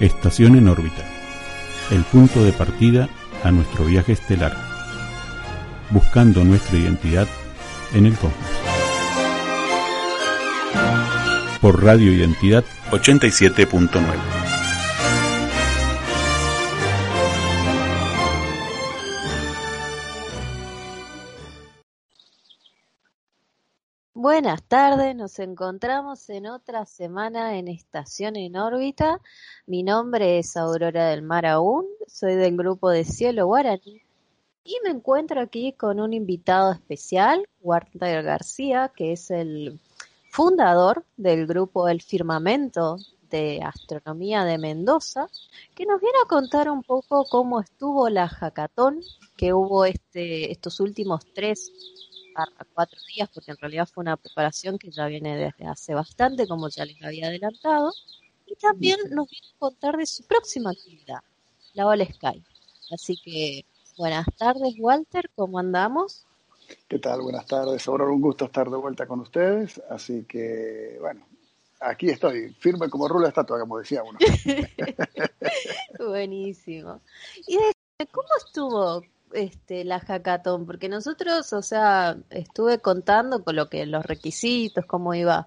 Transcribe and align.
Estación 0.00 0.56
en 0.56 0.66
órbita, 0.66 1.04
el 1.90 2.04
punto 2.04 2.42
de 2.42 2.52
partida 2.52 3.10
a 3.44 3.50
nuestro 3.50 3.84
viaje 3.84 4.12
estelar, 4.12 4.56
buscando 5.90 6.42
nuestra 6.42 6.78
identidad 6.78 7.28
en 7.92 8.06
el 8.06 8.14
cosmos. 8.14 8.32
Por 11.60 11.84
Radio 11.84 12.10
Identidad 12.12 12.64
87.9. 12.90 14.39
Buenas 24.42 24.62
tardes, 24.62 25.14
nos 25.14 25.38
encontramos 25.38 26.30
en 26.30 26.46
otra 26.46 26.86
semana 26.86 27.58
en 27.58 27.68
Estación 27.68 28.36
en 28.36 28.56
órbita. 28.56 29.20
Mi 29.66 29.82
nombre 29.82 30.38
es 30.38 30.56
Aurora 30.56 31.10
del 31.10 31.20
Mar 31.20 31.44
Aún, 31.44 31.84
soy 32.06 32.36
del 32.36 32.56
grupo 32.56 32.88
de 32.88 33.04
Cielo 33.04 33.44
Guaraní 33.44 34.00
y 34.64 34.76
me 34.82 34.88
encuentro 34.88 35.42
aquí 35.42 35.74
con 35.74 36.00
un 36.00 36.14
invitado 36.14 36.72
especial, 36.72 37.46
Walter 37.60 38.22
García, 38.22 38.90
que 38.96 39.12
es 39.12 39.30
el 39.30 39.78
fundador 40.30 41.04
del 41.18 41.46
grupo 41.46 41.86
El 41.86 42.00
Firmamento 42.00 42.96
de 43.30 43.60
Astronomía 43.62 44.44
de 44.44 44.56
Mendoza, 44.56 45.28
que 45.74 45.84
nos 45.84 46.00
viene 46.00 46.16
a 46.24 46.28
contar 46.28 46.70
un 46.70 46.82
poco 46.82 47.26
cómo 47.30 47.60
estuvo 47.60 48.08
la 48.08 48.26
hackathon 48.26 49.02
que 49.36 49.52
hubo 49.52 49.84
este, 49.84 50.50
estos 50.50 50.80
últimos 50.80 51.26
tres 51.34 51.70
a 52.36 52.64
cuatro 52.74 52.98
días, 53.14 53.28
porque 53.32 53.50
en 53.50 53.56
realidad 53.58 53.88
fue 53.92 54.02
una 54.02 54.16
preparación 54.16 54.78
que 54.78 54.90
ya 54.90 55.06
viene 55.06 55.36
desde 55.36 55.66
hace 55.66 55.94
bastante, 55.94 56.46
como 56.46 56.68
ya 56.68 56.84
les 56.84 57.02
había 57.02 57.26
adelantado, 57.26 57.92
y 58.46 58.54
también 58.56 58.98
nos 59.10 59.28
viene 59.28 59.46
a 59.54 59.58
contar 59.58 59.96
de 59.96 60.06
su 60.06 60.24
próxima 60.24 60.70
actividad, 60.70 61.20
la 61.74 61.86
All 61.86 62.06
Sky. 62.06 62.42
Así 62.92 63.16
que 63.16 63.64
buenas 63.96 64.26
tardes, 64.36 64.74
Walter, 64.78 65.30
¿cómo 65.34 65.58
andamos? 65.58 66.26
¿Qué 66.88 66.98
tal? 66.98 67.22
Buenas 67.22 67.46
tardes. 67.46 67.86
Ahora 67.88 68.04
un 68.04 68.20
gusto 68.20 68.44
estar 68.44 68.70
de 68.70 68.76
vuelta 68.76 69.06
con 69.06 69.20
ustedes. 69.20 69.80
Así 69.88 70.24
que, 70.24 70.96
bueno, 71.00 71.26
aquí 71.80 72.10
estoy, 72.10 72.52
firme 72.58 72.88
como 72.88 73.08
rula 73.08 73.24
de 73.24 73.30
estatua, 73.30 73.60
como 73.60 73.78
decía 73.78 74.02
uno. 74.02 74.18
Buenísimo. 75.98 77.00
¿Y 77.46 77.56
de, 77.56 78.06
cómo 78.10 78.28
estuvo 78.44 79.02
este, 79.32 79.84
la 79.84 80.00
hackathon? 80.00 80.66
Porque 80.66 80.88
nosotros, 80.88 81.52
o 81.52 81.62
sea, 81.62 82.16
estuve 82.30 82.78
contando 82.78 83.44
con 83.44 83.56
lo 83.56 83.68
que 83.68 83.86
los 83.86 84.04
requisitos, 84.04 84.86
cómo 84.86 85.14
iba, 85.14 85.46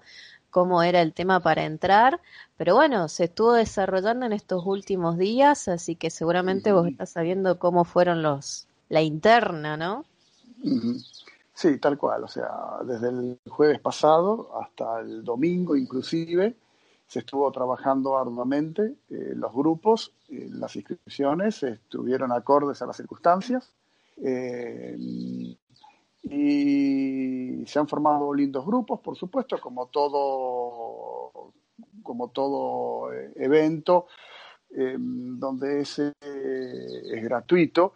cómo 0.50 0.82
era 0.82 1.02
el 1.02 1.12
tema 1.12 1.40
para 1.40 1.64
entrar, 1.64 2.20
pero 2.56 2.76
bueno, 2.76 3.08
se 3.08 3.24
estuvo 3.24 3.54
desarrollando 3.54 4.24
en 4.26 4.32
estos 4.32 4.64
últimos 4.64 5.18
días, 5.18 5.66
así 5.66 5.96
que 5.96 6.10
seguramente 6.10 6.72
vos 6.72 6.86
estás 6.86 7.10
sabiendo 7.10 7.58
cómo 7.58 7.84
fueron 7.84 8.22
los, 8.22 8.68
la 8.88 9.02
interna, 9.02 9.76
¿no? 9.76 10.04
Sí, 11.52 11.78
tal 11.78 11.98
cual, 11.98 12.24
o 12.24 12.28
sea, 12.28 12.50
desde 12.84 13.08
el 13.08 13.38
jueves 13.48 13.80
pasado 13.80 14.50
hasta 14.60 15.00
el 15.00 15.24
domingo 15.24 15.76
inclusive, 15.76 16.56
se 17.06 17.18
estuvo 17.18 17.50
trabajando 17.52 18.16
arduamente, 18.16 18.94
eh, 19.10 19.32
los 19.34 19.52
grupos, 19.52 20.12
las 20.50 20.74
inscripciones 20.76 21.62
estuvieron 21.62 22.32
acordes 22.32 22.80
a 22.82 22.86
las 22.86 22.96
circunstancias 22.96 23.72
eh, 24.22 24.96
y 26.22 27.64
se 27.66 27.78
han 27.78 27.88
formado 27.88 28.32
lindos 28.32 28.64
grupos, 28.64 29.00
por 29.00 29.16
supuesto, 29.16 29.60
como 29.60 29.86
todo, 29.86 31.52
como 32.02 32.28
todo 32.28 33.12
evento 33.12 34.06
donde 34.70 35.82
es, 35.82 35.98
es 35.98 37.22
gratuito, 37.22 37.94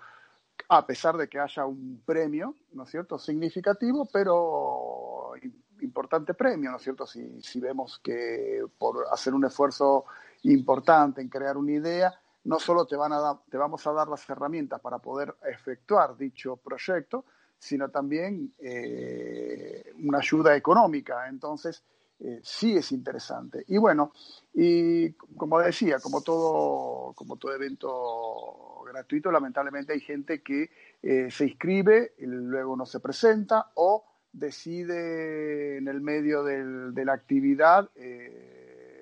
a 0.69 0.87
pesar 0.87 1.17
de 1.17 1.29
que 1.29 1.41
haya 1.41 1.65
un 1.65 2.03
premio, 2.05 2.55
¿no 2.73 2.85
es 2.85 2.91
cierto?, 2.91 3.19
significativo, 3.19 4.07
pero 4.13 5.33
importante 5.81 6.35
premio, 6.35 6.71
¿no 6.71 6.77
es 6.77 6.83
cierto? 6.83 7.07
Si, 7.07 7.41
si 7.43 7.61
vemos 7.61 7.99
que 8.03 8.63
por 8.79 9.07
hacer 9.11 9.35
un 9.35 9.45
esfuerzo 9.45 10.05
importante 10.43 11.21
en 11.21 11.29
crear 11.29 11.57
una 11.57 11.73
idea, 11.73 12.15
no 12.45 12.59
solo 12.59 12.87
te, 12.87 12.97
van 12.97 13.13
a 13.13 13.39
te 13.51 13.57
vamos 13.57 13.87
a 13.87 13.93
dar 13.93 14.09
las 14.09 14.29
herramientas 14.29 14.81
para 14.81 14.99
poder 14.99 15.35
efectuar 15.43 16.17
dicho 16.17 16.57
proyecto, 16.57 17.25
sino 17.59 17.91
también 17.91 18.55
eh, 18.59 19.93
una 20.03 20.19
ayuda 20.19 20.57
económica. 20.57 21.29
Entonces, 21.29 21.83
eh, 22.21 22.41
sí 22.43 22.77
es 22.77 22.93
interesante. 22.93 23.65
Y 23.69 23.79
bueno, 23.79 24.13
y 24.55 25.13
como 25.13 25.61
decía, 25.61 25.99
como 26.01 26.23
todo, 26.23 27.13
como 27.15 27.37
todo 27.37 27.55
evento 27.55 28.83
gratuito, 28.87 29.31
lamentablemente 29.31 29.93
hay 29.93 30.01
gente 30.01 30.43
que 30.43 30.71
eh, 31.03 31.31
se 31.31 31.47
inscribe, 31.47 32.15
y 32.19 32.27
luego 32.27 32.77
no 32.77 32.87
se 32.87 33.01
presenta 33.01 33.71
o 33.75 34.05
decide 34.33 35.79
en 35.79 35.89
el 35.89 36.01
medio 36.01 36.45
de 36.45 37.05
la 37.05 37.13
actividad 37.13 37.89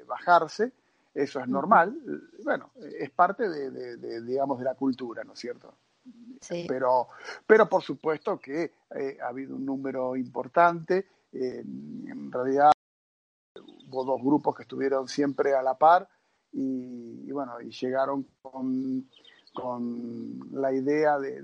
bajarse, 0.06 0.72
eso 1.16 1.41
es 1.41 1.49
normal, 1.49 1.99
bueno, 2.44 2.72
es 2.99 3.10
parte 3.10 3.49
de, 3.49 4.21
digamos, 4.22 4.59
de 4.59 4.65
la 4.65 4.75
cultura, 4.75 5.25
¿no 5.25 5.32
es 5.32 5.38
cierto? 5.38 5.75
Pero, 6.69 7.09
pero 7.47 7.69
por 7.69 7.82
supuesto 7.82 8.38
que 8.38 8.72
eh, 8.94 9.19
ha 9.22 9.28
habido 9.28 9.56
un 9.56 9.65
número 9.65 10.15
importante, 10.15 11.06
en 11.32 12.31
realidad 12.31 12.71
hubo 13.88 14.04
dos 14.04 14.22
grupos 14.22 14.54
que 14.54 14.62
estuvieron 14.62 15.09
siempre 15.09 15.54
a 15.54 15.62
la 15.62 15.78
par 15.78 16.06
y, 16.53 17.31
bueno, 17.33 17.60
y 17.62 17.71
llegaron 17.71 18.27
con, 18.43 19.09
con 19.54 20.38
la 20.53 20.72
idea 20.72 21.19
de, 21.19 21.43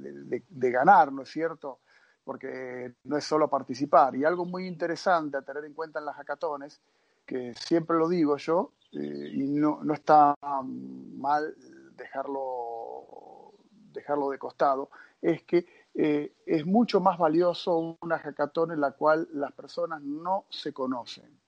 de 0.49 0.71
ganar, 0.71 1.13
¿no 1.13 1.23
es 1.23 1.31
cierto? 1.31 1.81
porque 2.25 2.95
no 3.05 3.17
es 3.17 3.25
solo 3.25 3.49
participar. 3.49 4.15
Y 4.15 4.25
algo 4.25 4.45
muy 4.45 4.67
interesante 4.67 5.37
a 5.37 5.43
tener 5.43 5.65
en 5.65 5.75
cuenta 5.75 5.99
en 5.99 6.07
las 6.07 6.17
hackatones, 6.17 6.81
que 7.27 7.55
siempre 7.55 7.97
lo 7.97 8.09
digo 8.09 8.37
yo, 8.37 8.73
eh, 8.93 9.31
y 9.33 9.43
no, 9.45 9.83
no, 9.83 9.95
está 9.95 10.35
mal 10.43 11.55
dejarlo, 11.97 13.53
dejarlo 13.93 14.31
de 14.31 14.39
costado, 14.39 14.91
es 15.21 15.43
que 15.45 15.67
eh, 15.95 16.33
es 16.47 16.65
mucho 16.65 17.01
más 17.01 17.19
valioso 17.19 17.99
una 18.01 18.19
hackatón 18.19 18.73
en 18.73 18.81
la 18.81 18.93
cual 18.93 19.29
las 19.33 19.53
personas 19.53 20.03
no 20.03 20.47
se 20.49 20.73
conocen. 20.73 21.39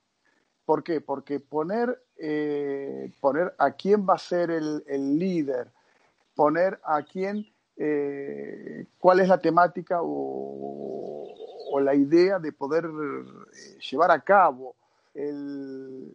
¿Por 0.64 0.82
qué? 0.82 1.00
Porque 1.00 1.40
poner, 1.40 2.02
eh, 2.16 3.12
poner 3.20 3.54
a 3.58 3.72
quién 3.72 4.06
va 4.08 4.14
a 4.14 4.18
ser 4.18 4.50
el, 4.50 5.18
líder, 5.18 5.70
poner 6.34 6.80
a 6.84 7.02
quién 7.02 7.46
eh, 7.76 8.86
cuál 8.98 9.20
es 9.20 9.28
la 9.28 9.38
temática 9.38 9.98
o, 10.02 11.00
la 11.80 11.94
idea 11.94 12.38
de 12.38 12.52
poder 12.52 12.88
llevar 13.90 14.12
a 14.12 14.20
cabo 14.20 14.76
el, 15.12 16.14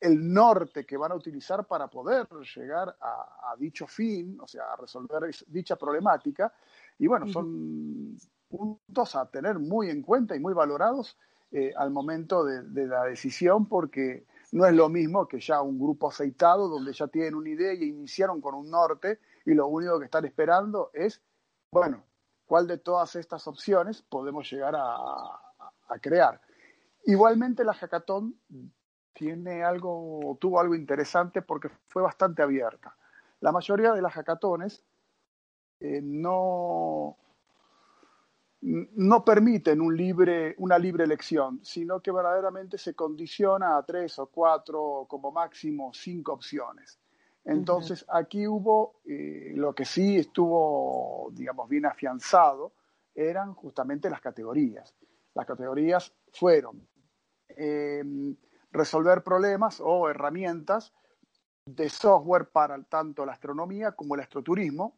norte 0.00 0.86
que 0.86 0.96
van 0.96 1.12
a 1.12 1.14
utilizar 1.14 1.66
para 1.66 1.88
poder 1.88 2.26
llegar 2.56 2.96
a, 3.00 3.54
dicho 3.58 3.86
fin, 3.86 4.38
o 4.40 4.46
sea, 4.46 4.72
a 4.72 4.76
resolver 4.76 5.34
dicha 5.48 5.76
problemática. 5.76 6.52
Y 6.98 7.06
bueno, 7.06 7.28
son 7.28 8.16
puntos 8.48 9.16
a 9.16 9.26
tener 9.30 9.58
muy 9.58 9.90
en 9.90 10.02
cuenta 10.02 10.34
y 10.34 10.40
muy 10.40 10.54
valorados 10.54 11.18
eh, 11.52 11.72
al 11.76 11.90
momento 11.90 12.44
de, 12.44 12.62
de, 12.62 12.86
la 12.86 13.04
decisión, 13.04 13.66
porque 13.66 14.26
no 14.52 14.66
es 14.66 14.74
lo 14.74 14.88
mismo 14.88 15.26
que 15.26 15.40
ya 15.40 15.62
un 15.62 15.78
grupo 15.78 16.08
aceitado 16.08 16.68
donde 16.68 16.92
ya 16.92 17.08
tienen 17.08 17.34
una 17.34 17.50
idea 17.50 17.74
y 17.74 17.84
iniciaron 17.84 18.40
con 18.40 18.54
un 18.54 18.70
norte 18.70 19.20
y 19.44 19.54
lo 19.54 19.66
único 19.66 19.98
que 19.98 20.04
están 20.06 20.24
esperando 20.24 20.90
es, 20.94 21.20
bueno, 21.70 22.04
cuál 22.50 22.66
de 22.66 22.78
todas 22.78 23.14
estas 23.14 23.46
opciones 23.46 24.02
podemos 24.02 24.50
llegar 24.50 24.74
a, 24.76 25.40
crear. 26.00 26.40
Igualmente 27.04 27.62
la 27.62 27.74
hackathon 27.74 28.34
tiene 29.12 29.62
algo, 29.62 30.36
tuvo 30.40 30.60
algo 30.60 30.74
interesante 30.74 31.42
porque 31.42 31.68
fue 31.86 32.02
bastante 32.02 32.42
abierta. 32.42 32.96
La 33.40 33.52
mayoría 33.52 33.92
de 33.92 34.02
las 34.02 34.12
hackatones 34.12 34.84
eh, 35.80 36.00
no, 36.02 37.16
no 38.62 39.24
permiten 39.24 39.80
un 39.80 39.96
libre, 39.96 40.54
una 40.58 40.78
libre 40.78 41.04
elección, 41.04 41.60
sino 41.62 42.00
que 42.00 42.12
verdaderamente 42.12 42.76
se 42.76 42.94
condiciona 42.94 43.76
a 43.76 43.82
tres 43.84 44.18
o 44.18 44.26
cuatro, 44.26 45.06
como 45.08 45.32
máximo 45.32 45.92
cinco 45.94 46.34
opciones. 46.34 46.98
Entonces, 47.44 48.04
aquí 48.08 48.46
hubo, 48.46 49.00
eh, 49.06 49.52
lo 49.54 49.74
que 49.74 49.86
sí 49.86 50.18
estuvo, 50.18 51.30
digamos, 51.32 51.68
bien 51.68 51.86
afianzado, 51.86 52.72
eran 53.14 53.54
justamente 53.54 54.10
las 54.10 54.20
categorías. 54.20 54.94
Las 55.34 55.46
categorías 55.46 56.12
fueron 56.32 56.86
em, 57.48 58.36
resolver 58.72 59.22
problemas 59.22 59.80
o 59.80 60.08
herramientas 60.08 60.92
de 61.66 61.88
software 61.88 62.48
para 62.50 62.82
tanto 62.84 63.24
la 63.26 63.32
astronomía 63.32 63.92
como 63.92 64.14
el 64.14 64.22
astroturismo. 64.22 64.96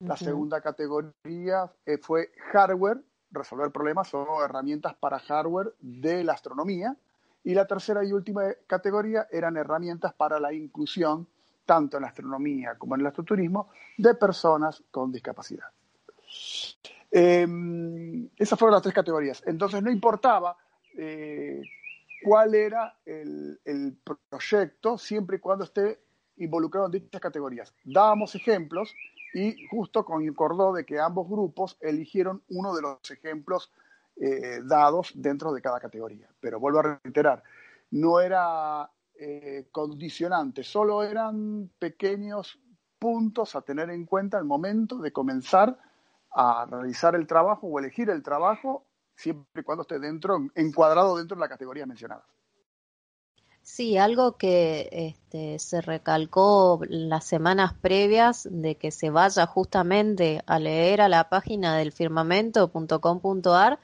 La 0.00 0.16
segunda 0.16 0.60
categoría 0.60 1.72
eh, 1.86 1.98
fue 1.98 2.32
hardware, 2.52 3.00
resolver 3.30 3.70
problemas 3.70 4.12
o 4.12 4.44
herramientas 4.44 4.94
para 4.94 5.18
hardware 5.18 5.74
de 5.80 6.24
la 6.24 6.34
astronomía. 6.34 6.96
Y 7.42 7.54
la 7.54 7.66
tercera 7.66 8.04
y 8.04 8.12
última 8.12 8.42
categoría 8.66 9.28
eran 9.30 9.56
herramientas 9.56 10.12
para 10.14 10.40
la 10.40 10.52
inclusión 10.52 11.26
tanto 11.64 11.96
en 11.96 12.02
la 12.02 12.08
astronomía 12.08 12.76
como 12.76 12.94
en 12.94 13.02
el 13.02 13.06
astroturismo, 13.06 13.70
de 13.96 14.14
personas 14.14 14.82
con 14.90 15.10
discapacidad. 15.10 15.68
Em, 17.10 18.28
esas 18.36 18.58
fueron 18.58 18.74
las 18.74 18.82
tres 18.82 18.94
categorías. 18.94 19.42
Entonces 19.46 19.82
no 19.82 19.90
importaba 19.90 20.56
eh, 20.96 21.62
cuál 22.24 22.54
era 22.54 22.96
el, 23.04 23.98
proyecto, 24.28 24.98
siempre 24.98 25.36
y 25.36 25.40
cuando 25.40 25.64
esté 25.64 26.00
involucrado 26.36 26.86
en 26.86 26.92
dichas 26.92 27.20
categorías. 27.20 27.74
Dábamos 27.84 28.34
ejemplos 28.34 28.94
y 29.34 29.66
justo 29.68 30.04
concordó 30.04 30.72
de 30.72 30.84
que 30.84 30.98
ambos 30.98 31.28
grupos 31.28 31.76
eligieron 31.80 32.42
uno 32.48 32.74
de 32.74 32.82
los 32.82 33.10
ejemplos 33.10 33.72
eh, 34.16 34.60
dados 34.64 35.12
dentro 35.14 35.52
de 35.52 35.60
cada 35.60 35.80
categoría. 35.80 36.28
Pero 36.40 36.58
vuelvo 36.58 36.80
a 36.80 36.98
reiterar, 37.04 37.42
no 37.90 38.20
era 38.20 38.90
eh, 39.16 39.68
condicionante, 39.70 40.64
solo 40.64 41.02
eran 41.02 41.70
pequeños 41.78 42.58
puntos 42.98 43.54
a 43.54 43.62
tener 43.62 43.90
en 43.90 44.06
cuenta 44.06 44.38
al 44.38 44.44
momento 44.44 44.98
de 44.98 45.12
comenzar 45.12 45.78
a 46.34 46.66
realizar 46.68 47.14
el 47.14 47.26
trabajo 47.26 47.66
o 47.66 47.78
elegir 47.78 48.10
el 48.10 48.22
trabajo, 48.22 48.86
siempre 49.16 49.62
y 49.62 49.64
cuando 49.64 49.82
esté 49.82 49.98
dentro, 49.98 50.38
encuadrado 50.54 51.16
dentro 51.16 51.36
de 51.36 51.40
la 51.40 51.48
categoría 51.48 51.86
mencionada. 51.86 52.24
Sí, 53.64 53.96
algo 53.96 54.36
que 54.36 54.88
este, 54.92 55.58
se 55.58 55.80
recalcó 55.80 56.80
las 56.86 57.24
semanas 57.24 57.72
previas 57.72 58.46
de 58.50 58.76
que 58.76 58.90
se 58.90 59.08
vaya 59.08 59.46
justamente 59.46 60.42
a 60.44 60.58
leer 60.58 61.00
a 61.00 61.08
la 61.08 61.30
página 61.30 61.74
del 61.74 61.90
firmamento.com.ar 61.90 63.78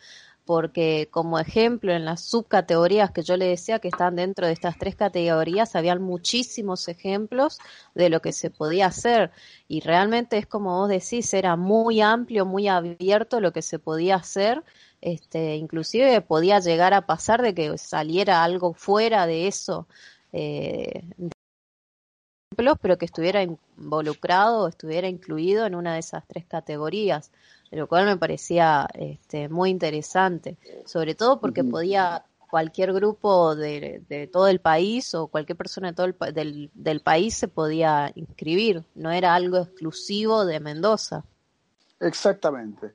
porque 0.50 1.06
como 1.12 1.38
ejemplo 1.38 1.92
en 1.92 2.04
las 2.04 2.22
subcategorías 2.22 3.12
que 3.12 3.22
yo 3.22 3.36
le 3.36 3.46
decía 3.46 3.78
que 3.78 3.86
están 3.86 4.16
dentro 4.16 4.48
de 4.48 4.52
estas 4.52 4.76
tres 4.78 4.96
categorías, 4.96 5.76
habían 5.76 6.02
muchísimos 6.02 6.88
ejemplos 6.88 7.60
de 7.94 8.10
lo 8.10 8.20
que 8.20 8.32
se 8.32 8.50
podía 8.50 8.86
hacer. 8.86 9.30
Y 9.68 9.78
realmente 9.78 10.38
es 10.38 10.46
como 10.48 10.76
vos 10.76 10.88
decís, 10.88 11.32
era 11.34 11.54
muy 11.54 12.00
amplio, 12.00 12.46
muy 12.46 12.66
abierto 12.66 13.38
lo 13.38 13.52
que 13.52 13.62
se 13.62 13.78
podía 13.78 14.16
hacer. 14.16 14.64
Este, 15.00 15.54
inclusive 15.54 16.20
podía 16.20 16.58
llegar 16.58 16.94
a 16.94 17.06
pasar 17.06 17.42
de 17.42 17.54
que 17.54 17.78
saliera 17.78 18.42
algo 18.42 18.74
fuera 18.74 19.28
de 19.28 19.46
eso, 19.46 19.86
eh, 20.32 21.04
pero 22.82 22.98
que 22.98 23.04
estuviera 23.04 23.44
involucrado, 23.44 24.66
estuviera 24.66 25.06
incluido 25.06 25.64
en 25.64 25.76
una 25.76 25.94
de 25.94 26.00
esas 26.00 26.26
tres 26.26 26.44
categorías, 26.44 27.30
lo 27.70 27.86
cual 27.86 28.06
me 28.06 28.16
parecía 28.16 28.88
este, 28.94 29.48
muy 29.48 29.70
interesante, 29.70 30.56
sobre 30.86 31.14
todo 31.14 31.40
porque 31.40 31.64
podía 31.64 32.24
cualquier 32.50 32.92
grupo 32.92 33.54
de, 33.54 34.28
todo 34.32 34.48
el 34.48 34.60
país 34.60 35.14
o 35.14 35.28
cualquier 35.28 35.56
persona 35.56 35.88
de 35.88 35.94
todo 35.94 36.06
el, 36.06 36.34
del, 36.34 36.70
del 36.74 37.00
país 37.00 37.34
se 37.34 37.48
podía 37.48 38.10
inscribir, 38.14 38.84
no 38.94 39.12
era 39.12 39.34
algo 39.34 39.58
exclusivo 39.58 40.44
de 40.44 40.58
Mendoza. 40.58 41.24
Exactamente. 42.00 42.92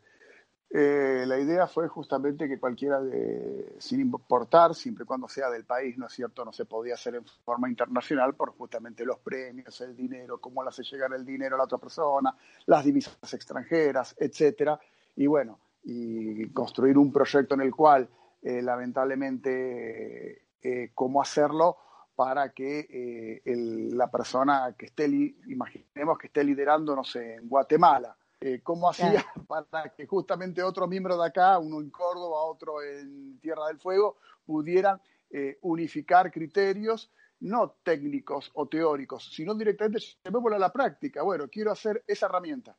Eh, 0.78 1.24
la 1.26 1.40
idea 1.40 1.68
fue 1.68 1.88
justamente 1.88 2.50
que 2.50 2.60
cualquiera, 2.60 3.00
de, 3.00 3.76
sin 3.78 4.02
importar, 4.02 4.76
siempre 4.76 5.06
y 5.06 5.08
cuando 5.08 5.30
sea 5.30 5.50
del 5.50 5.64
país, 5.64 5.98
¿no 5.98 6.08
es 6.08 6.12
cierto?, 6.12 6.44
no 6.44 6.52
se 6.52 6.66
podía 6.66 6.96
hacer 6.96 7.16
en 7.16 7.24
forma 7.46 7.70
internacional 7.70 8.36
por 8.36 8.50
justamente 8.58 9.06
los 9.06 9.20
premios, 9.20 9.80
el 9.80 9.96
dinero, 9.96 10.42
cómo 10.42 10.62
le 10.64 10.68
hace 10.68 10.84
llegar 10.84 11.14
el 11.14 11.26
dinero 11.26 11.56
a 11.56 11.60
la 11.60 11.64
otra 11.64 11.78
persona, 11.78 12.36
las 12.66 12.84
divisas 12.84 13.34
extranjeras, 13.34 14.18
etcétera. 14.20 14.78
Y 15.16 15.28
bueno, 15.28 15.60
y 15.86 16.50
construir 16.50 16.98
un 16.98 17.10
proyecto 17.10 17.56
en 17.56 17.62
el 17.62 17.74
cual, 17.74 18.10
eh, 18.42 18.62
lamentablemente, 18.62 20.42
eh, 20.62 20.92
cómo 20.94 21.22
hacerlo 21.22 21.78
para 22.18 22.52
que 22.52 23.42
la 23.46 24.12
persona 24.12 24.76
que 24.78 24.88
esté, 24.88 25.06
imaginemos 25.06 26.18
que 26.18 26.28
esté 26.28 26.44
liderando, 26.44 26.98
no 26.98 27.06
sé, 27.06 27.36
en 27.36 27.48
Guatemala, 27.48 28.14
eh, 28.42 28.62
cómo 28.62 28.90
hacía 28.90 29.26
para 29.48 29.90
que 29.96 30.06
justamente 30.06 30.62
otro 30.62 30.88
miembro 30.88 31.18
de 31.18 31.28
acá, 31.28 31.58
uno 31.60 31.80
en 31.80 31.90
Córdoba, 31.90 32.44
otro 32.44 32.82
en 32.82 33.40
Tierra 33.40 33.68
del 33.68 33.80
Fuego, 33.80 34.18
pudieran 34.46 35.02
eh, 35.30 35.58
unificar 35.62 36.32
criterios 36.32 37.12
no 37.42 37.76
técnicos 37.84 38.52
o 38.54 38.68
teóricos, 38.68 39.30
sino 39.34 39.54
directamente 39.54 40.00
llevémoslo 40.24 40.56
a 40.56 40.60
la 40.60 40.72
práctica. 40.72 41.22
Bueno, 41.22 41.48
quiero 41.50 41.72
hacer 41.72 42.04
esa 42.08 42.26
herramienta. 42.28 42.76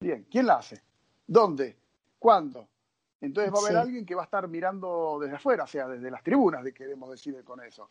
Bien, 0.00 0.26
¿quién 0.30 0.46
la 0.46 0.56
hace? 0.56 0.82
¿Dónde? 1.26 1.76
¿Cuándo? 2.18 2.68
Entonces 3.20 3.52
va 3.52 3.58
a 3.58 3.66
haber 3.66 3.76
alguien 3.76 4.06
que 4.06 4.14
va 4.14 4.22
a 4.22 4.24
estar 4.24 4.48
mirando 4.48 5.18
desde 5.20 5.36
afuera, 5.36 5.64
o 5.64 5.66
sea, 5.66 5.86
desde 5.88 6.10
las 6.10 6.22
tribunas, 6.22 6.64
de 6.64 6.72
queremos 6.72 7.10
decir 7.10 7.42
con 7.44 7.62
eso. 7.62 7.90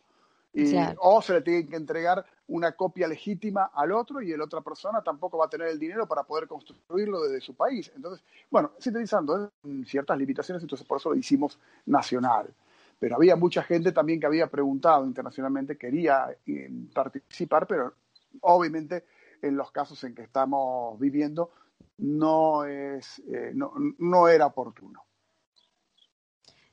O 1.00 1.22
se 1.22 1.34
le 1.34 1.42
tiene 1.42 1.68
que 1.68 1.76
entregar 1.76 2.26
una 2.48 2.72
copia 2.72 3.08
legítima 3.08 3.72
al 3.74 3.92
otro 3.92 4.22
y 4.22 4.32
el 4.32 4.42
otra 4.42 4.62
persona 4.62 5.02
tampoco 5.02 5.38
va 5.38 5.46
a 5.46 5.50
tener 5.50 5.68
el 5.68 5.80
dinero 5.80 6.08
para 6.08 6.24
poder 6.24 6.48
construirlo 6.48 7.22
desde 7.24 7.42
su 7.42 7.56
país. 7.56 7.92
Entonces, 7.96 8.24
bueno, 8.50 8.72
sintetizando, 8.80 9.52
ciertas 9.86 10.18
limitaciones, 10.18 10.64
entonces 10.64 10.88
por 10.88 10.98
eso 10.98 11.10
lo 11.10 11.16
hicimos 11.16 11.60
nacional. 11.86 12.54
Pero 13.00 13.16
había 13.16 13.36
mucha 13.36 13.64
gente 13.64 13.92
también 13.92 14.20
que 14.20 14.26
había 14.26 14.48
preguntado 14.48 15.06
internacionalmente, 15.06 15.78
quería 15.78 16.36
eh, 16.46 16.70
participar, 16.94 17.66
pero 17.68 17.94
obviamente 18.42 19.06
en 19.42 19.56
los 19.56 19.72
casos 19.72 20.04
en 20.04 20.16
que 20.16 20.24
estamos 20.24 21.00
viviendo 21.00 21.52
no, 22.00 22.66
es, 22.66 23.20
eh, 23.32 23.52
no, 23.54 23.74
no 24.00 24.28
era 24.28 24.48
oportuno. 24.48 25.04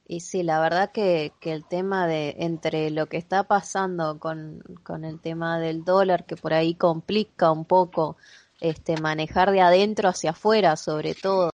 Y 0.09 0.21
sí, 0.21 0.45
la 0.45 0.61
verdad 0.61 0.93
que, 0.93 1.33
que, 1.41 1.53
el 1.53 1.65
tema 1.65 2.07
de 2.07 2.37
entre 2.39 2.91
lo 2.91 3.07
que 3.07 3.17
está 3.17 3.43
pasando 3.43 4.21
con, 4.21 4.63
con, 4.85 5.05
el 5.05 5.19
tema 5.21 5.59
del 5.59 5.85
dólar, 5.85 6.27
que 6.27 6.37
por 6.37 6.55
ahí 6.55 6.75
complica 6.75 7.51
un 7.51 7.65
poco 7.65 8.17
este 8.61 9.01
manejar 9.01 9.51
de 9.51 9.61
adentro 9.61 10.09
hacia 10.09 10.31
afuera, 10.31 10.77
sobre 10.77 11.15
todo, 11.15 11.51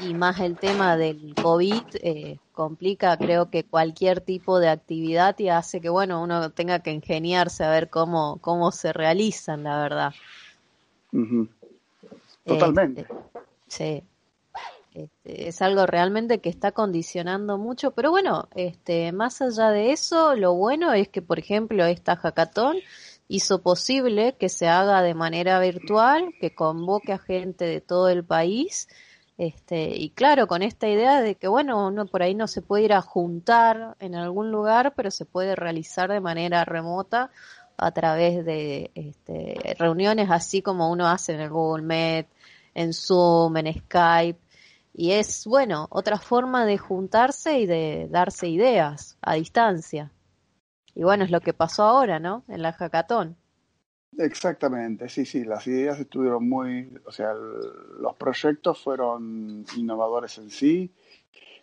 y 0.00 0.14
más 0.14 0.40
el 0.40 0.56
tema 0.56 0.96
del 0.96 1.34
COVID, 1.34 1.82
eh, 2.02 2.38
complica 2.52 3.16
creo 3.18 3.50
que 3.50 3.64
cualquier 3.64 4.20
tipo 4.20 4.58
de 4.58 4.68
actividad 4.68 5.38
y 5.38 5.48
hace 5.48 5.80
que, 5.80 5.90
bueno, 5.90 6.22
uno 6.22 6.50
tenga 6.50 6.80
que 6.80 6.92
ingeniarse 6.92 7.62
a 7.62 7.70
ver 7.70 7.90
cómo, 7.90 8.38
cómo 8.40 8.72
se 8.72 8.92
realizan, 8.92 9.64
la 9.64 9.82
verdad. 9.82 10.14
Totalmente. 12.44 13.02
Este, 13.02 13.14
sí. 13.68 14.02
Este, 14.94 15.48
es 15.48 15.62
algo 15.62 15.86
realmente 15.86 16.40
que 16.40 16.50
está 16.50 16.72
condicionando 16.72 17.56
mucho, 17.56 17.92
pero 17.92 18.10
bueno, 18.10 18.48
este, 18.54 19.10
más 19.12 19.40
allá 19.40 19.70
de 19.70 19.92
eso, 19.92 20.34
lo 20.34 20.54
bueno 20.54 20.92
es 20.92 21.08
que, 21.08 21.22
por 21.22 21.38
ejemplo, 21.38 21.84
esta 21.86 22.16
hackathon 22.16 22.76
hizo 23.26 23.62
posible 23.62 24.36
que 24.38 24.50
se 24.50 24.68
haga 24.68 25.00
de 25.02 25.14
manera 25.14 25.58
virtual, 25.60 26.34
que 26.40 26.54
convoque 26.54 27.12
a 27.12 27.18
gente 27.18 27.64
de 27.64 27.80
todo 27.80 28.10
el 28.10 28.22
país, 28.22 28.88
este, 29.38 29.96
y 29.96 30.10
claro, 30.10 30.46
con 30.46 30.62
esta 30.62 30.88
idea 30.88 31.22
de 31.22 31.36
que, 31.36 31.48
bueno, 31.48 31.86
uno 31.88 32.06
por 32.06 32.22
ahí 32.22 32.34
no 32.34 32.46
se 32.46 32.60
puede 32.60 32.84
ir 32.84 32.92
a 32.92 33.00
juntar 33.00 33.96
en 33.98 34.14
algún 34.14 34.52
lugar, 34.52 34.92
pero 34.94 35.10
se 35.10 35.24
puede 35.24 35.56
realizar 35.56 36.10
de 36.10 36.20
manera 36.20 36.64
remota 36.66 37.30
a 37.78 37.90
través 37.92 38.44
de 38.44 38.90
este, 38.94 39.74
reuniones 39.78 40.30
así 40.30 40.60
como 40.60 40.90
uno 40.92 41.08
hace 41.08 41.32
en 41.32 41.40
el 41.40 41.50
Google 41.50 41.82
Meet, 41.82 42.28
en 42.74 42.92
Zoom, 42.92 43.56
en 43.56 43.74
Skype, 43.74 44.38
y 44.94 45.12
es, 45.12 45.46
bueno, 45.46 45.86
otra 45.90 46.18
forma 46.18 46.66
de 46.66 46.78
juntarse 46.78 47.60
y 47.60 47.66
de 47.66 48.08
darse 48.10 48.48
ideas 48.48 49.16
a 49.22 49.34
distancia. 49.34 50.12
Y 50.94 51.02
bueno, 51.02 51.24
es 51.24 51.30
lo 51.30 51.40
que 51.40 51.54
pasó 51.54 51.84
ahora, 51.84 52.18
¿no? 52.18 52.44
En 52.48 52.62
la 52.62 52.72
hackathon. 52.72 53.36
Exactamente, 54.18 55.08
sí, 55.08 55.24
sí, 55.24 55.42
las 55.44 55.66
ideas 55.66 55.98
estuvieron 55.98 56.46
muy, 56.46 56.92
o 57.06 57.12
sea, 57.12 57.32
los 57.32 58.14
proyectos 58.16 58.78
fueron 58.78 59.64
innovadores 59.74 60.36
en 60.36 60.50
sí, 60.50 60.94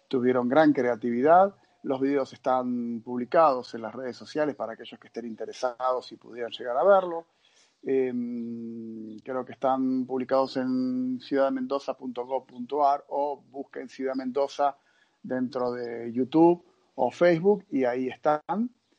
tuvieron 0.07 0.49
gran 0.49 0.73
creatividad, 0.73 1.53
los 1.83 2.01
videos 2.01 2.33
están 2.33 3.01
publicados 3.01 3.75
en 3.75 3.83
las 3.83 3.93
redes 3.93 4.17
sociales 4.17 4.55
para 4.55 4.73
aquellos 4.73 4.99
que 4.99 5.07
estén 5.07 5.27
interesados 5.27 6.11
y 6.11 6.17
pudieran 6.17 6.51
llegar 6.51 6.75
a 6.75 6.83
verlo. 6.83 7.27
Em, 7.83 9.17
creo 9.19 9.45
que 9.45 9.53
están 9.53 10.05
publicados 10.05 10.57
en 10.57 11.19
ciudadmendoza.gov.ar 11.21 13.05
o 13.07 13.41
busquen 13.49 13.87
Ciudad 13.89 14.15
Mendoza 14.15 14.75
dentro 15.23 15.71
de 15.71 16.11
YouTube 16.11 16.63
o 16.95 17.09
Facebook 17.11 17.65
y 17.71 17.85
ahí 17.85 18.07
están. 18.09 18.41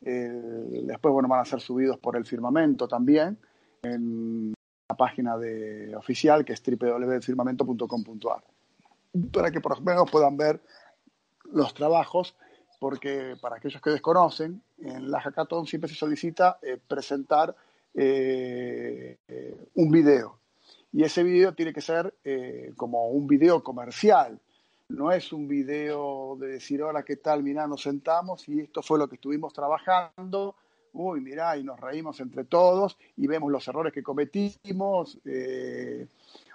después, 0.01 1.13
bueno, 1.13 1.29
van 1.29 1.41
a 1.41 1.45
ser 1.45 1.61
subidos 1.61 1.99
por 1.99 2.17
el 2.17 2.25
firmamento 2.25 2.89
también 2.89 3.39
en 3.83 4.55
la 4.89 4.97
página 4.97 5.37
de 5.37 5.95
oficial 5.95 6.45
que 6.45 6.55
es 6.55 6.63
www.firmamento.com.ar 6.63 8.43
para 9.33 9.51
que 9.51 9.61
por 9.61 9.79
lo 9.79 9.85
menos 9.85 10.11
puedan 10.11 10.37
ver 10.37 10.61
los 11.45 11.75
trabajos 11.75 12.37
porque 12.79 13.37
para 13.41 13.57
aquellos 13.57 13.83
que 13.83 13.91
desconocen, 13.91 14.63
en 14.79 15.11
la 15.11 15.21
hackathon 15.21 15.67
siempre 15.67 15.91
se 15.91 15.97
solicita 15.97 16.59
eh, 16.63 16.79
presentar 16.79 17.55
eh, 17.95 19.19
un 19.75 19.91
video. 19.91 20.39
Y 20.93 21.05
ese 21.05 21.23
video 21.23 21.55
tiene 21.55 21.73
que 21.73 21.81
ser 21.81 22.15
eh, 22.25 22.73
como 22.77 23.09
un 23.09 23.27
video 23.27 23.63
comercial. 23.63 24.41
No 24.89 25.13
es 25.13 25.33
un 25.33 25.47
video 25.47 26.37
de 26.41 26.49
decir, 26.49 26.83
hola, 26.83 27.05
¿qué 27.05 27.17
tal? 27.17 27.43
Mirá, 27.45 27.67
nos 27.67 27.83
sentamos 27.83 28.49
y 28.49 28.61
esto 28.61 28.83
fue 28.83 28.99
lo 28.99 29.09
que 29.09 29.15
estuvimos 29.15 29.53
trabajando 29.53 30.57
uy, 30.93 31.21
mirá, 31.21 31.57
y 31.57 31.65
nos 31.65 31.79
reímos 31.79 32.21
entre 32.21 32.45
todos 32.45 32.97
y 33.17 33.27
vemos 33.27 33.51
los 33.51 33.67
errores 33.69 33.93
que 33.93 34.03
cometimos. 34.03 35.19
Eh, 35.25 36.07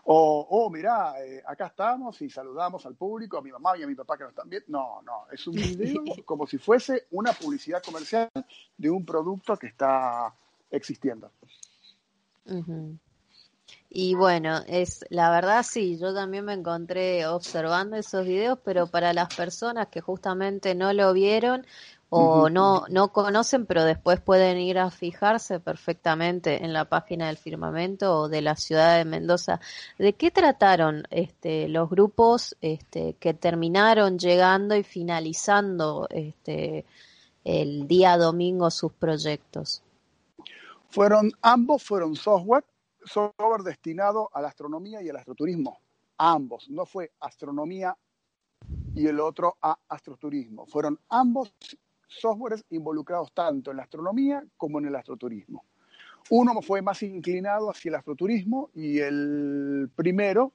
o, 0.07 0.47
oh, 0.49 0.69
mirá, 0.69 1.13
eh, 1.23 1.41
acá 1.45 1.67
estamos 1.67 2.21
y 2.21 2.29
saludamos 2.29 2.85
al 2.85 2.95
público, 2.95 3.37
a 3.37 3.41
mi 3.41 3.51
mamá 3.51 3.77
y 3.77 3.83
a 3.83 3.87
mi 3.87 3.95
papá 3.95 4.17
que 4.17 4.23
nos 4.23 4.31
están 4.31 4.49
viendo. 4.49 4.67
No, 4.69 5.01
no, 5.01 5.25
es 5.31 5.45
un 5.47 5.55
video 5.55 6.03
como 6.25 6.45
si 6.45 6.57
fuese 6.57 7.07
una 7.11 7.33
publicidad 7.33 7.81
comercial 7.83 8.29
de 8.77 8.89
un 8.89 9.05
producto 9.05 9.57
que 9.57 9.67
está 9.67 10.33
existiendo. 10.71 11.31
Y 13.89 14.13
bueno, 14.13 14.59
es 14.67 15.05
la 15.09 15.31
verdad 15.31 15.63
sí, 15.63 15.97
yo 15.97 16.13
también 16.13 16.43
me 16.43 16.53
encontré 16.53 17.25
observando 17.27 17.95
esos 17.95 18.25
videos, 18.25 18.59
pero 18.63 18.87
para 18.87 19.13
las 19.13 19.33
personas 19.33 19.87
que 19.87 20.01
justamente 20.01 20.75
no 20.75 20.91
lo 20.91 21.13
vieron 21.13 21.65
o 22.09 22.49
no 22.49 22.85
no 22.89 23.13
conocen, 23.13 23.65
pero 23.65 23.85
después 23.85 24.19
pueden 24.19 24.57
ir 24.57 24.79
a 24.79 24.91
fijarse 24.91 25.59
perfectamente 25.59 26.63
en 26.65 26.73
la 26.73 26.85
página 26.85 27.27
del 27.27 27.37
firmamento 27.37 28.19
o 28.19 28.27
de 28.27 28.41
la 28.41 28.55
ciudad 28.57 28.97
de 28.97 29.05
Mendoza. 29.05 29.61
¿De 29.97 30.11
qué 30.13 30.29
trataron 30.29 31.03
este 31.09 31.69
los 31.69 31.89
grupos 31.89 32.55
este 32.59 33.13
que 33.13 33.33
terminaron 33.33 34.19
llegando 34.19 34.75
y 34.75 34.83
finalizando 34.83 36.07
este 36.09 36.85
el 37.45 37.87
día 37.87 38.17
domingo 38.17 38.69
sus 38.71 38.91
proyectos? 38.91 39.84
Fueron 40.95 41.29
ambos 41.41 41.83
fueron 41.83 42.15
software 42.15 42.63
software 43.03 43.63
destinado 43.63 44.29
a 44.31 44.41
la 44.41 44.47
astronomía 44.47 45.01
y 45.01 45.09
al 45.09 45.17
astroturismo. 45.17 45.77
Ambos, 46.17 46.69
no 46.69 46.85
fue 46.85 47.11
astronomía 47.19 47.97
y 48.95 49.05
el 49.05 49.19
otro 49.19 49.57
a 49.61 49.77
astroturismo. 49.89 50.65
Fueron 50.65 50.97
ambos 51.09 51.53
softwares 52.07 52.63
involucrados 52.69 53.33
tanto 53.33 53.71
en 53.71 53.77
la 53.77 53.83
astronomía 53.83 54.41
como 54.55 54.79
en 54.79 54.85
el 54.85 54.95
astroturismo. 54.95 55.65
Uno 56.29 56.61
fue 56.61 56.81
más 56.81 57.03
inclinado 57.03 57.69
hacia 57.69 57.89
el 57.89 57.95
astroturismo 57.95 58.69
y 58.73 58.99
el 58.99 59.91
primero 59.97 60.53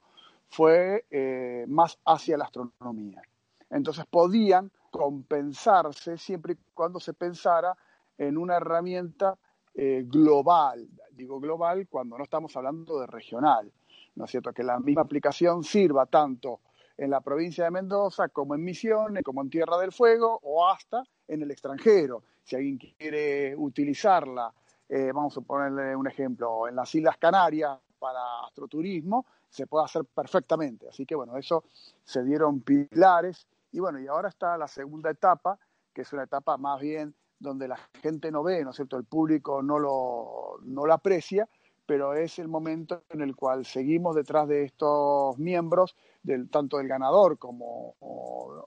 fue 0.49 1.05
eh, 1.11 1.65
más 1.67 1.99
hacia 2.03 2.35
la 2.37 2.45
astronomía. 2.45 3.21
Entonces 3.69 4.05
podían 4.09 4.71
compensarse 4.89 6.17
siempre 6.17 6.53
y 6.53 6.57
cuando 6.73 6.99
se 6.99 7.13
pensara 7.13 7.77
en 8.17 8.39
una 8.39 8.57
herramienta 8.57 9.37
eh, 9.73 10.03
global. 10.05 10.87
Digo 11.11 11.39
global 11.39 11.87
cuando 11.89 12.17
no 12.17 12.23
estamos 12.23 12.55
hablando 12.55 12.99
de 12.99 13.07
regional. 13.07 13.71
¿No 14.15 14.25
es 14.25 14.31
cierto? 14.31 14.51
Que 14.51 14.63
la 14.63 14.79
misma 14.79 15.03
aplicación 15.03 15.63
sirva 15.63 16.05
tanto 16.05 16.59
en 16.97 17.09
la 17.09 17.21
provincia 17.21 17.63
de 17.63 17.71
Mendoza 17.71 18.29
como 18.29 18.53
en 18.55 18.63
Misiones, 18.63 19.23
como 19.23 19.41
en 19.41 19.49
Tierra 19.49 19.77
del 19.77 19.91
Fuego 19.91 20.39
o 20.43 20.67
hasta 20.67 21.03
en 21.27 21.41
el 21.41 21.51
extranjero. 21.51 22.23
Si 22.43 22.55
alguien 22.55 22.77
quiere 22.77 23.55
utilizarla, 23.55 24.53
eh, 24.89 25.11
vamos 25.13 25.37
a 25.37 25.41
ponerle 25.41 25.95
un 25.95 26.07
ejemplo, 26.07 26.67
en 26.67 26.75
las 26.75 26.93
Islas 26.93 27.17
Canarias 27.17 27.79
para 27.97 28.45
astroturismo, 28.45 29.25
se 29.49 29.67
puede 29.67 29.85
hacer 29.85 30.05
perfectamente. 30.05 30.89
Así 30.89 31.05
que 31.05 31.15
bueno, 31.15 31.37
eso 31.37 31.63
se 32.03 32.23
dieron 32.23 32.61
pilares 32.61 33.47
y 33.71 33.79
bueno, 33.79 33.99
y 33.99 34.07
ahora 34.07 34.29
está 34.29 34.57
la 34.57 34.67
segunda 34.67 35.09
etapa, 35.09 35.57
que 35.93 36.01
es 36.01 36.13
una 36.13 36.23
etapa 36.23 36.57
más 36.57 36.81
bien 36.81 37.15
donde 37.41 37.67
la 37.67 37.77
gente 38.01 38.31
no 38.31 38.43
ve, 38.43 38.63
¿no 38.63 38.69
es 38.69 38.75
cierto? 38.75 38.97
El 38.97 39.05
público 39.05 39.61
no 39.63 39.79
lo, 39.79 40.59
no 40.63 40.85
aprecia, 40.91 41.49
pero 41.85 42.13
es 42.13 42.39
el 42.39 42.47
momento 42.47 43.03
en 43.09 43.21
el 43.21 43.35
cual 43.35 43.65
seguimos 43.65 44.15
detrás 44.15 44.47
de 44.47 44.63
estos 44.63 45.37
miembros, 45.37 45.95
del, 46.23 46.49
tanto 46.49 46.77
del 46.77 46.87
ganador 46.87 47.37
como 47.37 47.95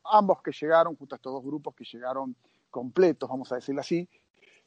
ambos 0.05 0.43
que 0.43 0.53
llegaron, 0.53 0.97
justo 0.97 1.15
estos 1.15 1.33
dos 1.33 1.45
grupos 1.45 1.75
que 1.75 1.85
llegaron 1.85 2.37
completos, 2.71 3.29
vamos 3.29 3.51
a 3.53 3.57
decirlo 3.57 3.81
así, 3.81 4.09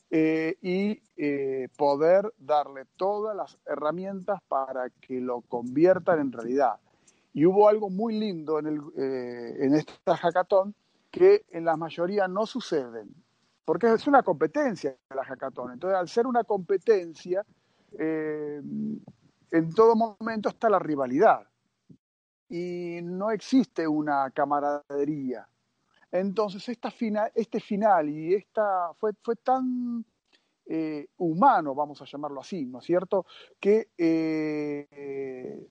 eh, 0.09 0.57
y 0.61 1.01
eh, 1.17 1.67
poder 1.77 2.33
darle 2.37 2.85
todas 2.95 3.35
las 3.35 3.57
herramientas 3.65 4.41
para 4.47 4.89
que 4.89 5.19
lo 5.19 5.41
conviertan 5.41 6.19
en 6.19 6.31
realidad. 6.31 6.79
Y 7.33 7.45
hubo 7.45 7.67
algo 7.67 7.89
muy 7.89 8.17
lindo 8.17 8.57
en, 8.57 8.67
el, 8.67 8.81
eh, 8.97 9.57
en 9.59 9.75
esta 9.75 10.15
hackathon 10.15 10.73
que 11.11 11.45
en 11.49 11.65
la 11.65 11.75
mayoría 11.75 12.27
no 12.27 12.45
suceden 12.45 13.13
porque 13.67 13.91
es 13.91 14.07
una 14.07 14.24
competencia 14.24 14.95
la 15.13 15.25
hackathon. 15.25 15.74
Entonces, 15.74 16.00
al 16.00 16.07
ser 16.07 16.25
una 16.25 16.45
competencia, 16.45 17.45
eh, 18.00 18.62
en 19.51 19.74
todo 19.74 19.93
momento 19.93 20.47
está 20.47 20.69
la 20.69 20.79
rivalidad 20.79 21.45
y 22.47 23.00
no 23.03 23.29
existe 23.29 23.86
una 23.86 24.31
camaradería. 24.31 25.50
Entonces, 26.09 26.69
esta 26.69 26.93
este 27.36 27.59
final 27.59 28.09
y 28.09 28.36
esta 28.36 28.93
fue, 28.93 29.12
fue 29.21 29.36
tan 29.36 30.05
eh, 30.65 31.09
humano, 31.17 31.75
vamos 31.75 32.01
a 32.01 32.05
llamarlo 32.05 32.39
así, 32.39 32.65
¿no 32.65 32.79
es 32.79 32.86
cierto?, 32.86 33.25
que 33.59 33.89
eh, 33.97 35.67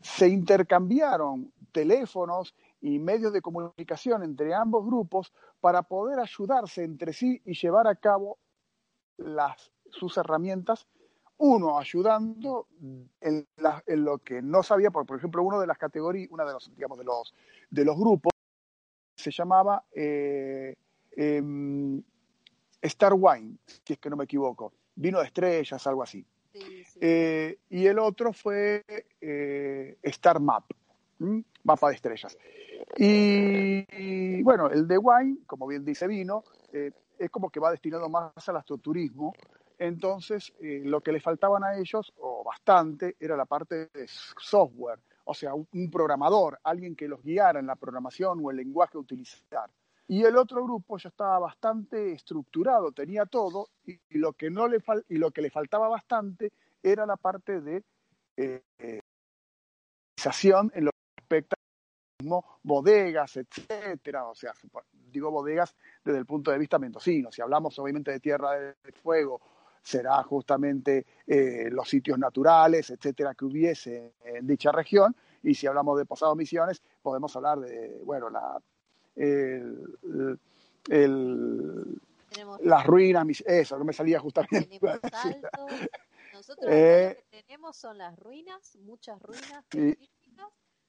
se 0.00 0.28
intercambiaron 0.28 1.52
teléfonos 1.70 2.56
y 2.80 2.98
medios 2.98 3.32
de 3.32 3.40
comunicación 3.40 4.24
entre 4.24 4.54
ambos 4.54 4.84
grupos 4.84 5.32
para 5.60 5.82
poder 5.82 6.18
ayudarse 6.20 6.84
entre 6.84 7.12
sí 7.12 7.40
y 7.44 7.54
llevar 7.54 7.86
a 7.86 7.96
cabo 7.96 8.38
las, 9.16 9.72
sus 9.90 10.16
herramientas, 10.16 10.86
uno 11.38 11.78
ayudando 11.78 12.66
en, 13.20 13.46
lo 13.86 14.18
que 14.18 14.42
no 14.42 14.62
sabía, 14.62 14.90
por, 14.90 15.06
por 15.06 15.18
ejemplo, 15.18 15.42
uno 15.42 15.60
de 15.60 15.66
las 15.66 15.78
categorías, 15.78 16.30
una 16.30 16.44
de 16.44 16.52
los, 16.52 16.74
digamos, 16.74 16.98
de 16.98 17.04
los, 17.04 17.34
de 17.70 17.84
los 17.84 17.96
grupos 17.96 18.32
se 19.18 19.30
llamaba 19.30 19.84
eh, 19.92 20.74
em, 21.16 22.02
Star 22.80 23.12
Wine, 23.16 23.56
si 23.66 23.94
es 23.94 23.98
que 23.98 24.10
no 24.10 24.16
me 24.16 24.24
equivoco, 24.24 24.72
vino 24.94 25.18
de 25.18 25.26
estrellas, 25.26 25.86
algo 25.86 26.02
así. 26.02 26.24
Eh, 27.00 27.58
y 27.70 27.86
el 27.86 27.98
otro 27.98 28.32
fue 28.32 28.84
eh, 29.20 29.96
Star 30.02 30.40
Map, 30.40 30.64
mapa 31.62 31.88
de 31.88 31.94
estrellas. 31.94 32.36
Y, 32.96 34.42
bueno, 34.42 34.68
el 34.70 34.86
de 34.86 34.98
wine, 34.98 35.38
como 35.46 35.66
bien 35.66 35.84
dice 35.84 36.06
vino, 36.06 36.44
eh, 36.72 36.90
es 37.18 37.30
como 37.30 37.50
que 37.50 37.60
va 37.60 37.70
destinado 37.70 38.08
más 38.08 38.48
al 38.48 38.56
astroturismo. 38.56 39.34
Entonces, 39.78 40.52
eh, 40.60 40.82
lo 40.84 41.00
que 41.00 41.12
le 41.12 41.20
faltaban 41.20 41.62
a 41.64 41.76
ellos, 41.78 42.12
o 42.18 42.42
bastante, 42.44 43.16
era 43.20 43.36
la 43.36 43.46
parte 43.46 43.88
de 43.92 44.06
software, 44.08 45.00
o 45.24 45.34
sea, 45.34 45.54
un, 45.54 45.90
programador, 45.90 46.58
alguien 46.64 46.96
que 46.96 47.06
los 47.06 47.22
guiara 47.22 47.60
en 47.60 47.66
la 47.66 47.76
programación 47.76 48.40
o 48.42 48.50
el 48.50 48.56
lenguaje 48.56 48.96
a 48.96 49.00
utilizar. 49.00 49.70
Y 50.08 50.24
el 50.24 50.36
otro 50.36 50.64
grupo 50.64 50.96
ya 50.96 51.10
estaba 51.10 51.38
bastante 51.38 52.12
estructurado, 52.12 52.92
tenía 52.92 53.26
todo, 53.26 53.68
y, 53.84 54.00
lo, 54.18 54.32
que 54.32 54.50
no 54.50 54.66
le 54.66 54.78
y 55.08 55.18
lo 55.18 55.30
que 55.30 55.42
le 55.42 55.50
faltaba 55.50 55.88
bastante 55.88 56.52
era 56.82 57.06
la 57.06 57.16
parte 57.16 57.60
de 57.60 57.84
eh, 58.36 58.62
eh 58.78 59.00
en 60.74 60.84
lo 60.84 60.90
bodegas, 62.62 63.36
etcétera, 63.36 64.26
o 64.26 64.34
sea, 64.34 64.52
digo 65.10 65.30
bodegas 65.30 65.74
desde 66.04 66.18
el 66.18 66.26
punto 66.26 66.50
de 66.50 66.58
vista 66.58 66.78
mendocino, 66.78 67.30
si 67.30 67.40
hablamos 67.40 67.78
obviamente 67.78 68.10
de 68.10 68.18
Tierra 68.18 68.58
del 68.58 68.74
Fuego, 69.02 69.40
será 69.82 70.22
justamente 70.24 71.06
eh, 71.26 71.68
los 71.70 71.88
sitios 71.88 72.18
naturales, 72.18 72.90
etcétera, 72.90 73.34
que 73.34 73.44
hubiese 73.44 74.14
en 74.24 74.46
dicha 74.46 74.72
región, 74.72 75.14
y 75.44 75.54
si 75.54 75.68
hablamos 75.68 75.96
de 75.96 76.06
Posados 76.06 76.36
Misiones, 76.36 76.82
podemos 77.00 77.34
hablar 77.36 77.60
de, 77.60 78.00
bueno, 78.04 78.28
la, 78.28 78.60
el, 79.14 79.86
las 82.62 82.86
ruinas, 82.86 83.26
eso, 83.46 83.78
no 83.78 83.84
me 83.84 83.92
salía 83.92 84.18
justamente. 84.18 84.80
Nosotros 86.32 86.68
eh, 86.70 87.16
lo 87.16 87.30
que 87.30 87.42
tenemos 87.42 87.76
son 87.76 87.98
las 87.98 88.16
ruinas, 88.18 88.76
muchas 88.82 89.20
ruinas 89.22 89.64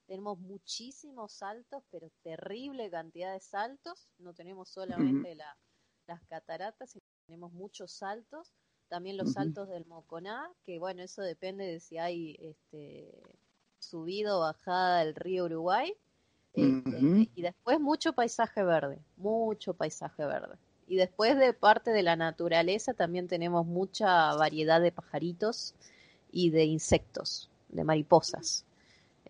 tenemos 0.10 0.40
muchísimos 0.40 1.34
saltos, 1.34 1.84
pero 1.92 2.10
terrible 2.24 2.90
cantidad 2.90 3.32
de 3.32 3.40
saltos. 3.40 4.08
No 4.18 4.34
tenemos 4.34 4.68
solamente 4.68 5.36
las 5.36 6.22
cataratas, 6.28 6.90
sino 6.90 7.06
tenemos 7.28 7.54
muchos 7.54 7.92
saltos. 7.92 8.52
También 8.88 9.18
los 9.18 9.34
saltos 9.34 9.70
del 9.70 9.86
Moconá, 9.86 10.50
que 10.66 10.80
bueno, 10.80 11.04
eso 11.04 11.22
depende 11.22 11.64
de 11.66 11.80
si 11.80 12.00
hay 12.00 12.36
este, 12.40 13.38
subido 13.78 14.38
o 14.38 14.40
bajada 14.40 15.04
del 15.04 15.14
río 15.14 15.46
Uruguay. 15.46 15.94
Este, 16.54 17.30
y 17.36 17.42
después 17.44 17.80
mucho 17.80 18.14
paisaje 18.14 18.64
verde, 18.64 18.98
mucho 19.16 19.76
paisaje 19.76 20.26
verde. 20.26 20.56
Y 20.88 20.96
después 20.96 21.38
de 21.38 21.54
parte 21.54 21.92
de 21.92 22.02
la 22.02 22.16
naturaleza 22.16 22.96
también 22.96 23.28
tenemos 23.28 23.68
mucha 23.68 24.34
variedad 24.34 24.82
de 24.82 24.92
pajaritos 24.92 25.76
y 26.32 26.50
de 26.50 26.66
insectos, 26.66 27.52
de 27.68 27.84
mariposas 27.84 28.66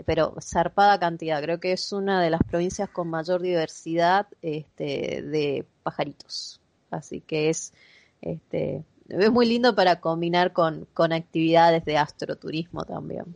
pero 0.06 0.36
zarpada 0.41 1.00
cantidad. 1.00 1.41
Creo 1.41 1.60
que 1.60 1.72
es 1.72 1.91
una 1.91 2.22
de 2.22 2.29
las 2.29 2.41
provincias 2.44 2.89
con 2.89 3.10
mayor 3.10 3.41
diversidad 3.41 4.27
este, 4.41 5.22
de 5.22 5.65
pajaritos. 5.84 6.62
Así 6.91 7.22
que 7.22 7.50
es, 7.50 7.74
este, 8.22 8.84
es 9.10 9.32
muy 9.32 9.46
lindo 9.46 9.75
para 9.75 10.00
combinar 10.00 10.53
con, 10.53 10.88
con 10.94 11.13
actividades 11.13 11.86
de 11.86 11.98
astroturismo 11.98 12.86
también. 12.86 13.36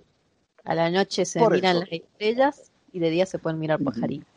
A 0.63 0.75
la 0.75 0.89
noche 0.89 1.25
se 1.25 1.39
miran 1.49 1.81
las 1.81 1.91
estrellas 1.91 2.71
y 2.91 2.99
de 2.99 3.09
día 3.09 3.25
se 3.25 3.39
pueden 3.39 3.59
mirar 3.59 3.79
pajaritos. 3.83 4.27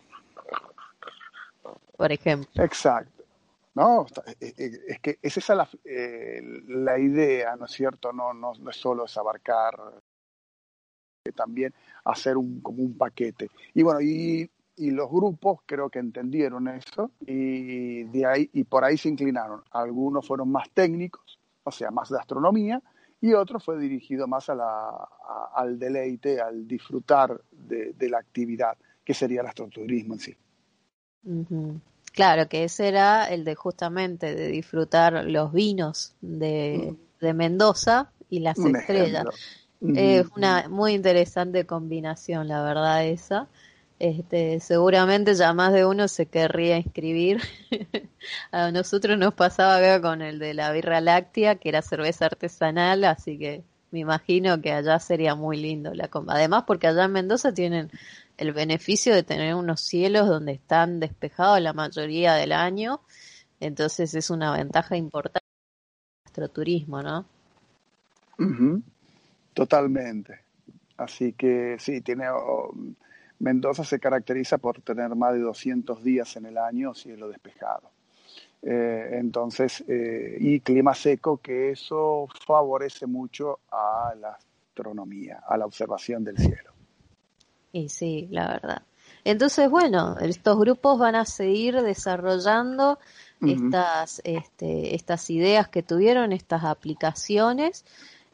Por 1.96 2.12
ejemplo. 2.12 2.62
Exacto. 2.62 3.16
¿no? 3.76 4.06
Es 4.40 5.00
que 5.00 5.18
es 5.20 5.36
esa 5.36 5.54
la, 5.54 5.68
la 5.84 6.98
idea, 6.98 7.56
¿no 7.56 7.66
es 7.66 7.72
cierto? 7.72 8.10
No, 8.10 8.32
no, 8.32 8.54
no 8.54 8.70
es 8.70 8.76
solo 8.76 9.04
es 9.04 9.16
abarcar, 9.18 9.78
también 11.32 11.72
hacer 12.04 12.36
un, 12.36 12.60
como 12.60 12.82
un 12.82 12.96
paquete. 12.96 13.50
Y 13.74 13.82
bueno, 13.82 14.00
y 14.00 14.50
y 14.76 14.90
los 14.90 15.10
grupos 15.10 15.60
creo 15.64 15.88
que 15.88 15.98
entendieron 15.98 16.68
eso 16.68 17.10
y 17.20 18.04
de 18.04 18.26
ahí 18.26 18.50
y 18.52 18.64
por 18.64 18.84
ahí 18.84 18.98
se 18.98 19.08
inclinaron. 19.08 19.62
Algunos 19.70 20.26
fueron 20.26 20.50
más 20.50 20.68
técnicos, 20.70 21.38
o 21.64 21.70
sea, 21.70 21.90
más 21.90 22.10
de 22.10 22.18
astronomía, 22.18 22.82
y 23.20 23.32
otros 23.32 23.64
fue 23.64 23.78
dirigido 23.78 24.28
más 24.28 24.50
a 24.50 24.54
la, 24.54 25.08
al 25.54 25.78
deleite, 25.78 26.40
al 26.40 26.68
disfrutar 26.68 27.40
de, 27.50 27.94
la 28.08 28.18
actividad, 28.18 28.76
que 29.02 29.14
sería 29.14 29.40
el 29.40 29.46
astroturismo 29.46 30.14
en 30.14 30.20
sí. 30.20 30.36
Claro, 32.12 32.48
que 32.48 32.64
ese 32.64 32.88
era 32.88 33.24
el 33.24 33.44
de 33.44 33.54
justamente 33.54 34.34
de 34.34 34.48
disfrutar 34.48 35.24
los 35.24 35.52
vinos 35.52 36.14
de, 36.20 36.94
de 37.20 37.34
Mendoza 37.34 38.12
y 38.28 38.40
las 38.40 38.58
estrellas. 38.58 39.24
Es 39.80 40.26
una 40.34 40.68
muy 40.68 40.94
interesante 40.94 41.66
combinación, 41.66 42.48
la 42.48 42.62
verdad, 42.62 43.04
esa. 43.06 43.48
Este, 43.98 44.60
seguramente 44.60 45.34
ya 45.34 45.54
más 45.54 45.72
de 45.72 45.86
uno 45.86 46.08
se 46.08 46.26
querría 46.26 46.78
inscribir. 46.78 47.40
a 48.52 48.70
nosotros 48.70 49.18
nos 49.18 49.34
pasaba 49.34 49.76
acá 49.76 50.00
con 50.00 50.22
el 50.22 50.38
de 50.38 50.54
la 50.54 50.72
birra 50.72 51.00
láctea, 51.00 51.56
que 51.56 51.68
era 51.68 51.82
cerveza 51.82 52.26
artesanal, 52.26 53.04
así 53.04 53.38
que 53.38 53.64
me 53.90 54.00
imagino 54.00 54.60
que 54.60 54.72
allá 54.72 54.98
sería 54.98 55.34
muy 55.34 55.56
lindo 55.56 55.94
la 55.94 56.10
Además, 56.28 56.64
porque 56.66 56.86
allá 56.88 57.04
en 57.04 57.12
Mendoza 57.12 57.52
tienen 57.52 57.90
el 58.36 58.52
beneficio 58.52 59.14
de 59.14 59.22
tener 59.22 59.54
unos 59.54 59.80
cielos 59.80 60.26
donde 60.28 60.52
están 60.52 61.00
despejados 61.00 61.60
la 61.60 61.72
mayoría 61.72 62.34
del 62.34 62.52
año, 62.52 63.00
entonces 63.60 64.14
es 64.14 64.30
una 64.30 64.52
ventaja 64.52 64.96
importante 64.96 65.46
nuestro 66.24 66.48
turismo, 66.50 67.02
¿no? 67.02 67.24
Totalmente. 69.56 70.40
Así 70.98 71.32
que 71.32 71.76
sí, 71.78 72.02
tiene 72.02 72.26
Mendoza 73.38 73.84
se 73.84 73.98
caracteriza 73.98 74.58
por 74.58 74.82
tener 74.82 75.14
más 75.14 75.32
de 75.32 75.40
200 75.40 76.04
días 76.04 76.36
en 76.36 76.44
el 76.44 76.58
año 76.58 76.92
cielo 76.92 77.28
despejado. 77.28 77.90
Eh, 78.60 79.12
entonces, 79.12 79.82
eh, 79.88 80.36
y 80.38 80.60
clima 80.60 80.94
seco, 80.94 81.38
que 81.38 81.70
eso 81.70 82.28
favorece 82.46 83.06
mucho 83.06 83.60
a 83.70 84.12
la 84.20 84.38
astronomía, 84.68 85.42
a 85.48 85.56
la 85.56 85.64
observación 85.64 86.22
del 86.22 86.36
cielo. 86.36 86.72
Y 87.72 87.88
sí, 87.88 88.28
la 88.30 88.48
verdad. 88.48 88.82
Entonces, 89.24 89.70
bueno, 89.70 90.18
estos 90.18 90.58
grupos 90.58 90.98
van 90.98 91.14
a 91.14 91.24
seguir 91.24 91.80
desarrollando 91.80 92.98
estas, 93.40 94.20
este, 94.24 94.94
estas 94.94 95.30
ideas 95.30 95.68
que 95.68 95.82
tuvieron, 95.82 96.32
estas 96.32 96.64
aplicaciones, 96.64 97.86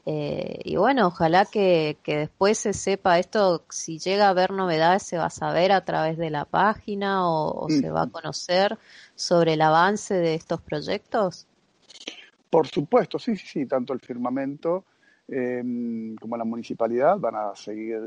eh, 0.05 0.59
y 0.65 0.77
bueno, 0.77 1.07
ojalá 1.07 1.45
que, 1.45 1.97
después 2.05 2.59
se 2.59 2.73
sepa 2.73 3.21
esto, 3.21 3.65
si 3.71 3.99
llega 3.99 4.27
a 4.27 4.31
haber 4.31 4.51
novedades, 4.51 5.05
se 5.05 5.17
va 5.17 5.27
a 5.27 5.31
saber 5.31 5.71
a 5.71 5.85
través 5.85 6.19
de 6.19 6.31
la 6.31 6.45
página 6.45 7.29
o, 7.29 7.69
se 7.69 7.89
va 7.91 8.03
a 8.03 8.07
conocer 8.09 8.79
sobre 9.15 9.55
el 9.55 9.63
avance 9.63 10.15
de 10.15 10.35
estos 10.35 10.61
proyectos. 10.61 11.47
Por 12.51 12.67
supuesto, 12.67 13.19
sí, 13.19 13.37
sí, 13.37 13.47
sí, 13.47 13.67
tanto 13.67 13.93
el 13.93 14.01
firmamento 14.01 14.85
em, 15.29 16.17
como 16.17 16.37
la 16.37 16.45
municipalidad 16.45 17.19
van 17.19 17.37
a 17.37 17.55
seguir 17.55 18.01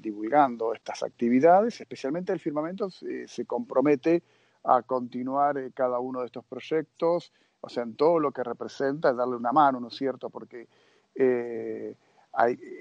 divulgando 0.00 0.72
estas 0.72 1.02
actividades, 1.02 1.78
especialmente 1.80 2.32
el 2.32 2.40
firmamento 2.40 2.88
se, 2.90 3.44
compromete 3.44 4.22
a 4.64 4.80
continuar 4.82 5.58
eh, 5.58 5.70
cada 5.74 5.98
uno 5.98 6.20
de 6.20 6.26
estos 6.26 6.44
proyectos, 6.46 7.30
o 7.60 7.68
sea, 7.68 7.82
en 7.82 7.94
todo 7.94 8.18
lo 8.18 8.32
que 8.32 8.42
representa, 8.42 9.12
darle 9.12 9.36
una 9.36 9.52
mano, 9.52 9.80
¿no 9.80 9.88
es 9.88 9.94
cierto? 9.94 10.30
Porque 10.30 10.66
eh, 11.14 11.94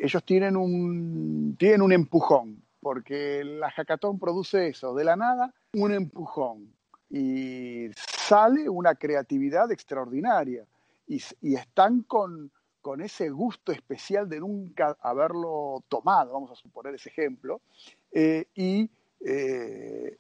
ellos 0.01 0.23
tienen 0.23 0.55
un, 0.55 1.55
tienen 1.57 1.81
un 1.81 1.91
empujón, 1.91 2.61
porque 2.79 3.43
la 3.43 3.69
hackathon 3.71 4.19
produce 4.19 4.67
eso, 4.67 4.93
de 4.93 5.03
la 5.03 5.15
nada, 5.15 5.53
un 5.73 5.91
empujón. 5.91 6.73
Y 7.09 7.87
sale 7.95 8.69
una 8.69 8.95
creatividad 8.95 9.71
extraordinaria. 9.71 10.65
Y, 11.07 11.21
están 11.55 12.03
con, 12.03 12.51
con 12.81 13.01
ese 13.01 13.31
gusto 13.31 13.71
especial 13.71 14.29
de 14.29 14.39
nunca 14.39 14.95
haberlo 15.01 15.83
tomado, 15.89 16.33
vamos 16.33 16.51
a 16.51 16.55
suponer 16.55 16.93
ese 16.93 17.09
ejemplo, 17.09 17.61
eh, 18.11 18.45
y 18.53 18.89
eh, 19.25 20.17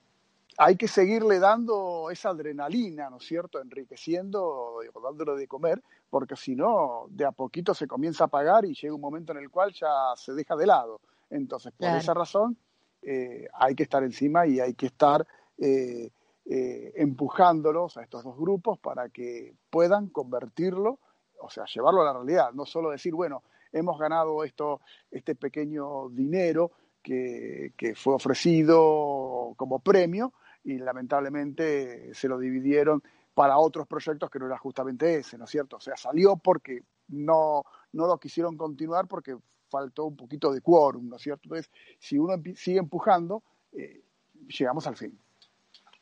hay 0.57 0.75
que 0.75 0.87
seguirle 0.87 1.39
dando 1.39 2.09
esa 2.11 2.29
adrenalina, 2.29 3.09
¿no 3.09 3.17
es 3.17 3.25
cierto? 3.25 3.61
Enriqueciendo, 3.61 4.79
dándole 5.01 5.39
de 5.39 5.47
comer, 5.47 5.81
porque 6.09 6.35
si 6.35 6.55
no, 6.55 7.05
de 7.09 7.25
a 7.25 7.31
poquito 7.31 7.73
se 7.73 7.87
comienza 7.87 8.25
a 8.25 8.27
pagar 8.27 8.65
y 8.65 8.73
llega 8.73 8.93
un 8.93 9.01
momento 9.01 9.31
en 9.31 9.39
el 9.39 9.49
cual 9.49 9.71
ya 9.73 9.89
se 10.15 10.33
deja 10.33 10.55
de 10.55 10.67
lado. 10.67 11.01
Entonces, 11.29 11.71
por 11.77 11.89
esa 11.89 12.13
razón, 12.13 12.57
eh, 13.01 13.47
hay 13.53 13.75
que 13.75 13.83
estar 13.83 14.03
encima 14.03 14.47
y 14.47 14.59
hay 14.59 14.73
que 14.73 14.87
estar 14.87 15.25
eh, 15.57 16.09
eh, 16.45 16.93
empujándolos 16.95 17.97
a 17.97 18.03
estos 18.03 18.23
dos 18.23 18.37
grupos 18.37 18.79
para 18.79 19.09
que 19.09 19.53
puedan 19.69 20.07
convertirlo, 20.07 20.99
o 21.39 21.49
sea, 21.49 21.65
llevarlo 21.65 22.01
a 22.01 22.05
la 22.05 22.13
realidad, 22.13 22.51
no 22.53 22.65
solo 22.65 22.89
decir, 22.89 23.13
bueno, 23.13 23.43
hemos 23.71 23.99
ganado 23.99 24.43
esto, 24.43 24.81
este 25.11 25.35
pequeño 25.35 26.09
dinero 26.09 26.71
que, 27.03 27.73
que 27.77 27.93
fue 27.93 28.15
ofrecido 28.15 29.53
como 29.55 29.79
premio, 29.79 30.33
y 30.63 30.77
lamentablemente 30.77 32.13
se 32.13 32.27
lo 32.27 32.37
dividieron 32.37 33.01
para 33.33 33.57
otros 33.57 33.87
proyectos 33.87 34.29
que 34.29 34.39
no 34.39 34.47
era 34.47 34.57
justamente 34.57 35.17
ese, 35.17 35.37
¿no 35.37 35.45
es 35.45 35.51
cierto? 35.51 35.77
O 35.77 35.79
sea, 35.79 35.95
salió 35.95 36.35
porque 36.37 36.83
no, 37.07 37.63
no 37.93 38.07
lo 38.07 38.19
quisieron 38.19 38.57
continuar 38.57 39.07
porque 39.07 39.37
faltó 39.69 40.05
un 40.05 40.15
poquito 40.15 40.51
de 40.51 40.61
quórum, 40.61 41.09
¿no 41.09 41.15
es 41.15 41.21
cierto? 41.21 41.43
Entonces, 41.45 41.71
si 41.99 42.17
uno 42.17 42.35
sigue 42.55 42.79
empujando, 42.79 43.43
eh, 43.71 44.03
llegamos 44.47 44.87
al 44.87 44.97
fin. 44.97 45.17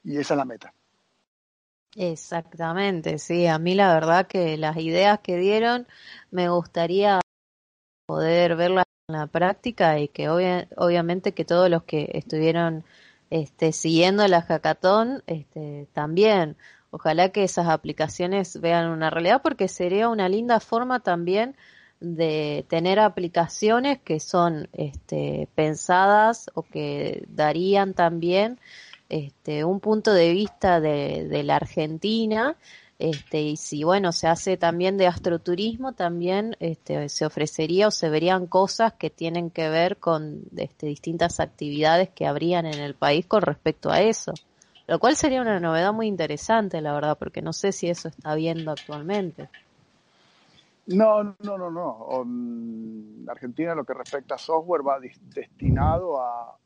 Y 0.03 0.17
esa 0.17 0.33
es 0.33 0.37
la 0.37 0.45
meta. 0.45 0.73
Exactamente, 1.95 3.17
sí. 3.17 3.47
A 3.47 3.57
mí 3.59 3.73
la 3.75 3.93
verdad 3.93 4.27
que 4.27 4.57
las 4.57 4.77
ideas 4.77 5.19
que 5.19 5.37
dieron 5.37 5.87
me 6.31 6.49
gustaría 6.49 7.19
poder 8.05 8.55
verlas 8.55 8.85
en 9.07 9.15
la 9.15 9.27
práctica 9.27 9.99
y 9.99 10.07
que 10.07 10.29
obviamente 10.29 11.33
que 11.33 11.43
todos 11.43 11.69
los 11.69 11.83
que 11.83 12.11
estuvieron 12.13 12.85
este, 13.29 13.71
siguiendo 13.71 14.27
la 14.27 14.41
hackathon, 14.41 15.23
este, 15.27 15.87
también. 15.93 16.57
Ojalá 16.91 17.29
que 17.29 17.43
esas 17.43 17.67
aplicaciones 17.67 18.59
vean 18.61 18.89
una 18.89 19.09
realidad 19.09 19.41
porque 19.43 19.67
sería 19.67 20.09
una 20.09 20.29
linda 20.29 20.59
forma 20.59 21.01
también 21.01 21.55
de 21.99 22.65
tener 22.69 22.99
aplicaciones 22.99 23.99
que 23.99 24.19
son 24.19 24.69
este, 24.73 25.49
pensadas 25.55 26.49
o 26.53 26.63
que 26.63 27.25
darían 27.27 27.93
también 27.93 28.59
este, 29.09 29.63
un 29.63 29.79
punto 29.79 30.13
de 30.13 30.31
vista 30.31 30.79
de, 30.79 31.43
la 31.43 31.55
Argentina 31.55 32.55
este, 32.99 33.41
y 33.41 33.57
si 33.57 33.83
bueno, 33.83 34.11
se 34.11 34.27
hace 34.27 34.57
también 34.57 34.97
de 34.97 35.07
astroturismo, 35.07 35.93
también 35.93 36.55
este, 36.59 37.09
se 37.09 37.25
ofrecería 37.25 37.87
o 37.87 37.91
se 37.91 38.09
verían 38.09 38.47
cosas 38.47 38.93
que 38.93 39.09
tienen 39.09 39.49
que 39.51 39.69
ver 39.69 39.97
con 39.97 40.43
este, 40.55 40.87
distintas 40.87 41.39
actividades 41.39 42.09
que 42.09 42.25
habrían 42.25 42.65
en 42.65 42.79
el 42.79 42.95
país 42.95 43.25
con 43.25 43.43
respecto 43.43 43.91
a 43.91 44.01
eso. 44.01 44.33
Lo 44.87 44.99
cual 44.99 45.15
sería 45.15 45.41
una 45.41 45.59
novedad 45.59 45.91
muy 45.91 46.07
interesante, 46.07 46.81
la 46.81 46.93
verdad, 46.93 47.17
porque 47.17 47.41
no 47.41 47.51
sé 47.51 47.73
si 47.73 47.89
eso 47.89 48.07
está 48.07 48.35
viendo 48.35 48.71
actualmente. 48.71 49.49
No, 50.87 51.23
no, 51.23 51.57
no, 51.57 51.69
no. 51.69 52.21
En 52.21 53.25
Argentina 53.29 53.75
lo 53.75 53.83
que 53.83 53.93
respecta 53.93 54.35
a 54.35 54.37
software 54.37 54.87
va 54.87 54.99
destinado 54.99 56.21
a 56.21 56.57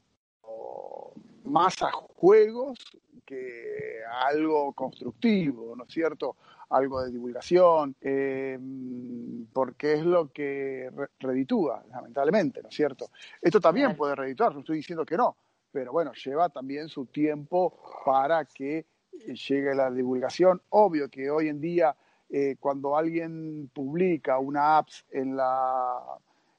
más 1.46 1.82
a 1.82 1.92
juegos 1.92 2.78
que 3.26 4.00
algo 4.28 4.74
constructivo, 4.74 5.76
¿no 5.76 5.86
es 5.86 5.94
cierto? 5.94 6.36
Algo 6.70 7.02
de 7.02 7.12
divulgación, 7.12 7.96
em, 8.00 9.46
porque 9.52 9.94
es 9.94 10.06
lo 10.06 10.32
que 10.32 10.90
reditúa, 11.20 11.84
lamentablemente, 11.90 12.62
¿no 12.62 12.70
es 12.70 12.76
cierto? 12.76 13.10
Esto 13.42 13.60
también 13.60 13.96
puede 13.96 14.16
redituar, 14.16 14.54
no 14.54 14.60
estoy 14.60 14.78
diciendo 14.78 15.06
que 15.06 15.18
no, 15.18 15.36
pero 15.72 15.92
bueno, 15.92 16.12
lleva 16.14 16.50
también 16.50 16.90
su 16.90 17.06
tiempo 17.06 17.80
para 18.06 18.46
que 18.46 18.86
eh, 19.14 19.34
llegue 19.34 19.74
la 19.76 19.90
divulgación. 19.90 20.62
Obvio 20.70 21.10
que 21.10 21.30
hoy 21.30 21.50
en 21.50 21.62
día, 21.62 21.96
eh, 22.30 22.56
cuando 22.60 22.98
alguien 22.98 23.70
publica 23.74 24.40
una 24.40 24.78
app 24.78 24.88
en 25.12 25.36
la 25.36 26.00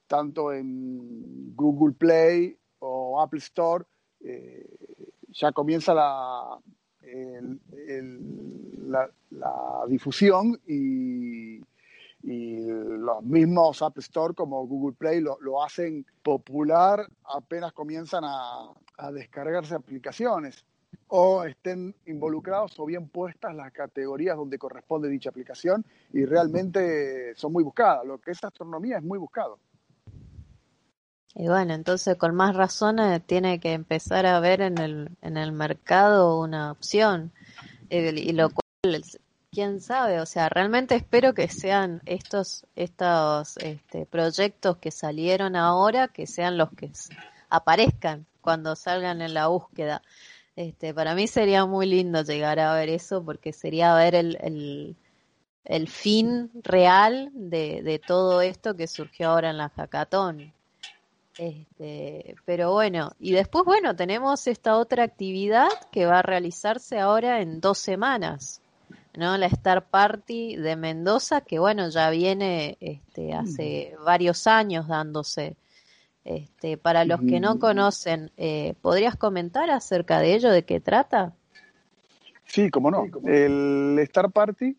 tanto 0.06 0.52
en 0.52 1.54
Google 1.54 1.94
Play 1.94 2.56
o 2.80 3.20
Apple 3.20 3.38
Store, 3.38 3.84
eh, 4.20 4.66
ya 5.28 5.52
comienza 5.52 5.94
la, 5.94 6.58
la, 9.30 9.84
difusión 9.88 10.60
y, 10.66 11.60
los 12.22 13.22
mismos 13.24 13.82
App 13.82 13.98
Store 13.98 14.34
como 14.34 14.66
Google 14.66 14.96
Play 14.96 15.20
lo, 15.20 15.62
hacen 15.62 16.06
popular 16.22 17.06
apenas 17.24 17.72
comienzan 17.72 18.24
a, 18.24 18.72
descargarse 19.12 19.74
aplicaciones. 19.74 20.64
o 21.08 21.44
estén 21.44 21.94
involucrados 22.06 22.78
o 22.78 22.86
bien 22.86 23.08
puestas 23.08 23.54
las 23.54 23.72
categorías 23.72 24.36
donde 24.36 24.58
corresponde 24.58 25.08
dicha 25.08 25.30
aplicación 25.30 25.84
y 26.12 26.24
realmente 26.24 27.34
son 27.34 27.52
muy 27.52 27.64
buscadas. 27.64 28.06
Lo 28.06 28.18
que 28.18 28.30
es 28.30 28.42
astronomía 28.44 28.98
es 28.98 29.02
muy 29.02 29.18
buscado. 29.18 29.58
Y 31.34 31.48
bueno, 31.48 31.74
entonces 31.74 32.16
con 32.16 32.34
más 32.34 32.54
razón 32.56 32.98
eh, 32.98 33.20
tiene 33.20 33.58
que 33.58 33.72
empezar 33.72 34.26
a 34.26 34.38
ver 34.40 34.60
en 34.60 34.78
el, 34.78 35.16
en 35.22 35.36
el 35.36 35.52
mercado 35.52 36.40
una 36.40 36.70
opción. 36.70 37.32
y 37.90 38.32
lo 38.32 38.50
cual, 38.50 39.02
quién 39.52 39.82
sabe, 39.82 40.18
o 40.18 40.24
sea, 40.24 40.48
realmente 40.48 40.94
espero 40.94 41.34
que 41.34 41.46
sean 41.48 42.00
estos, 42.06 42.64
estos 42.74 43.58
este, 43.58 44.06
proyectos 44.06 44.78
que 44.78 44.90
salieron 44.90 45.56
ahora, 45.56 46.08
que 46.08 46.26
sean 46.26 46.56
los 46.56 46.70
que 46.70 46.90
aparezcan 47.50 48.26
cuando 48.40 48.74
salgan 48.74 49.20
en 49.20 49.34
la 49.34 49.48
búsqueda. 49.48 50.00
Este, 50.56 50.94
para 50.94 51.14
mí 51.14 51.26
sería 51.28 51.66
muy 51.66 51.86
lindo 51.86 52.22
llegar 52.22 52.58
a 52.60 52.74
ver 52.74 52.88
eso 52.88 53.22
porque 53.22 53.52
sería 53.52 53.94
ver 53.94 54.14
el, 54.14 54.38
el, 54.40 54.96
el 55.66 55.88
fin 55.88 56.50
real 56.54 57.30
de, 57.34 57.82
de 57.82 57.98
todo 57.98 58.40
esto 58.40 58.74
que 58.74 58.86
surgió 58.86 59.30
ahora 59.30 59.50
en 59.50 59.58
la 59.58 59.68
hackathon. 59.68 60.50
Este, 61.36 62.36
pero 62.46 62.72
bueno, 62.72 63.12
y 63.18 63.32
después, 63.32 63.66
bueno, 63.66 63.94
tenemos 63.96 64.46
esta 64.46 64.78
otra 64.78 65.04
actividad 65.04 65.68
que 65.90 66.06
va 66.06 66.20
a 66.20 66.22
realizarse 66.22 66.98
ahora 66.98 67.42
en 67.42 67.60
dos 67.60 67.78
semanas, 67.78 68.61
¿no? 69.14 69.36
La 69.36 69.46
Star 69.46 69.88
Party 69.88 70.56
de 70.56 70.76
Mendoza, 70.76 71.42
que 71.42 71.58
bueno, 71.58 71.88
ya 71.88 72.10
viene 72.10 72.76
este, 72.80 73.34
hace 73.34 73.94
varios 74.04 74.46
años 74.46 74.88
dándose. 74.88 75.56
Este, 76.24 76.76
para 76.76 77.04
los 77.04 77.20
que 77.20 77.40
no 77.40 77.58
conocen, 77.58 78.30
eh, 78.36 78.74
¿podrías 78.80 79.16
comentar 79.16 79.70
acerca 79.70 80.20
de 80.20 80.34
ello, 80.34 80.50
de 80.50 80.64
qué 80.64 80.78
trata? 80.78 81.34
Sí, 82.44 82.70
cómo 82.70 82.90
no. 82.90 83.06
El 83.24 83.98
Star 84.00 84.30
Party 84.30 84.76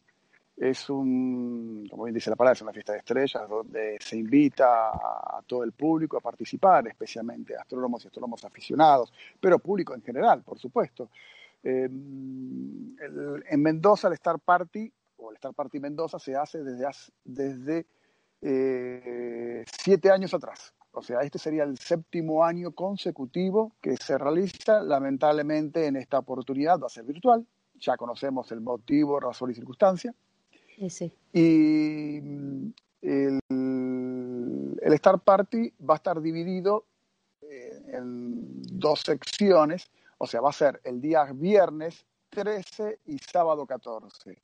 es 0.57 0.89
un, 0.89 1.87
como 1.89 2.03
bien 2.03 2.13
dice 2.13 2.29
la 2.29 2.35
palabra, 2.35 2.53
es 2.53 2.61
una 2.61 2.71
fiesta 2.71 2.93
de 2.93 2.99
estrellas 2.99 3.49
donde 3.49 3.97
se 3.99 4.17
invita 4.17 4.89
a, 4.91 5.41
todo 5.45 5.63
el 5.63 5.71
público 5.71 6.17
a 6.17 6.21
participar, 6.21 6.87
especialmente 6.87 7.55
astrónomos 7.55 8.03
y 8.03 8.07
astrónomos 8.07 8.45
aficionados, 8.45 9.11
pero 9.39 9.59
público 9.59 9.93
en 9.93 10.01
general, 10.01 10.43
por 10.43 10.59
supuesto. 10.59 11.09
Em, 11.63 12.95
en 12.99 13.61
Mendoza 13.61 14.07
el 14.07 14.13
Star 14.13 14.39
Party, 14.39 14.91
o 15.17 15.29
el 15.31 15.35
Star 15.35 15.53
Party 15.53 15.79
Mendoza, 15.79 16.19
se 16.19 16.35
hace 16.35 16.63
desde, 16.63 16.85
desde 17.23 17.85
eh, 18.41 19.63
siete 19.81 20.11
años 20.11 20.33
atrás. 20.33 20.73
O 20.91 21.01
sea, 21.01 21.21
este 21.21 21.39
sería 21.39 21.63
el 21.63 21.77
séptimo 21.79 22.43
año 22.43 22.71
consecutivo 22.71 23.71
que 23.81 23.97
se 23.97 24.17
realiza. 24.17 24.81
Lamentablemente 24.81 25.87
en 25.87 25.95
esta 25.95 26.19
oportunidad 26.19 26.79
va 26.79 26.87
a 26.87 26.89
ser 26.89 27.05
virtual. 27.05 27.47
Ya 27.79 27.97
conocemos 27.97 28.51
el 28.51 28.61
motivo, 28.61 29.19
razón 29.19 29.49
y 29.49 29.55
circunstancia. 29.55 30.13
Y 31.33 32.19
mm, 32.21 32.73
el, 33.01 33.39
Star 34.93 35.19
Party 35.19 35.73
va 35.81 35.95
a 35.95 35.97
estar 35.97 36.21
dividido 36.21 36.85
eh, 37.41 37.81
en 37.93 38.61
dos 38.61 39.01
secciones, 39.01 39.89
o 40.23 40.25
sea, 40.25 40.39
va 40.39 40.51
a 40.51 40.53
ser 40.53 40.79
el 40.85 41.01
día 41.01 41.25
viernes 41.33 42.05
13 42.29 42.99
y 43.07 43.17
sábado 43.17 43.65
14. 43.65 44.41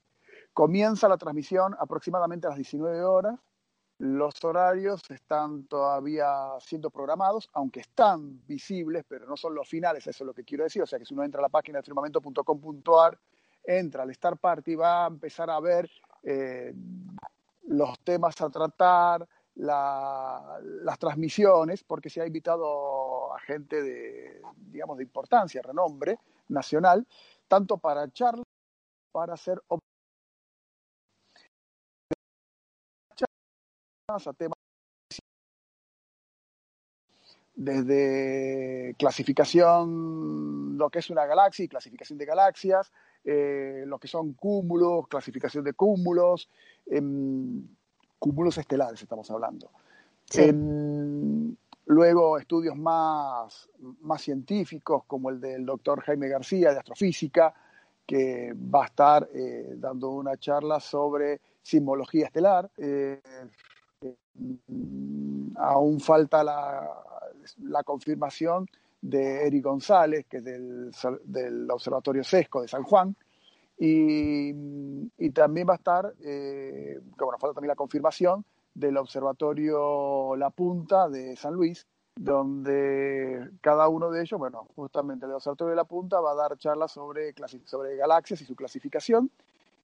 Comienza 0.52 1.08
la 1.08 1.18
transmisión 1.18 1.74
aproximadamente 1.80 2.48
a 2.48 2.50
las 2.50 2.58
19 2.58 3.02
horas. 3.06 3.40
Los 3.98 4.44
horarios 4.44 5.10
están 5.10 5.64
todavía 5.68 6.28
siendo 6.60 6.90
programados, 6.90 7.48
aunque 7.54 7.80
están 7.80 8.46
visibles, 8.46 9.06
pero 9.08 9.26
no 9.26 9.38
son 9.38 9.56
los 9.56 9.70
finales, 9.70 10.06
eso 10.06 10.26
es 10.26 10.28
lo 10.28 10.34
que 10.34 10.44
quiero 10.44 10.66
decir. 10.66 10.82
O 10.82 10.86
sea 10.86 11.00
que 11.00 11.06
si 11.06 11.14
uno 11.14 11.24
entra 11.24 11.40
a 11.40 11.44
la 11.44 11.50
página 11.50 11.80
de 11.80 11.84
firmamento.com.ar, 11.84 13.18
entra 13.64 14.04
al 14.04 14.10
Star 14.10 14.38
Party, 14.38 14.76
va 14.76 15.06
a 15.06 15.08
empezar 15.08 15.50
a 15.50 15.62
ver 15.62 15.90
eh, 16.24 16.74
los 17.68 17.98
temas 18.00 18.42
a 18.42 18.50
tratar, 18.50 19.26
las 19.60 21.00
transmisiones, 21.00 21.84
porque 21.84 22.10
se 22.10 22.22
ha 22.22 22.26
invitado 22.26 23.34
a 23.34 23.40
gente 23.40 23.82
de, 23.82 24.42
digamos, 24.56 24.98
de 24.98 25.04
importancia, 25.04 25.62
renombre 25.62 26.18
nacional, 26.48 27.06
tanto 27.48 27.78
para 27.78 28.10
charlas, 28.12 28.46
para 29.12 29.34
hacer 29.34 29.62
temas 34.38 34.56
desde 37.56 38.96
clasificación, 38.98 40.78
lo 40.78 40.90
que 40.90 41.00
es 41.00 41.10
una 41.10 41.26
galaxia 41.26 41.66
y 41.66 41.68
clasificación 41.68 42.18
de 42.18 42.26
galaxias, 42.26 42.92
eh, 43.26 43.84
lo 43.86 44.00
que 44.00 44.08
son 44.08 44.34
cúmulos, 44.34 45.08
clasificación 45.10 45.66
de 45.66 45.74
cúmulos, 45.74 46.50
em, 46.86 47.68
cúmulos 48.20 48.58
estelares 48.58 49.02
estamos 49.02 49.30
hablando. 49.32 49.72
Em, 50.34 51.56
luego 51.86 52.38
estudios 52.38 52.76
más, 52.76 53.70
más 54.02 54.22
científicos, 54.22 55.04
como 55.08 55.30
el 55.30 55.40
del 55.40 55.66
doctor 55.66 56.02
Jaime 56.02 56.28
García 56.28 56.72
de 56.72 56.80
Astrofísica, 56.80 57.54
que 58.06 58.54
va 58.54 58.84
a 58.84 58.88
estar 58.88 59.30
eh, 59.34 59.74
dando 59.78 60.12
una 60.12 60.38
charla 60.38 60.80
sobre 60.80 61.42
sismología 61.62 62.26
estelar. 62.26 62.70
Eh, 62.78 63.22
aún 65.56 66.00
falta 66.00 66.44
la, 66.44 66.88
la 67.64 67.84
confirmación 67.84 68.68
de 69.02 69.48
Eric 69.48 69.64
González, 69.64 70.26
que 70.28 70.38
es 70.38 70.44
del, 70.44 71.68
Observatorio 71.72 72.24
Sesco 72.24 72.62
de 72.62 72.68
San 72.68 72.84
Juan, 72.84 73.16
y, 73.80 75.30
también 75.32 75.68
va 75.70 75.74
a 75.74 75.78
estar, 75.78 76.14
eh, 76.22 77.00
bueno, 77.18 77.38
falta 77.38 77.54
también 77.54 77.70
la 77.70 77.76
confirmación 77.76 78.44
del 78.74 78.98
Observatorio 78.98 80.36
La 80.36 80.50
Punta 80.50 81.08
de 81.08 81.38
San 81.38 81.54
Luis, 81.54 81.88
donde 82.16 83.50
cada 83.62 83.88
uno 83.88 84.12
de 84.12 84.22
ellos, 84.22 84.38
bueno, 84.38 84.68
justamente 84.76 85.26
el 85.26 85.32
Observatorio 85.32 85.70
de 85.70 85.76
La 85.78 85.86
Punta 85.86 86.20
va 86.20 86.32
a 86.32 86.36
dar 86.36 86.58
charlas 86.58 86.92
sobre, 86.92 87.34
sobre 87.64 87.96
galaxias 87.96 88.42
y 88.42 88.46
su 88.46 88.56
clasificación, 88.56 89.32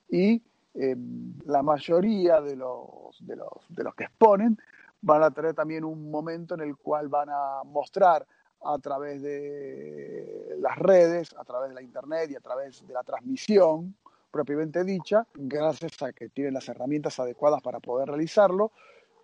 y 0.09 0.43
eh, 0.73 0.97
la 1.45 1.63
mayoría 1.63 2.41
de 2.41 2.57
los, 2.57 3.15
de, 3.21 3.37
los, 3.37 3.49
de 3.69 3.83
los 3.83 3.95
que 3.95 4.03
exponen 4.03 4.59
van 5.01 5.23
a 5.23 5.31
tener 5.31 5.53
también 5.53 5.85
un 5.85 6.11
momento 6.11 6.55
en 6.55 6.61
el 6.61 6.75
cual 6.75 7.07
van 7.07 7.29
a 7.29 7.61
mostrar 7.63 8.27
a 8.65 8.79
través 8.79 9.21
de 9.21 10.57
las 10.59 10.77
redes, 10.77 11.35
a 11.37 11.43
través 11.43 11.69
de 11.69 11.75
la 11.75 11.81
internet 11.81 12.31
y 12.31 12.35
a 12.35 12.39
través 12.39 12.85
de 12.85 12.93
la 12.93 13.03
transmisión 13.03 13.95
propiamente 14.35 14.83
dicha, 14.83 15.25
gracias 15.33 16.01
a 16.01 16.11
que 16.11 16.27
tienen 16.27 16.55
las 16.55 16.67
herramientas 16.67 17.17
adecuadas 17.21 17.61
para 17.61 17.79
poder 17.79 18.09
realizarlo, 18.09 18.73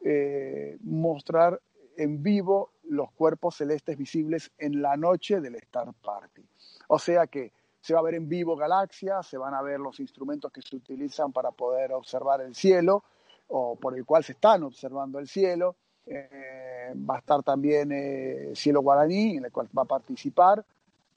eh, 0.06 0.77
mostrar 0.84 1.60
en 1.97 2.23
vivo 2.23 2.71
los 2.86 3.12
cuerpos 3.12 3.58
celestes 3.58 3.97
visibles 3.97 4.51
en 4.58 4.82
la 4.82 4.95
noche 4.95 5.41
del 5.41 5.56
Star 5.56 5.91
Party. 6.01 6.45
O 6.88 6.97
sea 6.97 7.27
que 7.27 7.51
se 7.82 7.93
va 7.93 7.99
a 7.99 8.04
ver 8.04 8.15
en 8.15 8.30
vivo 8.30 8.56
galaxias, 8.56 9.27
se 9.27 9.38
van 9.38 9.54
a 9.54 9.62
ver 9.62 9.82
los 9.82 9.99
instrumentos 9.99 10.49
que 10.49 10.62
se 10.62 10.77
utilizan 10.77 11.34
para 11.34 11.51
poder 11.51 11.91
observar 11.91 12.39
el 12.39 12.56
cielo 12.56 13.04
o 13.49 13.75
por 13.75 13.97
el 13.97 14.06
cual 14.06 14.23
se 14.23 14.32
están 14.32 14.63
observando 14.63 15.19
el 15.19 15.27
cielo, 15.27 15.75
eh, 16.08 16.94
va 17.10 17.16
a 17.16 17.20
estar 17.20 17.44
también 17.44 17.92
eh, 17.92 18.52
Cielo 18.56 18.82
Guaraní, 18.82 19.38
en 19.38 19.46
el 19.46 19.52
cual 19.52 19.70
va 19.78 19.84
a 19.84 19.86
participar 19.86 20.64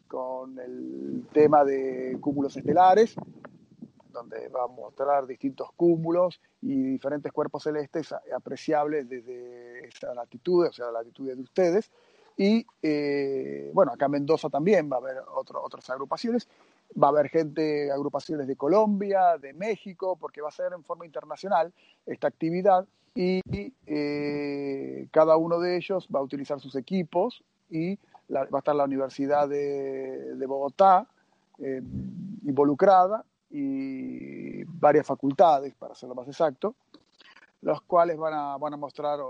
con 0.08 0.58
el 0.58 1.26
tema 1.32 1.64
de 1.64 2.18
cúmulos 2.20 2.56
estelares, 2.56 3.16
donde 4.12 4.48
va 4.48 4.64
a 4.64 4.68
mostrar 4.68 5.26
distintos 5.26 5.70
cúmulos 5.72 6.40
y 6.62 6.82
diferentes 6.82 7.32
cuerpos 7.32 7.64
celestes 7.64 8.14
apreciables 8.34 9.08
desde 9.08 9.88
esa 9.88 10.14
latitud, 10.14 10.66
o 10.66 10.72
sea, 10.72 10.86
la 10.86 11.00
latitud 11.00 11.34
de 11.34 11.42
ustedes. 11.42 11.90
Y 12.36 12.66
eh, 12.82 13.70
bueno, 13.72 13.92
acá 13.92 14.06
en 14.06 14.12
Mendoza 14.12 14.48
también 14.48 14.90
va 14.90 14.96
a 14.96 15.00
haber 15.00 15.16
otras 15.26 15.88
agrupaciones. 15.90 16.48
Va 17.00 17.08
a 17.08 17.10
haber 17.10 17.28
gente, 17.28 17.90
agrupaciones 17.90 18.46
de 18.46 18.56
Colombia, 18.56 19.38
de 19.38 19.52
México, 19.52 20.16
porque 20.20 20.40
va 20.40 20.48
a 20.48 20.52
ser 20.52 20.72
en 20.72 20.84
forma 20.84 21.06
internacional 21.06 21.72
esta 22.06 22.28
actividad 22.28 22.86
y 23.14 23.40
eh, 23.86 25.06
cada 25.12 25.36
uno 25.36 25.60
de 25.60 25.76
ellos 25.76 26.08
va 26.14 26.18
a 26.18 26.22
utilizar 26.22 26.60
sus 26.60 26.74
equipos 26.74 27.42
y 27.70 27.96
va 28.34 28.48
a 28.52 28.58
estar 28.58 28.74
la 28.74 28.84
Universidad 28.84 29.48
de, 29.48 30.44
Bogotá 30.46 31.06
eh, 31.58 31.80
involucrada 32.44 33.24
y 33.50 34.64
varias 34.64 35.06
facultades, 35.06 35.74
para 35.74 35.92
hacerlo 35.92 36.16
más 36.16 36.26
exacto, 36.26 36.74
los 37.62 37.80
cuales 37.82 38.18
van 38.18 38.34
a, 38.34 38.56
van 38.58 38.74
a 38.74 38.76
mostrar 38.76 39.20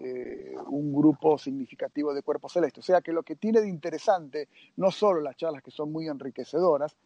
eh, 0.00 0.54
un 0.68 0.94
grupo 0.94 1.36
significativo 1.36 2.14
de 2.14 2.22
cuerpos 2.22 2.52
celestes. 2.52 2.84
O 2.84 2.86
sea 2.86 3.00
que 3.00 3.12
lo 3.12 3.24
que 3.24 3.34
tiene 3.34 3.60
de 3.60 3.68
interesante, 3.68 4.48
no 4.76 4.90
solo 4.90 5.20
las 5.20 5.36
charlas 5.36 5.62
que 5.62 5.72
son 5.72 5.90
muy 5.90 6.06
enriquecedoras, 6.06 6.96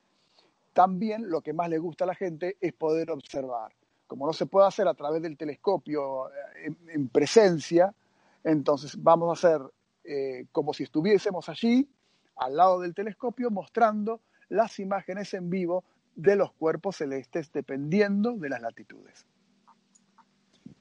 también 0.74 1.30
lo 1.30 1.40
que 1.40 1.54
más 1.54 1.70
le 1.70 1.78
gusta 1.78 2.04
a 2.04 2.08
la 2.08 2.14
gente 2.14 2.56
es 2.60 2.74
poder 2.74 3.10
observar 3.10 3.72
como 4.08 4.26
no 4.26 4.32
se 4.32 4.46
puede 4.46 4.66
hacer 4.66 4.88
a 4.88 4.94
través 4.94 5.22
del 5.22 5.36
telescopio 5.36 6.28
eh, 6.30 6.74
en, 6.88 7.08
presencia, 7.08 7.94
entonces 8.42 9.00
vamos 9.00 9.28
a 9.28 9.32
hacer 9.48 9.60
eh, 10.02 10.46
como 10.50 10.74
si 10.74 10.82
estuviésemos 10.82 11.48
allí, 11.48 11.88
al 12.36 12.56
lado 12.56 12.80
del 12.80 12.94
telescopio, 12.94 13.50
mostrando 13.50 14.22
las 14.48 14.80
imágenes 14.80 15.34
en 15.34 15.50
vivo 15.50 15.84
de 16.16 16.34
los 16.34 16.52
cuerpos 16.52 16.96
celestes 16.96 17.52
dependiendo 17.52 18.32
de 18.32 18.48
las 18.48 18.62
latitudes. 18.62 19.26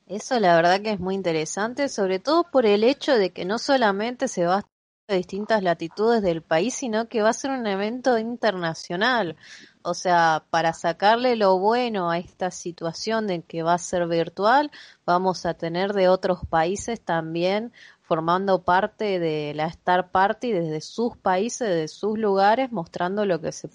Eso 0.07 0.39
la 0.39 0.55
verdad 0.55 0.81
que 0.81 0.91
es 0.91 0.99
muy 0.99 1.15
interesante, 1.15 1.89
sobre 1.89 2.19
todo 2.19 2.45
por 2.49 2.65
el 2.65 2.85
hecho 2.85 3.17
de 3.17 3.31
que 3.31 3.43
no 3.43 3.59
solamente 3.59 4.29
se 4.29 4.45
va 4.45 4.59
a 4.59 4.65
a 5.07 5.15
distintas 5.15 5.63
latitudes 5.63 6.21
del 6.21 6.41
país, 6.41 6.73
sino 6.73 7.07
que 7.07 7.21
va 7.21 7.29
a 7.29 7.33
ser 7.33 7.51
un 7.51 7.65
evento 7.65 8.17
internacional. 8.17 9.37
O 9.81 9.93
sea, 9.93 10.45
para 10.49 10.73
sacarle 10.73 11.35
lo 11.35 11.57
bueno 11.59 12.11
a 12.11 12.17
esta 12.17 12.51
situación 12.51 13.27
de 13.27 13.41
que 13.41 13.63
va 13.63 13.73
a 13.73 13.77
ser 13.77 14.07
virtual, 14.07 14.71
vamos 15.05 15.45
a 15.45 15.53
tener 15.53 15.93
de 15.93 16.09
otros 16.09 16.39
países 16.49 16.99
también 17.01 17.71
formando 18.01 18.63
parte 18.63 19.19
de 19.19 19.53
la 19.53 19.67
Star 19.67 20.11
Party 20.11 20.51
desde 20.51 20.81
sus 20.81 21.17
países, 21.17 21.69
desde 21.69 21.87
sus 21.87 22.17
lugares, 22.17 22.71
mostrando 22.71 23.25
lo 23.25 23.39
que 23.39 23.51
se 23.51 23.69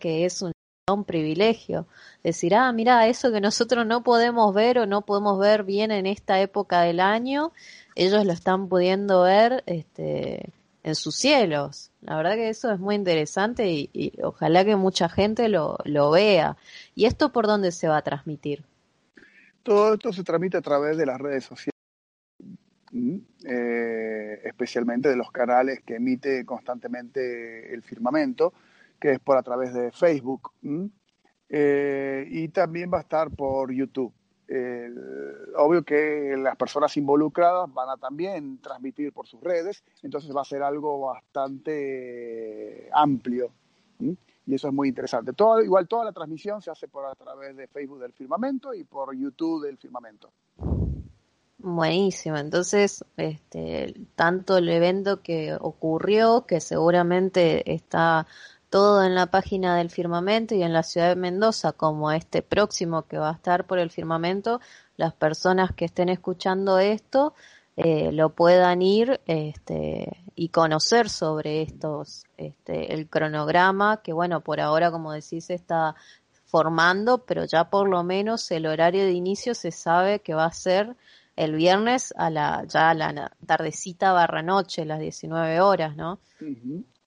que 0.00 0.26
es 0.26 0.42
un, 0.42 0.52
un 0.92 1.04
privilegio. 1.04 1.86
Decir, 2.22 2.54
ah, 2.54 2.72
mira, 2.72 3.06
eso 3.06 3.32
que 3.32 3.40
nosotros 3.40 3.86
no 3.86 4.02
podemos 4.02 4.54
ver 4.54 4.78
o 4.78 4.86
no 4.86 5.02
podemos 5.02 5.38
ver 5.38 5.64
bien 5.64 5.90
en 5.90 6.06
esta 6.06 6.40
época 6.40 6.82
del 6.82 7.00
año, 7.00 7.52
ellos 7.94 8.24
lo 8.24 8.32
están 8.32 8.68
pudiendo 8.68 9.22
ver 9.22 9.62
este, 9.66 10.52
en 10.82 10.94
sus 10.94 11.16
cielos. 11.16 11.90
La 12.00 12.16
verdad 12.16 12.34
que 12.34 12.48
eso 12.48 12.72
es 12.72 12.78
muy 12.78 12.94
interesante 12.94 13.70
y, 13.70 14.12
ojalá 14.22 14.64
que 14.64 14.76
mucha 14.76 15.08
gente 15.08 15.48
lo, 15.48 15.78
lo, 15.84 16.10
vea. 16.10 16.56
¿Y 16.94 17.06
esto 17.06 17.32
por 17.32 17.46
dónde 17.46 17.72
se 17.72 17.88
va 17.88 17.98
a 17.98 18.02
transmitir? 18.02 18.64
Todo 19.62 19.94
esto 19.94 20.12
se 20.12 20.24
transmite 20.24 20.56
a 20.56 20.62
través 20.62 20.96
de 20.96 21.06
las 21.06 21.18
redes 21.20 21.44
sociales, 21.44 21.74
eh, 23.44 24.40
especialmente 24.44 25.08
de 25.08 25.16
los 25.16 25.30
canales 25.30 25.80
que 25.84 25.96
emite 25.96 26.44
constantemente 26.46 27.74
el 27.74 27.82
firmamento 27.82 28.54
que 28.98 29.12
es 29.12 29.18
por 29.20 29.36
a 29.36 29.42
través 29.42 29.72
de 29.72 29.90
Facebook. 29.92 30.52
Eh, 31.48 32.26
y 32.30 32.48
también 32.48 32.90
va 32.92 32.98
a 32.98 33.02
estar 33.02 33.30
por 33.30 33.72
YouTube. 33.72 34.12
obvio 35.56 35.82
que 35.84 36.36
las 36.38 36.56
personas 36.56 36.96
involucradas 36.96 37.72
van 37.72 37.90
a 37.90 37.96
también 37.96 38.58
transmitir 38.60 39.12
por 39.12 39.26
sus 39.26 39.40
redes, 39.40 39.84
entonces 40.02 40.34
va 40.34 40.42
a 40.42 40.44
ser 40.44 40.62
algo 40.62 41.00
bastante 41.00 42.88
amplio. 42.92 43.50
Y 44.00 44.54
eso 44.54 44.68
es 44.68 44.74
muy 44.74 44.88
interesante. 44.88 45.32
Igual 45.62 45.86
toda 45.86 46.06
la 46.06 46.12
transmisión 46.12 46.62
se 46.62 46.70
hace 46.70 46.88
por 46.88 47.04
a 47.04 47.14
través 47.14 47.54
de 47.54 47.66
Facebook 47.66 48.00
del 48.00 48.14
firmamento 48.14 48.72
y 48.72 48.84
por 48.84 49.14
YouTube 49.14 49.66
del 49.66 49.76
firmamento. 49.76 50.30
Buenísimo, 51.60 52.36
entonces, 52.36 53.04
este, 53.16 53.92
tanto 54.14 54.58
el 54.58 54.68
evento 54.68 55.22
que 55.22 55.56
ocurrió, 55.60 56.46
que 56.46 56.60
seguramente 56.60 57.74
está 57.74 58.28
todo 58.70 59.02
en 59.04 59.14
la 59.14 59.26
página 59.26 59.76
del 59.76 59.90
firmamento 59.90 60.54
y 60.54 60.62
en 60.62 60.72
la 60.72 60.82
ciudad 60.82 61.08
de 61.08 61.16
Mendoza, 61.16 61.72
como 61.72 62.12
este 62.12 62.42
próximo 62.42 63.02
que 63.02 63.18
va 63.18 63.30
a 63.30 63.34
estar 63.34 63.66
por 63.66 63.78
el 63.78 63.90
firmamento, 63.90 64.60
las 64.96 65.14
personas 65.14 65.72
que 65.72 65.86
estén 65.86 66.08
escuchando 66.08 66.78
esto 66.78 67.34
eh, 67.76 68.10
lo 68.12 68.30
puedan 68.30 68.82
ir 68.82 69.20
este, 69.26 70.24
y 70.34 70.48
conocer 70.48 71.08
sobre 71.08 71.62
estos, 71.62 72.24
este, 72.36 72.92
el 72.92 73.08
cronograma, 73.08 74.02
que 74.02 74.12
bueno, 74.12 74.40
por 74.40 74.60
ahora, 74.60 74.90
como 74.90 75.12
decís, 75.12 75.48
está 75.50 75.94
formando, 76.46 77.18
pero 77.18 77.44
ya 77.44 77.70
por 77.70 77.88
lo 77.88 78.02
menos 78.02 78.50
el 78.50 78.66
horario 78.66 79.04
de 79.04 79.12
inicio 79.12 79.54
se 79.54 79.70
sabe 79.70 80.20
que 80.20 80.34
va 80.34 80.46
a 80.46 80.52
ser 80.52 80.96
el 81.36 81.54
viernes 81.54 82.12
a 82.16 82.30
la, 82.30 82.64
ya 82.66 82.90
a 82.90 82.94
la 82.94 83.30
tardecita 83.46 84.12
barra 84.12 84.42
noche, 84.42 84.84
las 84.84 84.98
19 84.98 85.60
horas, 85.60 85.94
¿no? 85.94 86.18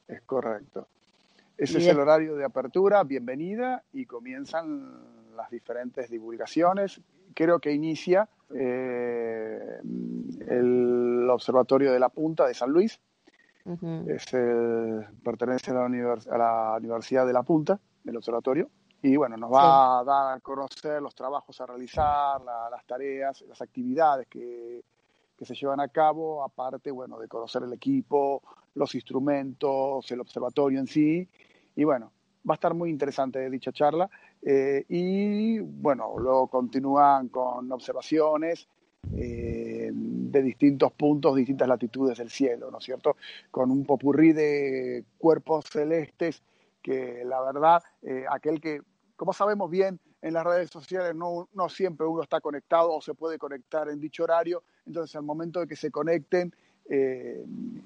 Es 0.08 0.22
correcto. 0.22 0.88
Ese 1.62 1.78
es 1.78 1.86
el 1.86 2.00
horario 2.00 2.36
de 2.36 2.44
apertura, 2.44 3.04
bienvenida, 3.04 3.84
y 3.94 4.08
comienzan 4.08 5.36
las 5.36 5.52
diferentes 5.52 6.10
divulgaciones. 6.10 7.00
Creo 7.36 7.60
que 7.60 7.72
inicia 7.72 8.28
eh, 8.50 9.80
el 10.48 11.28
Observatorio 11.30 11.92
de 11.92 12.00
la 12.00 12.10
Punta 12.10 12.48
de 12.48 12.56
San 12.56 12.72
Luis. 12.72 13.00
es 13.64 14.26
pertenece 15.24 15.70
a 15.70 15.88
la, 15.88 16.78
Universidad 16.80 17.28
de 17.28 17.34
la 17.34 17.44
Punta, 17.44 17.80
el 18.06 18.18
observatorio. 18.18 18.68
Y 19.04 19.16
bueno, 19.16 19.38
nos 19.38 19.54
va 19.54 20.00
a 20.00 20.04
dar 20.04 20.38
a 20.38 20.40
conocer 20.40 21.00
los 21.00 21.14
trabajos 21.14 21.62
a 21.62 21.68
realizar, 21.68 22.42
las 22.42 22.84
tareas, 22.88 23.40
las 23.48 23.62
actividades 23.62 24.26
que, 24.28 24.84
que 25.38 25.46
se 25.46 25.54
llevan 25.54 25.80
a 25.80 25.90
cabo, 25.90 26.44
aparte, 26.44 26.90
bueno, 26.90 27.20
de 27.20 27.28
conocer 27.28 27.62
el 27.62 27.74
equipo, 27.74 28.42
los 28.74 28.96
instrumentos, 28.96 30.12
el 30.12 30.22
observatorio 30.22 30.80
en 30.80 30.88
sí 30.88 31.30
y 31.76 31.84
bueno, 31.84 32.12
va 32.50 32.54
a 32.54 32.56
estar 32.56 32.74
muy 32.74 32.90
interesante 32.90 33.50
dicha 33.50 33.72
charla. 33.72 34.10
Eh, 34.42 34.86
y 34.90 35.60
bueno, 35.60 36.14
luego 36.18 36.48
continúan 36.48 37.30
con 37.30 37.72
observaciones 37.72 38.68
eh, 39.16 39.92
de 39.94 40.42
distintos 40.42 40.92
puntos, 40.94 41.36
distintas 41.36 41.68
latitudes 41.68 42.18
del 42.18 42.30
cielo, 42.30 42.72
¿no 42.72 42.80
es 42.80 42.84
cierto? 42.84 43.18
Con 43.50 43.72
un 43.72 43.86
popurrí 43.86 44.34
de 44.34 45.04
cuerpos 45.18 45.66
celestes 45.66 46.44
que 46.82 47.24
la 47.26 47.42
verdad, 47.42 47.84
eh, 48.02 48.26
aquel 48.30 48.60
que, 48.60 48.82
como 49.16 49.34
sabemos 49.34 49.70
bien, 49.70 50.00
en 50.22 50.34
las 50.34 50.44
redes 50.44 50.70
sociales 50.70 51.16
no, 51.16 51.50
no 51.54 51.68
siempre 51.68 52.06
uno 52.06 52.22
está 52.22 52.42
conectado 52.42 52.94
o 52.94 53.02
se 53.02 53.14
puede 53.14 53.38
conectar 53.38 53.90
en 53.90 54.00
dicho 54.00 54.24
horario, 54.24 54.64
entonces 54.86 55.16
al 55.16 55.24
momento 55.24 55.60
de 55.60 55.68
que 55.68 55.76
se 55.76 55.92
conecten, 55.92 56.54
eh, 56.90 57.44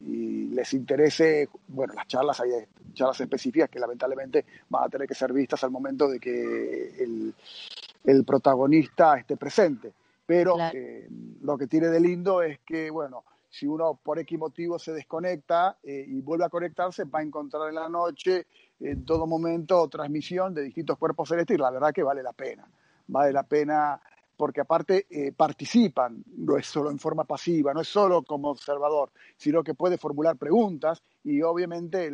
y 0.08 0.48
les 0.48 0.74
interese, 0.74 1.50
bueno, 1.68 1.94
las 1.94 2.08
charlas, 2.08 2.40
hay 2.40 2.52
charlas 2.94 3.20
específicas 3.22 3.70
que 3.70 3.80
lamentablemente 3.80 4.46
van 4.70 4.86
a 4.86 4.90
tener 4.90 5.08
que 5.08 5.16
ser 5.16 5.32
vistas 5.34 5.64
al 5.64 5.72
momento 5.72 6.08
de 6.08 6.20
que 6.20 7.04
el, 7.04 8.26
protagonista 8.26 9.18
esté 9.18 9.38
presente. 9.38 9.94
Pero 10.26 10.56
eh, 10.74 11.08
lo 11.42 11.58
que 11.58 11.68
tiene 11.68 11.88
de 11.88 12.00
lindo 12.00 12.42
es 12.42 12.60
que, 12.66 12.90
bueno, 12.90 13.24
si 13.56 13.68
uno 13.68 13.98
por 14.04 14.20
X 14.20 14.38
motivo 14.38 14.78
se 14.78 14.92
desconecta 14.92 15.78
eh, 15.84 16.04
y 16.08 16.20
vuelve 16.22 16.46
a 16.46 16.50
conectarse, 16.50 17.06
va 17.06 17.20
a 17.20 17.24
encontrar 17.24 17.70
en 17.70 17.76
la 17.76 17.88
noche, 17.88 18.48
en 18.80 19.06
todo 19.06 19.28
momento, 19.28 19.88
transmisión 19.88 20.54
de 20.54 20.64
distintos 20.64 20.98
cuerpos 20.98 21.30
celestes 21.30 21.56
y 21.56 21.60
la 21.62 21.72
verdad 21.72 21.94
que 21.94 22.04
vale 22.04 22.22
la 22.22 22.34
pena. 22.34 22.68
Vale 23.08 23.32
la 23.32 23.44
pena 23.44 24.02
porque 24.36 24.62
aparte 24.62 25.06
eh, 25.10 25.32
participan, 25.32 26.24
no 26.38 26.58
es 26.58 26.66
solo 26.66 26.92
en 26.92 27.00
forma 27.00 27.24
pasiva, 27.24 27.74
no 27.74 27.82
es 27.82 27.88
solo 27.88 28.24
como 28.24 28.50
observador, 28.50 29.12
sino 29.38 29.64
que 29.64 29.74
puede 29.74 29.98
formular 29.98 30.38
preguntas 30.38 31.02
y 31.24 31.42
obviamente 31.42 32.12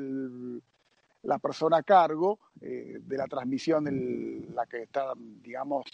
la 1.23 1.39
persona 1.39 1.77
a 1.77 1.84
cargo 1.84 2.39
eh, 2.62 2.99
de 3.01 3.17
la 3.17 3.27
transmisión, 3.27 3.86
la 4.53 4.65
que 4.65 4.84
está, 4.84 5.13
digamos, 5.15 5.86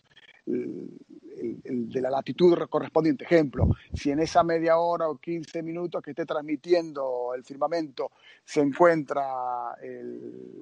de 0.45 2.01
la 2.01 2.09
latitud 2.09 2.57
correspondiente. 2.69 3.25
Ejemplo, 3.25 3.67
si 3.93 4.11
en 4.11 4.21
esa 4.21 4.43
media 4.43 4.77
hora 4.77 5.09
o 5.09 5.17
15 5.17 5.61
minutos 5.61 6.01
que 6.01 6.11
esté 6.11 6.25
transmitiendo 6.25 7.33
el 7.35 7.43
firmamento 7.43 8.11
se 8.45 8.61
encuentra 8.61 9.75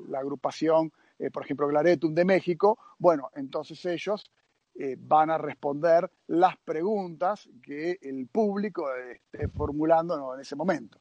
la 0.09 0.19
agrupación, 0.19 0.91
eh, 1.17 1.31
por 1.31 1.43
ejemplo, 1.43 1.67
Glaretum 1.67 2.13
de 2.13 2.25
México, 2.25 2.77
bueno, 2.99 3.29
entonces 3.35 3.83
ellos 3.85 4.29
eh, 4.77 4.97
van 4.99 5.29
a 5.29 5.37
responder 5.37 6.11
las 6.27 6.57
preguntas 6.57 7.47
que 7.63 7.97
el 8.01 8.27
público 8.27 8.85
esté 8.93 9.47
formulando 9.47 10.33
en 10.35 10.41
ese 10.41 10.55
momento. 10.55 10.99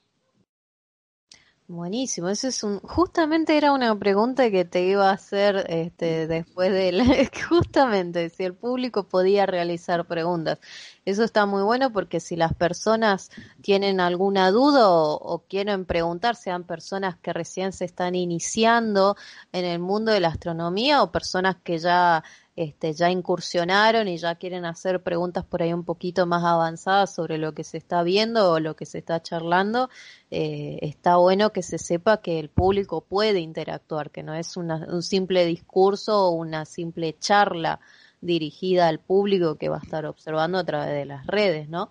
Buenísimo, 1.66 2.28
eso 2.28 2.46
es 2.48 2.62
un, 2.62 2.78
justamente 2.80 3.56
era 3.56 3.72
una 3.72 3.98
pregunta 3.98 4.50
que 4.50 4.66
te 4.66 4.82
iba 4.82 5.08
a 5.08 5.14
hacer 5.14 5.64
este, 5.70 6.26
después 6.26 6.70
de 6.70 7.30
justamente 7.48 8.28
si 8.28 8.44
el 8.44 8.52
público 8.54 9.08
podía 9.08 9.46
realizar 9.46 10.06
preguntas. 10.06 10.58
Eso 11.06 11.24
está 11.24 11.46
muy 11.46 11.62
bueno 11.62 11.90
porque 11.90 12.20
si 12.20 12.36
las 12.36 12.52
personas 12.52 13.30
tienen 13.62 13.98
alguna 13.98 14.50
duda 14.50 14.90
o 14.90 15.44
quieren 15.48 15.86
preguntar, 15.86 16.36
sean 16.36 16.64
personas 16.64 17.16
que 17.16 17.32
recién 17.32 17.72
se 17.72 17.86
están 17.86 18.14
iniciando 18.14 19.16
en 19.50 19.64
el 19.64 19.78
mundo 19.78 20.12
de 20.12 20.20
la 20.20 20.28
astronomía 20.28 21.02
o 21.02 21.12
personas 21.12 21.56
que 21.64 21.78
ya 21.78 22.22
este, 22.56 22.92
ya 22.92 23.10
incursionaron 23.10 24.06
y 24.06 24.16
ya 24.16 24.36
quieren 24.36 24.64
hacer 24.64 25.02
preguntas 25.02 25.44
por 25.44 25.62
ahí 25.62 25.72
un 25.72 25.84
poquito 25.84 26.26
más 26.26 26.44
avanzadas 26.44 27.14
sobre 27.14 27.38
lo 27.38 27.52
que 27.52 27.64
se 27.64 27.78
está 27.78 28.02
viendo 28.02 28.52
o 28.52 28.60
lo 28.60 28.76
que 28.76 28.86
se 28.86 28.98
está 28.98 29.20
charlando, 29.20 29.90
eh, 30.30 30.78
está 30.82 31.16
bueno 31.16 31.52
que 31.52 31.62
se 31.62 31.78
sepa 31.78 32.20
que 32.20 32.38
el 32.38 32.48
público 32.48 33.00
puede 33.00 33.40
interactuar, 33.40 34.10
que 34.10 34.22
no 34.22 34.34
es 34.34 34.56
un 34.56 35.02
simple 35.02 35.44
discurso 35.46 36.28
o 36.28 36.30
una 36.30 36.64
simple 36.64 37.16
charla 37.18 37.80
dirigida 38.20 38.88
al 38.88 39.00
público 39.00 39.56
que 39.56 39.68
va 39.68 39.76
a 39.76 39.82
estar 39.82 40.06
observando 40.06 40.58
a 40.58 40.64
través 40.64 40.94
de 40.94 41.04
las 41.04 41.26
redes, 41.26 41.68
¿no? 41.68 41.90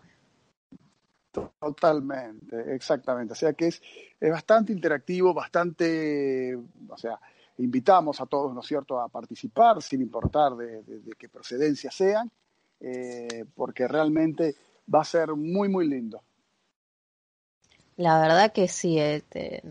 Totalmente, 1.59 2.75
exactamente. 2.75 3.33
O 3.33 3.35
sea 3.35 3.53
que 3.53 3.67
es, 3.67 3.81
es 4.19 4.31
bastante 4.31 4.71
interactivo, 4.71 5.33
bastante, 5.33 6.55
o 6.55 6.97
sea, 6.97 7.19
invitamos 7.57 8.19
a 8.21 8.25
todos, 8.25 8.53
¿no 8.53 8.61
es 8.61 8.67
cierto?, 8.67 8.99
a 8.99 9.07
participar, 9.07 9.81
sin 9.81 10.01
importar 10.01 10.55
de, 10.55 10.83
qué 11.17 11.29
procedencia 11.29 11.91
sean, 11.91 12.29
eh, 12.79 13.45
porque 13.55 13.87
realmente 13.87 14.55
va 14.93 15.01
a 15.01 15.05
ser 15.05 15.35
muy, 15.35 15.69
muy 15.69 15.87
lindo. 15.87 16.21
La 17.95 18.19
verdad 18.19 18.51
que 18.51 18.67
sí, 18.67 18.97
este, 18.97 19.61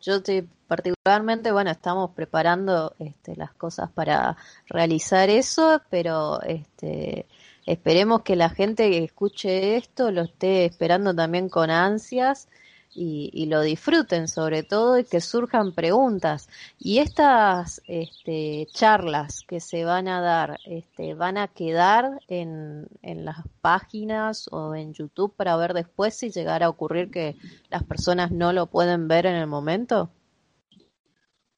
yo 0.00 0.16
estoy 0.16 0.46
particularmente, 0.68 1.50
bueno, 1.50 1.70
estamos 1.70 2.10
preparando 2.10 2.94
este, 2.98 3.36
las 3.36 3.52
cosas 3.54 3.90
para 3.90 4.36
realizar 4.68 5.30
eso, 5.30 5.80
pero 5.88 6.42
este, 6.42 7.26
esperemos 7.64 8.22
que 8.22 8.36
la 8.36 8.50
gente 8.50 8.90
que 8.90 9.04
escuche 9.04 9.76
esto 9.76 10.10
lo 10.10 10.22
esté 10.22 10.66
esperando 10.66 11.14
también 11.14 11.48
con 11.48 11.70
ansias 11.70 12.48
y, 12.96 13.46
lo 13.46 13.60
disfruten 13.60 14.28
sobre 14.28 14.62
todo 14.62 14.98
y 14.98 15.04
que 15.04 15.20
surjan 15.20 15.72
preguntas. 15.72 16.48
Y 16.78 16.98
estas 16.98 17.82
este, 17.86 18.66
charlas 18.72 19.42
que 19.46 19.60
se 19.60 19.84
van 19.84 20.08
a 20.08 20.20
dar, 20.20 20.58
este, 20.64 21.14
van 21.14 21.36
a 21.36 21.48
quedar 21.48 22.20
en, 22.28 22.88
en 23.02 23.24
las 23.24 23.36
páginas 23.60 24.48
o 24.50 24.74
en 24.74 24.94
YouTube 24.94 25.34
para 25.36 25.56
ver 25.56 25.74
después 25.74 26.14
si 26.14 26.30
llegara 26.30 26.66
a 26.66 26.70
ocurrir 26.70 27.10
que 27.10 27.36
las 27.68 27.84
personas 27.84 28.30
no 28.30 28.52
lo 28.52 28.66
pueden 28.66 29.08
ver 29.08 29.26
en 29.26 29.36
el 29.36 29.46
momento. 29.46 30.10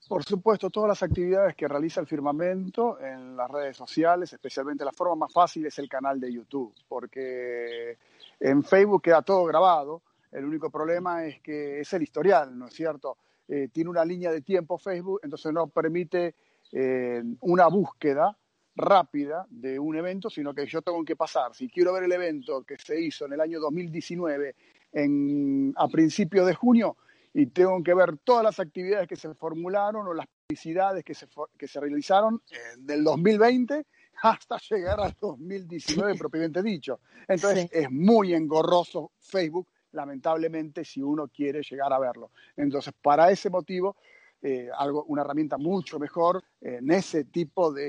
Por 0.09 0.25
supuesto, 0.25 0.71
todas 0.71 0.89
las 0.89 1.03
actividades 1.03 1.55
que 1.55 1.69
realiza 1.69 2.01
el 2.01 2.07
firmamento 2.07 2.99
en 2.99 3.37
las 3.37 3.51
redes 3.51 3.77
sociales, 3.77 4.33
especialmente 4.33 4.83
la 4.83 4.93
forma 4.93 5.15
más 5.27 5.33
fácil 5.33 5.67
es 5.67 5.79
el 5.79 5.89
canal 5.89 6.19
de 6.19 6.33
YouTube, 6.33 6.75
porque 6.89 7.99
en 8.41 8.65
Facebook 8.65 9.03
queda 9.03 9.21
todo 9.21 9.45
grabado 9.45 10.01
el 10.33 10.45
único 10.45 10.71
problema 10.71 11.25
es 11.25 11.41
que 11.41 11.81
es 11.81 11.93
el 11.93 12.03
historial, 12.03 12.57
¿no 12.59 12.67
es 12.67 12.75
cierto? 12.75 13.19
Eh, 13.49 13.69
tiene 13.73 13.91
una 13.91 14.05
línea 14.05 14.31
de 14.31 14.43
tiempo 14.43 14.79
Facebook, 14.79 15.21
entonces 15.23 15.53
no 15.53 15.69
permite 15.69 16.35
eh, 16.73 17.23
una 17.41 17.67
búsqueda 17.69 18.37
rápida 18.77 19.47
de 19.51 19.79
un 19.79 19.97
evento, 19.97 20.31
sino 20.31 20.55
que 20.55 20.67
yo 20.67 20.83
tengo 20.83 21.05
que 21.05 21.17
pasar. 21.17 21.55
Si 21.55 21.69
quiero 21.69 21.93
ver 21.93 22.05
el 22.05 22.13
evento 22.13 22.63
que 22.63 22.77
se 22.77 23.01
hizo 23.01 23.27
en 23.27 23.33
el 23.33 23.41
año 23.41 23.59
2019 23.59 24.55
en, 24.93 25.73
a 25.77 25.89
principios 25.89 26.47
de 26.47 26.55
junio 26.55 26.97
y 27.35 27.47
tengo 27.47 27.83
que 27.83 27.95
ver 27.95 28.19
todas 28.19 28.45
las 28.45 28.61
actividades 28.61 29.09
que 29.09 29.17
se 29.17 29.35
formularon 29.35 30.07
o 30.07 30.15
las 30.15 30.27
publicidades 30.27 31.05
que 31.05 31.15
se, 31.15 31.27
que 31.57 31.69
se 31.69 31.81
realizaron 31.81 32.43
eh, 32.51 32.57
del 32.79 33.03
2020 33.03 33.87
hasta 34.23 34.59
llegar 34.71 35.01
al 35.01 35.15
2019 35.21 36.17
propiamente 36.17 36.63
dicho. 36.63 37.01
Entonces 37.27 37.69
es 37.73 37.91
muy 37.91 38.35
engorroso 38.35 39.13
Facebook 39.19 39.69
lamentablemente, 39.93 40.85
si 40.85 41.03
uno 41.03 41.29
quiere 41.29 41.63
llegar 41.63 41.93
a 41.93 41.99
verlo. 41.99 42.31
Entonces, 42.57 42.93
para 43.01 43.31
ese 43.31 43.51
motivo, 43.51 43.97
eh, 44.41 44.69
algo, 44.77 45.05
una 45.05 45.23
herramienta 45.23 45.59
mucho 45.59 45.99
mejor 45.99 46.43
en 46.61 46.91
ese 46.91 47.25
tipo 47.25 47.73
de, 47.73 47.89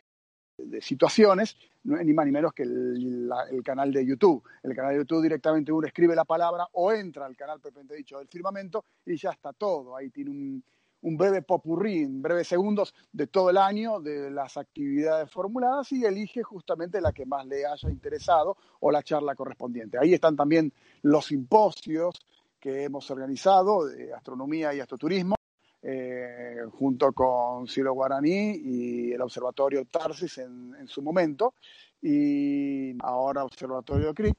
situaciones, 0.82 1.56
no 1.84 1.98
es 1.98 2.06
ni 2.06 2.14
más 2.14 2.26
ni 2.26 2.34
menos 2.34 2.54
que 2.54 2.64
el, 2.64 3.32
el, 3.52 3.64
canal 3.64 3.94
de 3.94 4.06
YouTube. 4.06 4.44
El 4.62 4.76
canal 4.76 4.92
de 4.92 5.00
YouTube 5.00 5.24
directamente 5.24 5.72
uno 5.72 5.88
escribe 5.88 6.16
la 6.16 6.26
palabra 6.26 6.68
o 6.74 6.92
entra 6.92 7.26
al 7.26 7.38
canal 7.38 7.62
propiamente 7.62 7.96
dicho 7.96 8.20
del 8.20 8.28
firmamento 8.28 8.84
y 9.06 9.16
ya 9.16 9.32
está 9.32 9.54
todo. 9.54 9.96
Ahí 9.96 10.10
tiene 10.10 10.32
un, 10.32 10.64
un 11.02 11.18
breve 11.18 11.42
popurrí, 11.42 12.00
en 12.00 12.22
breves 12.22 12.48
segundos 12.48 12.94
de 13.12 13.28
todo 13.28 13.50
el 13.50 13.58
año 13.58 14.00
de 14.00 14.30
las 14.30 14.58
actividades 14.58 15.32
formuladas 15.32 15.92
y 15.92 16.04
elige 16.04 16.44
justamente 16.44 17.02
la 17.02 17.14
que 17.14 17.26
más 17.26 17.46
le 17.46 17.66
haya 17.66 17.90
interesado 17.90 18.58
o 18.82 18.92
la 18.92 19.04
charla 19.04 19.36
correspondiente. 19.36 19.98
Ahí 19.98 20.14
están 20.14 20.36
también 20.36 20.74
los 21.04 21.28
simposios 21.28 22.16
que 22.60 22.84
hemos 22.84 23.10
organizado 23.10 23.86
de 23.86 24.14
astronomía 24.14 24.74
y 24.74 24.82
astroturismo, 24.82 25.36
eh, 25.82 26.58
junto 26.74 27.14
con 27.14 27.68
Cielo 27.68 27.94
Guaraní 27.94 28.58
y 28.62 29.14
el 29.14 29.22
Observatorio 29.22 29.86
Tarsis 29.86 30.40
en, 30.40 30.88
su 30.88 31.02
momento, 31.02 31.54
y 32.02 32.96
ahora 33.02 33.46
Observatorio 33.46 34.14
CRIC. 34.14 34.36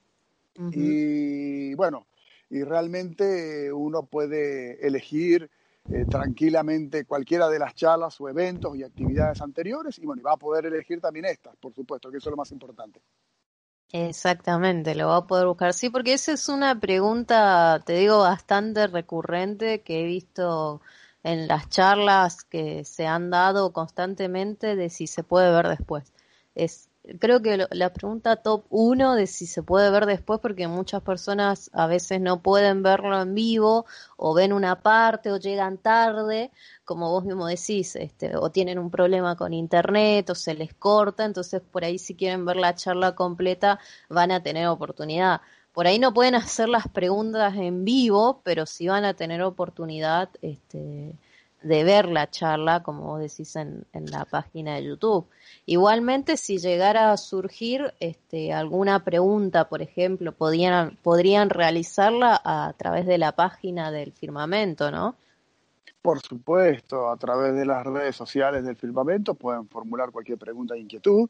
Y 0.73 1.75
bueno, 1.75 2.07
y 2.51 2.63
realmente 2.65 3.73
uno 3.73 4.03
puede 4.03 4.87
elegir 4.87 5.51
eh, 5.89 6.05
tranquilamente 6.09 7.05
cualquiera 7.05 7.49
de 7.49 7.59
las 7.59 7.75
charlas 7.75 8.21
o 8.21 8.29
eventos 8.29 8.77
y 8.77 8.83
actividades 8.83 9.41
anteriores 9.41 9.99
y 9.99 10.07
bueno, 10.07 10.21
y 10.21 10.25
va 10.25 10.33
a 10.33 10.37
poder 10.37 10.67
elegir 10.67 11.01
también 11.01 11.25
estas, 11.25 11.57
por 11.57 11.75
supuesto, 11.75 12.11
que 12.11 12.19
eso 12.19 12.29
es 12.29 12.33
lo 12.33 12.37
más 12.37 12.53
importante. 12.53 13.01
Exactamente, 13.93 14.95
lo 14.95 15.09
va 15.09 15.17
a 15.17 15.27
poder 15.27 15.47
buscar. 15.47 15.73
Sí, 15.73 15.91
porque 15.91 16.13
esa 16.13 16.33
es 16.33 16.49
una 16.49 16.79
pregunta, 16.79 17.83
te 17.85 17.95
digo, 17.95 18.19
bastante 18.19 18.87
recurrente 18.87 19.83
que 19.83 20.03
he 20.03 20.05
visto 20.05 20.81
en 21.25 21.49
las 21.49 21.69
charlas 21.69 22.45
que 22.45 22.85
se 22.85 23.07
han 23.07 23.31
dado 23.31 23.73
constantemente 23.73 24.77
de 24.77 24.91
si 24.91 25.07
se 25.07 25.25
puede 25.25 25.51
ver 25.51 25.69
después. 25.69 26.13
Es 26.55 26.90
creo 27.19 27.43
que 27.43 27.67
la 27.71 27.93
pregunta 27.93 28.37
top 28.37 28.65
uno 28.71 29.15
de 29.15 29.27
si 29.27 29.47
se 29.47 29.63
puede 29.63 29.91
ver 29.91 30.07
después, 30.07 30.41
porque 30.41 30.69
muchas 30.69 31.03
personas 31.03 31.71
a 31.73 31.87
veces 31.87 32.21
no 32.21 32.43
pueden 32.43 32.83
verlo 32.83 33.21
en 33.21 33.35
vivo, 33.35 33.87
o 34.17 34.35
ven 34.35 34.53
una 34.53 34.81
parte, 34.83 35.33
o 35.33 35.39
llegan 35.39 35.79
tarde, 35.79 36.51
como 36.85 37.11
vos 37.11 37.25
mismo 37.25 37.47
decís, 37.47 37.97
este, 37.97 38.37
o 38.37 38.51
tienen 38.51 38.79
un 38.79 38.91
problema 38.91 39.37
con 39.37 39.53
internet, 39.53 40.31
o 40.31 40.35
se 40.35 40.55
les 40.55 40.75
corta, 40.75 41.25
entonces 41.25 41.63
por 41.63 41.85
ahí 41.85 41.99
si 41.99 42.15
quieren 42.15 42.45
ver 42.45 42.57
la 42.57 42.75
charla 42.75 43.15
completa, 43.15 43.79
van 44.09 44.31
a 44.31 44.43
tener 44.43 44.67
oportunidad. 44.69 45.41
Por 45.73 45.87
ahí 45.87 45.99
no 45.99 46.13
pueden 46.13 46.35
hacer 46.35 46.69
las 46.69 46.89
preguntas 46.89 47.55
en 47.57 47.85
vivo, 47.85 48.41
pero 48.45 48.67
sí 48.67 48.89
van 48.89 49.05
a 49.05 49.15
tener 49.15 49.43
oportunidad, 49.43 50.31
este, 50.43 51.17
de 51.63 51.85
ver 51.85 52.07
la 52.09 52.31
charla, 52.31 52.83
como 52.83 53.05
vos 53.05 53.21
decís 53.21 53.55
en, 53.57 53.87
la 53.93 54.25
página 54.25 54.77
de 54.77 54.85
YouTube. 54.85 55.27
Igualmente, 55.67 56.37
si 56.37 56.59
llegara 56.59 57.13
a 57.13 57.17
surgir 57.17 57.93
este, 58.01 58.53
alguna 58.53 59.05
pregunta, 59.05 59.69
por 59.69 59.83
ejemplo, 59.83 60.33
podrían, 60.33 60.97
podrían 61.03 61.51
realizarla 61.51 62.41
a 62.43 62.73
través 62.77 63.07
de 63.07 63.19
la 63.19 63.33
página 63.33 63.91
del 63.91 64.13
firmamento, 64.13 64.91
¿no? 64.91 65.17
Por 66.03 66.21
supuesto, 66.21 67.11
a 67.11 67.17
través 67.19 67.55
de 67.55 67.67
las 67.67 67.85
redes 67.85 68.17
sociales 68.17 68.65
del 68.65 68.77
firmamento 68.77 69.35
pueden 69.35 69.69
formular 69.69 70.11
cualquier 70.11 70.39
pregunta 70.39 70.75
e 70.75 70.79
inquietud. 70.79 71.29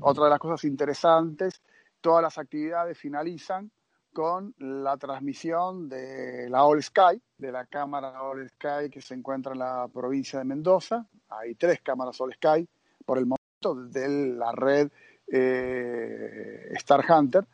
otra 0.00 0.24
de 0.24 0.30
las 0.30 0.38
cosas 0.38 0.62
interesantes, 0.64 1.60
todas 2.00 2.22
las 2.22 2.38
actividades 2.38 2.96
finalizan 2.96 3.68
con 4.12 4.54
la 4.58 4.96
transmisión 4.96 5.88
de 5.88 6.48
la 6.50 6.64
All 6.64 6.82
Sky, 6.82 7.20
de 7.38 7.52
la 7.52 7.66
cámara 7.66 8.22
All 8.22 8.48
Sky 8.48 8.90
que 8.90 9.00
se 9.00 9.14
encuentra 9.14 9.52
en 9.52 9.60
la 9.60 9.88
provincia 9.92 10.38
de 10.38 10.44
Mendoza. 10.44 11.06
Hay 11.28 11.54
tres 11.54 11.80
cámaras 11.80 12.20
All 12.20 12.34
Sky 12.34 12.68
por 13.04 13.18
el 13.18 13.26
momento 13.26 13.74
de 13.90 14.08
la 14.36 14.52
red 14.52 14.90
eh, 15.26 16.68
Star 16.72 17.04
Hunter. 17.08 17.46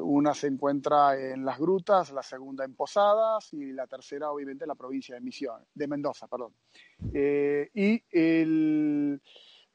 una 0.00 0.34
se 0.34 0.46
encuentra 0.46 1.18
en 1.18 1.44
Las 1.44 1.58
Grutas, 1.58 2.10
la 2.12 2.22
segunda 2.22 2.64
en 2.64 2.74
Posadas 2.74 3.52
y 3.52 3.72
la 3.72 3.86
tercera 3.86 4.30
obviamente 4.30 4.64
en 4.64 4.68
la 4.68 4.74
provincia 4.74 5.14
de 5.14 5.20
Misiones, 5.20 5.68
de 5.74 5.86
Mendoza, 5.88 6.26
perdón. 6.26 6.52
Eh, 7.12 7.70
y 7.74 8.02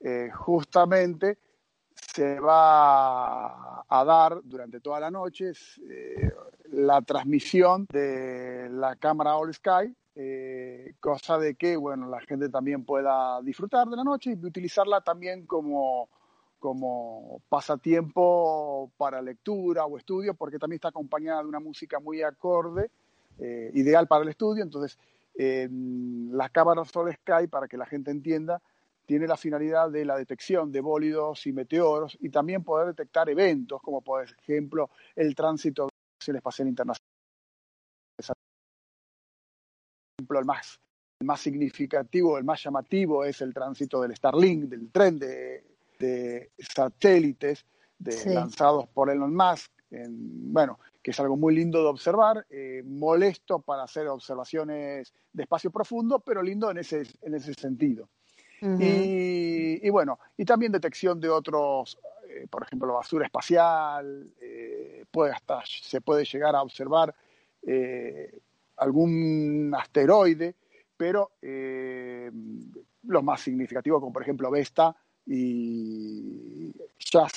eh, 0.02 0.30
justamente 0.34 1.38
se 1.94 2.40
va 2.40 3.69
a 3.90 4.06
dar 4.06 4.42
durante 4.44 4.80
toda 4.80 5.00
la 5.00 5.10
noche 5.10 5.52
eh, 5.90 6.32
la 6.72 7.02
transmisión 7.02 7.88
de 7.92 8.70
la 8.70 8.96
cámara 8.96 9.36
All 9.36 9.54
Sky, 9.54 9.96
eh, 10.16 10.94
cosa 11.00 11.40
de 11.40 11.56
que 11.56 11.76
bueno, 11.76 12.08
la 12.08 12.22
gente 12.22 12.50
también 12.50 12.86
pueda 12.86 13.42
disfrutar 13.42 13.88
de 13.88 13.98
la 13.98 14.04
noche 14.04 14.32
y 14.32 14.46
utilizarla 14.46 15.02
también 15.02 15.48
como, 15.48 16.08
como 16.60 17.42
pasatiempo 17.50 18.92
para 18.96 19.24
lectura 19.24 19.86
o 19.86 19.98
estudio, 19.98 20.36
porque 20.36 20.60
también 20.60 20.76
está 20.76 20.90
acompañada 20.90 21.42
de 21.42 21.50
una 21.50 21.60
música 21.60 22.00
muy 22.00 22.22
acorde, 22.22 22.92
eh, 23.40 23.72
ideal 23.74 24.08
para 24.08 24.22
el 24.24 24.30
estudio. 24.30 24.64
Entonces, 24.64 25.00
la 25.36 26.50
cámara 26.50 26.82
All 26.82 27.14
Sky, 27.14 27.48
para 27.50 27.70
que 27.70 27.78
la 27.78 27.86
gente 27.86 28.12
entienda, 28.12 28.62
tiene 29.10 29.26
la 29.26 29.38
finalidad 29.38 29.90
de 29.90 30.06
la 30.06 30.16
detección 30.16 30.72
de 30.72 30.82
bólidos 30.82 31.48
y 31.48 31.52
meteoros 31.52 32.16
y 32.22 32.30
también 32.30 32.64
poder 32.64 32.90
detectar 32.90 33.28
eventos 33.28 33.82
como 33.82 34.02
por 34.02 34.24
ejemplo 34.24 34.92
el 35.16 35.34
tránsito 35.34 35.86
de 35.86 35.90
Estación 36.20 36.36
Espacial 36.36 36.68
Internacional. 36.68 37.02
El 40.20 40.46
más, 40.46 40.80
el 41.22 41.26
más 41.26 41.40
significativo, 41.42 42.38
el 42.38 42.44
más 42.44 42.62
llamativo 42.62 43.26
es 43.26 43.42
el 43.42 43.52
tránsito 43.52 44.00
del 44.00 44.16
Starlink, 44.16 44.66
del 44.66 44.92
tren 44.92 45.18
de, 45.18 46.52
satélites 46.60 47.66
lanzados 48.28 48.90
por 48.90 49.10
Elon 49.10 49.36
Musk. 49.36 49.72
bueno, 49.90 50.80
que 51.02 51.10
es 51.10 51.20
algo 51.20 51.36
muy 51.36 51.56
lindo 51.56 51.82
de 51.82 51.88
observar, 51.88 52.46
eh, 52.52 52.84
molesto 52.86 53.58
para 53.58 53.82
hacer 53.82 54.08
observaciones 54.08 55.12
de 55.34 55.42
espacio 55.42 55.72
profundo, 55.72 56.20
pero 56.20 56.44
lindo 56.44 56.70
en 56.70 56.78
ese, 56.78 57.08
en 57.24 57.34
ese 57.34 57.56
sentido 57.56 58.08
y, 58.62 59.90
bueno, 59.90 60.20
y 60.38 60.46
también 60.46 60.72
detección 60.72 61.20
de 61.20 61.30
otros, 61.30 61.98
eh, 62.28 62.48
por 62.50 62.64
ejemplo, 62.64 62.94
basura 62.94 63.26
espacial, 63.26 64.26
eh, 64.42 65.06
puede 65.12 65.32
hasta, 65.32 65.62
se 65.66 66.02
puede 66.02 66.26
llegar 66.26 66.56
a 66.56 66.62
observar 66.62 67.14
eh, 67.64 68.40
algún 68.78 69.74
asteroide, 69.78 70.56
pero 70.96 71.32
lo 71.42 73.22
más 73.24 73.42
significativo, 73.42 74.00
como 74.00 74.14
por 74.14 74.22
ejemplo 74.22 74.52
Vesta 74.52 74.96
y 75.26 76.74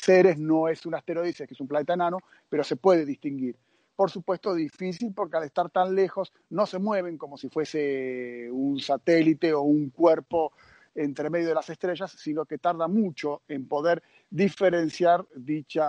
Ceres 0.01 0.39
no 0.39 0.69
es 0.69 0.85
un 0.87 0.95
asteroide, 0.95 1.31
es 1.31 1.49
que 1.49 1.55
es 1.55 1.61
un 1.61 1.69
planeta 1.69 1.95
enano, 1.95 2.19
pero 2.49 2.65
se 2.65 2.77
puede 2.77 3.05
distinguir. 3.05 3.57
por 3.95 4.11
supuesto 4.11 4.55
difícil 4.55 5.13
porque 5.15 5.37
al 5.37 5.45
estar 5.45 5.71
tan 5.71 5.95
lejos 5.95 6.33
no 6.51 6.67
se 6.67 6.79
mueven 6.79 7.19
como 7.19 7.37
si 7.37 7.49
fuese 7.49 8.49
un 8.51 8.81
satélite 8.81 9.53
o 9.53 9.63
un 9.63 9.91
cuerpo 9.91 10.53
entre 10.95 11.31
medio 11.31 11.49
de 11.49 11.55
las 11.55 11.71
estrellas, 11.71 12.13
sino 12.13 12.45
que 12.45 12.59
tarda 12.59 12.89
mucho 12.89 13.43
en 13.49 13.67
poder 13.67 14.03
diferenciar 14.31 15.27
dicha, 15.35 15.87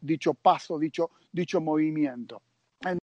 dicho 0.00 0.34
paso, 0.34 0.78
dicho, 0.78 1.10
dicho 1.32 1.60
movimiento. 1.60 2.42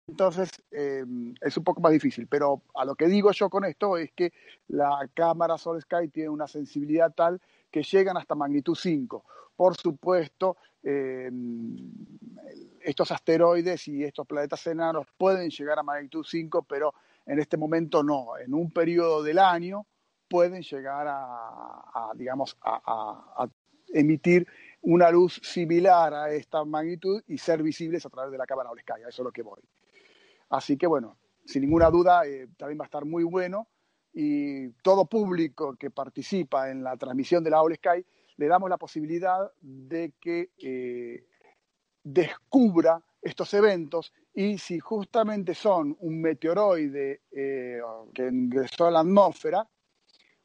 Entonces 0.09 0.51
eh, 0.71 1.05
es 1.41 1.57
un 1.57 1.65
poco 1.65 1.81
más 1.81 1.93
difícil, 1.93 2.29
pero 2.29 2.63
a 2.75 2.85
lo 2.85 2.95
que 2.95 3.09
digo 3.09 3.33
yo 3.33 3.51
con 3.51 3.65
esto 3.65 3.97
es 3.97 4.13
que 4.13 4.33
la 4.69 5.09
cámara 5.13 5.59
Sol 5.59 5.81
Sky 5.83 6.09
tiene 6.09 6.29
una 6.29 6.47
sensibilidad 6.47 7.13
tal 7.13 7.41
que 7.71 7.83
llegan 7.83 8.17
hasta 8.17 8.35
magnitud 8.35 8.77
5. 8.77 9.25
Por 9.57 9.77
supuesto, 9.77 10.57
eh, 10.83 11.31
estos 12.81 13.11
asteroides 13.11 13.89
y 13.89 14.05
estos 14.05 14.27
planetas 14.27 14.65
enanos 14.69 15.07
pueden 15.19 15.51
llegar 15.51 15.79
a 15.79 15.83
magnitud 15.83 16.25
5, 16.25 16.63
pero 16.63 16.95
en 17.27 17.41
este 17.41 17.57
momento 17.57 18.03
no. 18.05 18.39
En 18.39 18.55
un 18.55 18.71
periodo 18.71 19.23
del 19.23 19.41
año 19.41 19.87
pueden 20.29 20.63
llegar 20.63 21.07
a, 21.09 22.13
digamos, 22.15 22.57
a, 22.63 23.49
emitir 23.89 24.47
una 24.83 25.11
luz 25.11 25.41
similar 25.43 26.13
a 26.13 26.31
esta 26.33 26.65
magnitud 26.65 27.23
y 27.29 27.39
ser 27.39 27.63
visibles 27.63 28.05
a 28.05 28.11
través 28.11 28.33
de 28.33 28.39
la 28.39 28.47
cámara 28.47 28.71
All 28.71 28.81
Sky. 28.81 29.05
A 29.05 29.09
eso 29.09 29.23
es 29.23 29.25
lo 29.25 29.33
que 29.33 29.43
voy. 29.43 29.61
Así 30.51 30.77
que 30.77 30.87
bueno, 30.87 31.17
sin 31.45 31.63
ninguna 31.63 31.91
duda 31.91 32.27
eh, 32.27 32.49
también 32.57 32.81
va 32.81 32.85
a 32.85 32.87
estar 32.87 33.05
muy 33.05 33.25
bueno 33.25 33.69
y 34.13 34.71
todo 34.83 35.07
público 35.07 35.77
que 35.77 35.91
participa 35.91 36.71
en 36.71 36.83
la 36.83 36.97
transmisión 36.97 37.45
de 37.45 37.51
la 37.51 37.63
All 37.63 37.75
Sky 37.75 38.05
le 38.37 38.49
damos 38.49 38.69
la 38.69 38.77
posibilidad 38.77 39.51
de 39.61 40.13
que 40.21 40.51
eh, 40.59 41.25
descubra 42.03 43.03
estos 43.23 43.53
eventos 43.55 44.13
y 44.35 44.59
si 44.59 44.79
justamente 44.79 45.55
son 45.55 45.97
un 46.01 46.21
meteoroide 46.21 47.23
eh, 47.31 47.81
que 48.15 48.27
ingresó 48.27 48.87
a 48.87 48.91
la 48.91 49.01
atmósfera, 49.01 49.67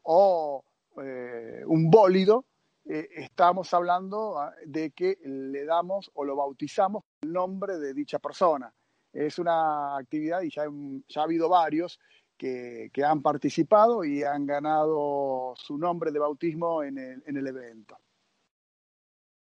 o 0.03 0.63
eh, 1.03 1.63
un 1.65 1.89
bólido, 1.89 2.45
eh, 2.85 3.07
estamos 3.15 3.73
hablando 3.73 4.39
ah, 4.39 4.53
de 4.65 4.91
que 4.91 5.17
le 5.23 5.65
damos 5.65 6.09
o 6.13 6.25
lo 6.25 6.35
bautizamos 6.35 7.03
el 7.21 7.31
nombre 7.31 7.77
de 7.77 7.93
dicha 7.93 8.19
persona. 8.19 8.73
Es 9.13 9.39
una 9.39 9.97
actividad 9.97 10.41
y 10.41 10.49
ya, 10.49 10.63
ya 11.07 11.21
ha 11.21 11.23
habido 11.25 11.49
varios 11.49 11.99
que, 12.37 12.89
que, 12.93 13.03
han 13.03 13.21
participado 13.21 14.03
y 14.03 14.23
han 14.23 14.45
ganado 14.45 15.53
su 15.57 15.77
nombre 15.77 16.11
de 16.11 16.19
bautismo 16.19 16.81
en 16.81 16.97
el, 16.97 17.23
en 17.25 17.37
el 17.37 17.47
evento. 17.47 17.97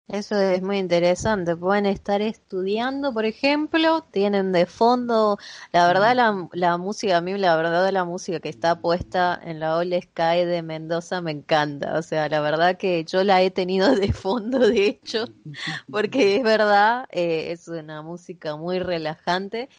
Eso 0.07 0.39
es 0.39 0.61
muy 0.61 0.77
interesante. 0.77 1.55
Pueden 1.55 1.87
estar 1.87 2.21
estudiando, 2.21 3.11
por 3.11 3.25
ejemplo, 3.25 4.03
tienen 4.11 4.51
de 4.51 4.67
fondo, 4.67 5.39
la 5.71 5.87
verdad, 5.87 6.15
la, 6.15 6.47
la 6.53 6.77
música, 6.77 7.17
a 7.17 7.21
mí 7.21 7.35
la 7.39 7.55
verdad, 7.55 7.91
la 7.91 8.05
música 8.05 8.39
que 8.39 8.49
está 8.49 8.79
puesta 8.79 9.39
en 9.43 9.59
la 9.59 9.75
All 9.77 9.91
Sky 9.99 10.45
de 10.45 10.61
Mendoza 10.61 11.21
me 11.21 11.31
encanta. 11.31 11.97
O 11.97 12.03
sea, 12.03 12.29
la 12.29 12.39
verdad 12.39 12.77
que 12.77 13.03
yo 13.03 13.23
la 13.23 13.41
he 13.41 13.49
tenido 13.49 13.95
de 13.95 14.13
fondo, 14.13 14.59
de 14.59 14.85
hecho, 14.85 15.25
porque 15.89 16.35
es 16.37 16.43
verdad, 16.43 17.07
eh, 17.11 17.51
es 17.51 17.67
una 17.67 18.03
música 18.03 18.55
muy 18.57 18.77
relajante. 18.77 19.69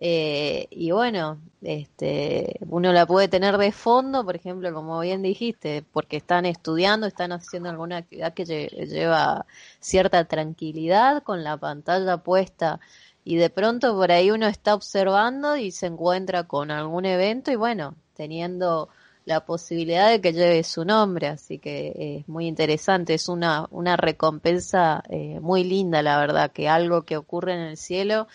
Eh, 0.00 0.68
y 0.70 0.92
bueno, 0.92 1.40
este, 1.60 2.56
uno 2.68 2.92
la 2.92 3.04
puede 3.04 3.26
tener 3.26 3.58
de 3.58 3.72
fondo, 3.72 4.24
por 4.24 4.36
ejemplo, 4.36 4.72
como 4.72 5.00
bien 5.00 5.22
dijiste, 5.22 5.84
porque 5.92 6.18
están 6.18 6.46
estudiando, 6.46 7.08
están 7.08 7.32
haciendo 7.32 7.68
alguna 7.68 7.98
actividad 7.98 8.32
que 8.32 8.44
lleva 8.44 9.44
cierta 9.80 10.24
tranquilidad 10.24 11.24
con 11.24 11.42
la 11.42 11.56
pantalla 11.56 12.18
puesta 12.18 12.78
y 13.24 13.36
de 13.36 13.50
pronto 13.50 13.94
por 13.94 14.12
ahí 14.12 14.30
uno 14.30 14.46
está 14.46 14.74
observando 14.74 15.56
y 15.56 15.72
se 15.72 15.86
encuentra 15.86 16.44
con 16.44 16.70
algún 16.70 17.04
evento 17.04 17.50
y 17.50 17.56
bueno, 17.56 17.96
teniendo 18.14 18.88
la 19.28 19.44
posibilidad 19.44 20.08
de 20.08 20.22
que 20.22 20.32
lleve 20.32 20.62
su 20.64 20.86
nombre, 20.86 21.26
así 21.26 21.58
que 21.58 22.20
es 22.20 22.28
muy 22.28 22.46
interesante, 22.46 23.12
es 23.12 23.28
una, 23.28 23.66
una 23.70 23.96
recompensa 23.96 25.02
eh, 25.10 25.38
muy 25.40 25.64
linda, 25.64 26.02
la 26.02 26.18
verdad, 26.18 26.50
que 26.50 26.68
algo 26.68 27.02
que 27.02 27.18
ocurre 27.18 27.52
en 27.52 27.60
el 27.60 27.76
cielo 27.76 28.26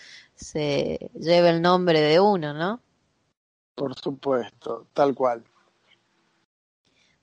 se 0.44 1.10
lleve 1.14 1.50
el 1.50 1.62
nombre 1.62 2.00
de 2.00 2.20
uno, 2.20 2.52
¿no? 2.52 2.80
Por 3.74 3.94
supuesto, 3.98 4.86
tal 4.92 5.14
cual. 5.14 5.42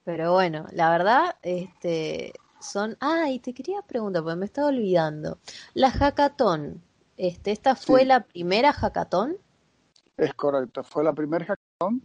Pero 0.03 0.33
bueno, 0.33 0.65
la 0.71 0.89
verdad, 0.89 1.35
este, 1.43 2.33
son, 2.59 2.97
ah, 2.99 3.29
y 3.29 3.39
te 3.39 3.53
quería 3.53 3.81
preguntar, 3.83 4.23
porque 4.23 4.37
me 4.37 4.45
estaba 4.45 4.69
olvidando, 4.69 5.37
la 5.75 5.91
hackathon, 5.91 6.81
este, 7.15 7.51
¿esta 7.51 7.75
fue 7.75 8.03
la 8.05 8.23
primera 8.23 8.73
hackathon? 8.73 9.37
Es 10.17 10.33
correcto, 10.33 10.83
fue 10.83 11.03
la 11.03 11.13
primera 11.13 11.45
hackathon. 11.45 12.01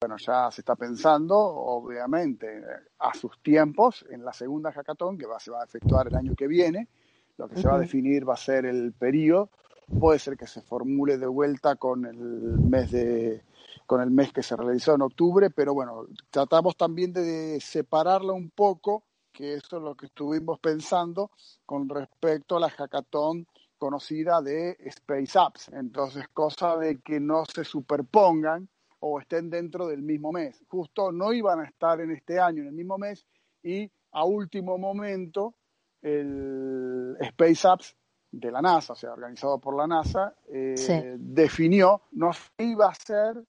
Bueno, 0.00 0.16
ya 0.16 0.50
se 0.50 0.62
está 0.62 0.74
pensando, 0.76 1.38
obviamente, 1.38 2.64
a 2.98 3.12
sus 3.12 3.38
tiempos, 3.42 4.06
en 4.08 4.24
la 4.24 4.32
segunda 4.32 4.72
hackathon, 4.72 5.18
que 5.18 5.26
va, 5.26 5.38
se 5.38 5.50
va 5.50 5.60
a 5.60 5.64
efectuar 5.64 6.08
el 6.08 6.14
año 6.14 6.34
que 6.34 6.46
viene. 6.46 6.88
Lo 7.36 7.48
que 7.48 7.56
se 7.56 7.68
va 7.68 7.76
a 7.76 7.78
definir 7.78 8.26
va 8.26 8.34
a 8.34 8.38
ser 8.38 8.64
el 8.64 8.92
periodo 8.92 9.50
puede 9.98 10.18
ser 10.18 10.36
que 10.36 10.46
se 10.46 10.62
formule 10.62 11.18
de 11.18 11.26
vuelta 11.26 11.76
con 11.76 12.06
el 12.06 12.16
mes 12.16 12.90
de 12.90 13.42
con 13.86 14.00
el 14.00 14.10
mes 14.10 14.32
que 14.32 14.44
se 14.44 14.54
realizó 14.54 14.94
en 14.94 15.02
octubre, 15.02 15.50
pero 15.50 15.74
bueno, 15.74 16.06
tratamos 16.30 16.76
también 16.76 17.12
de 17.12 17.58
separarla 17.60 18.32
un 18.32 18.50
poco, 18.50 19.02
que 19.32 19.54
eso 19.54 19.78
es 19.78 19.82
lo 19.82 19.96
que 19.96 20.06
estuvimos 20.06 20.60
pensando 20.60 21.32
con 21.66 21.88
respecto 21.88 22.56
a 22.56 22.60
la 22.60 22.70
hackathon 22.70 23.48
conocida 23.78 24.42
de 24.42 24.76
Space 24.78 25.36
Apps. 25.36 25.70
Entonces, 25.72 26.28
cosa 26.32 26.76
de 26.76 27.00
que 27.00 27.18
no 27.18 27.44
se 27.52 27.64
superpongan 27.64 28.68
o 29.00 29.18
estén 29.18 29.50
dentro 29.50 29.88
del 29.88 30.02
mismo 30.02 30.30
mes. 30.30 30.62
Justo 30.68 31.10
no 31.10 31.32
iban 31.32 31.58
a 31.58 31.64
estar 31.64 32.00
en 32.00 32.12
este 32.12 32.38
año 32.38 32.62
en 32.62 32.68
el 32.68 32.74
mismo 32.74 32.96
mes 32.96 33.26
y 33.62 33.90
a 34.12 34.24
último 34.24 34.78
momento 34.78 35.54
el 36.02 37.16
Space 37.20 37.66
Apps 37.66 37.96
de 38.32 38.50
la 38.50 38.62
NASA, 38.62 38.92
o 38.92 38.96
sea, 38.96 39.12
organizado 39.12 39.58
por 39.58 39.76
la 39.76 39.86
NASA, 39.86 40.34
eh, 40.48 41.16
definió, 41.18 42.02
no 42.12 42.30
iba 42.58 42.88
a 42.88 42.94
ser, 42.94 43.42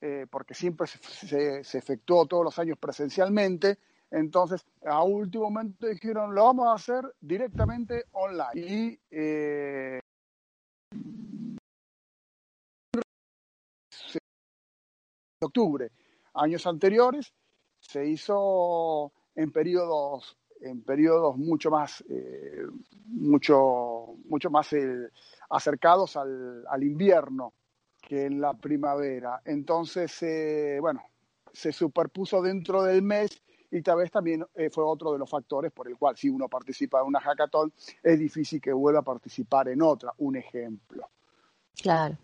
eh, 0.00 0.26
porque 0.30 0.54
siempre 0.54 0.86
se, 0.86 1.64
se, 1.64 1.78
efectuó 1.78 2.26
todos 2.26 2.44
los 2.44 2.58
años 2.58 2.78
presencialmente, 2.78 3.78
entonces 4.10 4.64
a 4.84 5.02
último 5.02 5.44
momento 5.44 5.86
dijeron, 5.86 6.34
lo 6.34 6.44
vamos 6.44 6.66
a 6.68 6.74
hacer 6.74 7.14
directamente 7.20 8.04
online. 8.12 8.50
Y 8.54 9.00
eh, 9.10 10.00
octubre, 15.40 15.90
años 16.34 16.66
anteriores, 16.66 17.32
se 17.80 18.06
hizo 18.06 19.12
en 19.34 19.50
periodos 19.50 20.36
en 20.62 20.82
periodos 20.82 21.36
mucho 21.36 21.70
más, 21.70 22.02
eh, 22.08 22.66
mucho, 23.06 24.14
mucho 24.26 24.50
más 24.50 24.72
eh, 24.72 25.08
acercados 25.50 26.16
al, 26.16 26.64
al, 26.66 26.82
invierno 26.82 27.52
que 28.00 28.26
en 28.26 28.40
la 28.40 28.54
primavera. 28.54 29.42
Entonces, 29.44 30.22
eh, 30.22 30.78
bueno, 30.80 31.02
se 31.52 31.72
superpuso 31.72 32.40
dentro 32.42 32.82
del 32.82 33.02
mes 33.02 33.42
y 33.70 33.82
tal 33.82 33.98
vez 33.98 34.10
también 34.10 34.44
fue 34.70 34.84
otro 34.84 35.12
de 35.12 35.18
los 35.18 35.30
factores 35.30 35.72
por 35.72 35.88
el 35.88 35.96
cual 35.96 36.16
si 36.16 36.28
uno 36.28 36.48
participa 36.48 37.00
en 37.00 37.06
una 37.06 37.20
hackathon 37.20 37.72
es 38.02 38.18
difícil 38.18 38.60
que 38.60 38.72
vuelva 38.72 39.00
a 39.00 39.04
participar 39.04 39.68
en 39.68 39.80
otra, 39.80 40.12
un 40.18 40.36
ejemplo. 40.36 41.08
Claro. 41.80 42.18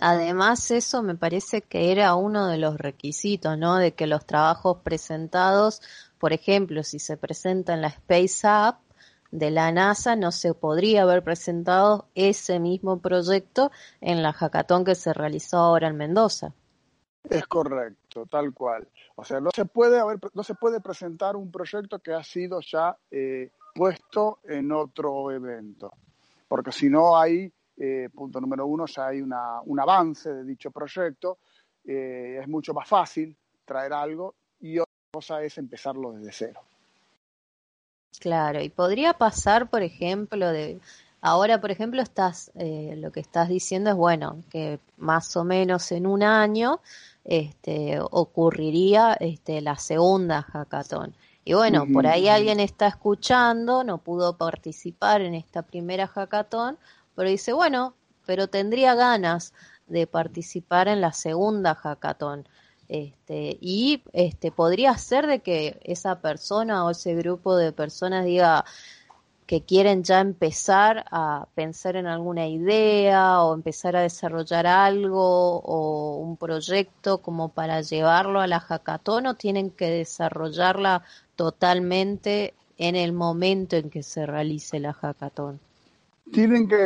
Además, 0.00 0.70
eso 0.70 1.02
me 1.02 1.14
parece 1.14 1.62
que 1.62 1.92
era 1.92 2.14
uno 2.14 2.46
de 2.46 2.58
los 2.58 2.76
requisitos, 2.76 3.58
¿no? 3.58 3.76
De 3.76 3.94
que 3.94 4.06
los 4.06 4.26
trabajos 4.26 4.78
presentados 4.82 5.82
por 6.22 6.32
ejemplo, 6.32 6.84
si 6.84 7.00
se 7.00 7.16
presenta 7.16 7.74
en 7.74 7.82
la 7.82 7.88
Space 7.88 8.46
App 8.46 8.78
de 9.32 9.50
la 9.50 9.72
NASA, 9.72 10.14
no 10.14 10.30
se 10.30 10.54
podría 10.54 11.02
haber 11.02 11.24
presentado 11.24 12.06
ese 12.14 12.60
mismo 12.60 13.00
proyecto 13.00 13.72
en 14.00 14.22
la 14.22 14.32
hackathon 14.32 14.84
que 14.84 14.94
se 14.94 15.12
realizó 15.12 15.56
ahora 15.56 15.88
en 15.88 15.96
Mendoza. 15.96 16.52
Es 17.28 17.44
correcto, 17.48 18.24
tal 18.26 18.54
cual. 18.54 18.86
O 19.16 19.24
sea, 19.24 19.40
no 19.40 19.50
se 19.52 19.64
puede 19.64 19.98
haber, 19.98 20.20
no 20.32 20.44
se 20.44 20.54
puede 20.54 20.80
presentar 20.80 21.34
un 21.34 21.50
proyecto 21.50 21.98
que 21.98 22.12
ha 22.12 22.22
sido 22.22 22.60
ya 22.60 22.96
eh, 23.10 23.50
puesto 23.74 24.38
en 24.44 24.70
otro 24.70 25.28
evento, 25.32 25.90
porque 26.46 26.70
si 26.70 26.88
no 26.88 27.18
hay, 27.18 27.52
eh, 27.78 28.08
punto 28.14 28.40
número 28.40 28.64
uno, 28.64 28.86
ya 28.86 29.08
hay 29.08 29.20
una, 29.20 29.60
un 29.62 29.80
avance 29.80 30.32
de 30.32 30.44
dicho 30.44 30.70
proyecto, 30.70 31.38
eh, 31.84 32.38
es 32.40 32.46
mucho 32.46 32.72
más 32.72 32.88
fácil 32.88 33.36
traer 33.64 33.92
algo 33.92 34.36
y 34.60 34.78
cosa 35.12 35.42
es 35.42 35.58
empezarlo 35.58 36.12
desde 36.12 36.32
cero. 36.32 36.60
Claro, 38.18 38.62
y 38.62 38.70
podría 38.70 39.12
pasar, 39.12 39.68
por 39.68 39.82
ejemplo, 39.82 40.50
de 40.50 40.80
ahora, 41.20 41.60
por 41.60 41.70
ejemplo, 41.70 42.00
estás, 42.00 42.50
eh, 42.54 42.94
lo 42.96 43.12
que 43.12 43.20
estás 43.20 43.50
diciendo 43.50 43.90
es 43.90 43.96
bueno 43.96 44.42
que 44.48 44.80
más 44.96 45.36
o 45.36 45.44
menos 45.44 45.92
en 45.92 46.06
un 46.06 46.22
año, 46.22 46.80
este, 47.24 48.00
ocurriría, 48.00 49.12
este, 49.20 49.60
la 49.60 49.76
segunda 49.76 50.40
hackathon. 50.40 51.14
Y 51.44 51.52
bueno, 51.52 51.86
por 51.92 52.06
ahí 52.06 52.28
alguien 52.28 52.58
está 52.58 52.86
escuchando, 52.86 53.84
no 53.84 53.98
pudo 53.98 54.38
participar 54.38 55.20
en 55.20 55.34
esta 55.34 55.60
primera 55.60 56.06
hackathon, 56.06 56.78
pero 57.14 57.28
dice, 57.28 57.52
bueno, 57.52 57.94
pero 58.24 58.48
tendría 58.48 58.94
ganas 58.94 59.52
de 59.88 60.06
participar 60.06 60.88
en 60.88 61.02
la 61.02 61.12
segunda 61.12 61.74
hackathon. 61.74 62.48
Este, 62.92 63.56
y 63.58 64.02
este, 64.12 64.52
podría 64.52 64.98
ser 64.98 65.26
de 65.26 65.40
que 65.40 65.80
esa 65.82 66.20
persona 66.20 66.84
o 66.84 66.90
ese 66.90 67.14
grupo 67.14 67.56
de 67.56 67.72
personas 67.72 68.26
diga 68.26 68.66
que 69.46 69.62
quieren 69.62 70.04
ya 70.04 70.20
empezar 70.20 71.06
a 71.10 71.48
pensar 71.54 71.96
en 71.96 72.06
alguna 72.06 72.48
idea 72.48 73.40
o 73.40 73.54
empezar 73.54 73.96
a 73.96 74.02
desarrollar 74.02 74.66
algo 74.66 75.60
o 75.60 76.18
un 76.18 76.36
proyecto 76.36 77.22
como 77.22 77.48
para 77.48 77.80
llevarlo 77.80 78.42
a 78.42 78.46
la 78.46 78.60
hackathon 78.60 79.26
o 79.26 79.36
tienen 79.36 79.70
que 79.70 79.88
desarrollarla 79.88 81.02
totalmente 81.34 82.52
en 82.76 82.94
el 82.94 83.14
momento 83.14 83.76
en 83.76 83.88
que 83.88 84.02
se 84.02 84.26
realice 84.26 84.80
la 84.80 84.92
hackathon. 84.92 85.58
Tienen 86.30 86.68
que 86.68 86.76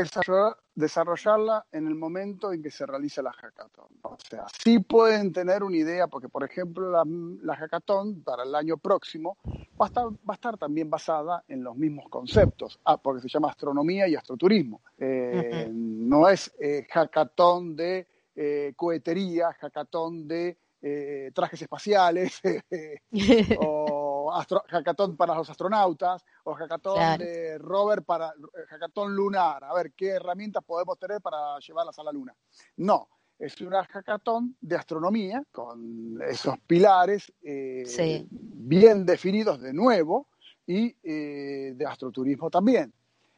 desarrollarla 0.76 1.66
en 1.72 1.88
el 1.88 1.94
momento 1.94 2.52
en 2.52 2.62
que 2.62 2.70
se 2.70 2.86
realice 2.86 3.22
la 3.22 3.32
hackathon. 3.32 3.88
O 4.02 4.16
sea, 4.28 4.46
sí 4.62 4.78
pueden 4.78 5.32
tener 5.32 5.64
una 5.64 5.76
idea, 5.76 6.06
porque 6.06 6.28
por 6.28 6.44
ejemplo 6.44 6.90
la, 6.90 7.02
la 7.42 7.56
hackathon 7.56 8.22
para 8.22 8.44
el 8.44 8.54
año 8.54 8.76
próximo 8.76 9.38
va 9.80 9.86
a, 9.86 9.88
estar, 9.88 10.06
va 10.06 10.32
a 10.32 10.34
estar 10.34 10.56
también 10.58 10.88
basada 10.88 11.44
en 11.48 11.64
los 11.64 11.76
mismos 11.76 12.08
conceptos, 12.10 12.78
ah, 12.84 12.98
porque 12.98 13.22
se 13.22 13.28
llama 13.28 13.48
astronomía 13.48 14.06
y 14.06 14.14
astroturismo. 14.14 14.82
Eh, 14.98 15.68
no 15.72 16.28
es 16.28 16.54
eh, 16.60 16.86
hackathon 16.90 17.74
de 17.74 18.06
eh, 18.34 18.74
cohetería, 18.76 19.52
hackathon 19.54 20.28
de 20.28 20.58
eh, 20.82 21.30
trajes 21.34 21.62
espaciales 21.62 22.40
o 23.58 24.05
hackathon 24.30 25.16
para 25.16 25.34
los 25.34 25.48
astronautas 25.48 26.24
o 26.44 26.54
hackathon 26.54 27.18
de 27.18 27.58
rover 27.58 28.02
para 28.02 28.32
hackathon 28.68 29.14
lunar. 29.14 29.64
A 29.64 29.74
ver 29.74 29.92
qué 29.92 30.10
herramientas 30.10 30.62
podemos 30.64 30.98
tener 30.98 31.20
para 31.20 31.58
llevarlas 31.58 31.98
a 31.98 32.04
la 32.04 32.12
luna. 32.12 32.34
No, 32.76 33.08
es 33.38 33.60
una 33.60 33.84
hackathon 33.84 34.56
de 34.60 34.76
astronomía 34.76 35.44
con 35.52 36.20
esos 36.22 36.58
pilares 36.66 37.32
eh, 37.42 38.26
bien 38.30 39.04
definidos 39.04 39.60
de 39.60 39.74
nuevo 39.74 40.28
y 40.66 40.96
eh, 41.02 41.74
de 41.74 41.86
astroturismo 41.86 42.50
también. 42.50 42.92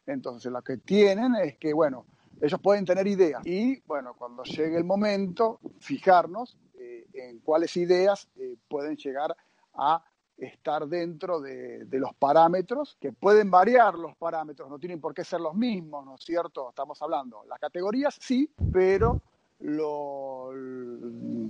Entonces, 0.06 0.50
lo 0.52 0.62
que 0.62 0.78
tienen 0.78 1.34
es 1.34 1.58
que, 1.58 1.72
bueno, 1.72 2.06
ellos 2.40 2.60
pueden 2.60 2.84
tener 2.84 3.06
ideas 3.06 3.44
y, 3.44 3.80
bueno, 3.80 4.14
cuando 4.16 4.44
llegue 4.44 4.76
el 4.76 4.84
momento, 4.84 5.60
fijarnos 5.80 6.56
eh, 6.78 7.06
en 7.12 7.40
cuáles 7.40 7.76
ideas 7.76 8.28
pueden 8.68 8.96
llegar 8.96 9.36
a 9.74 10.02
estar 10.38 10.86
dentro 10.86 11.40
de, 11.40 11.86
los 11.90 12.14
parámetros, 12.14 12.96
que 13.00 13.12
pueden 13.12 13.50
variar 13.50 13.94
los 13.94 14.16
parámetros, 14.16 14.70
no 14.70 14.78
tienen 14.78 15.00
por 15.00 15.12
qué 15.12 15.24
ser 15.24 15.40
los 15.40 15.54
mismos, 15.54 16.06
¿no 16.06 16.14
es 16.14 16.22
cierto? 16.22 16.68
Estamos 16.70 17.00
hablando, 17.02 17.44
las 17.48 17.58
categorías 17.58 18.16
sí, 18.20 18.48
pero 18.72 19.20
lo, 19.60 20.52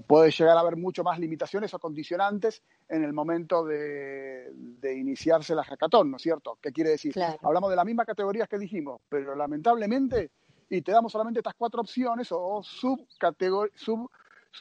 puede 0.06 0.30
llegar 0.30 0.56
a 0.56 0.60
haber 0.60 0.76
mucho 0.76 1.04
más 1.04 1.18
limitaciones 1.18 1.74
o 1.74 1.78
condicionantes 1.78 2.62
en 2.88 3.04
el 3.04 3.12
momento 3.12 3.64
de, 3.64 4.50
iniciarse 4.82 5.54
la 5.54 5.64
hackathon, 5.64 6.10
¿no 6.10 6.16
es 6.16 6.22
cierto? 6.22 6.58
¿Qué 6.60 6.72
quiere 6.72 6.90
decir? 6.90 7.14
Hablamos 7.42 7.68
de 7.68 7.76
las 7.76 7.84
mismas 7.84 8.06
categorías 8.06 8.48
que 8.48 8.58
dijimos, 8.58 9.02
pero 9.08 9.34
lamentablemente, 9.34 10.30
y 10.70 10.80
te 10.80 10.92
damos 10.92 11.12
solamente 11.12 11.40
estas 11.40 11.54
cuatro 11.54 11.82
opciones 11.82 12.28
o 12.30 12.62
subcategorías, 12.62 13.78
sub, 13.78 14.10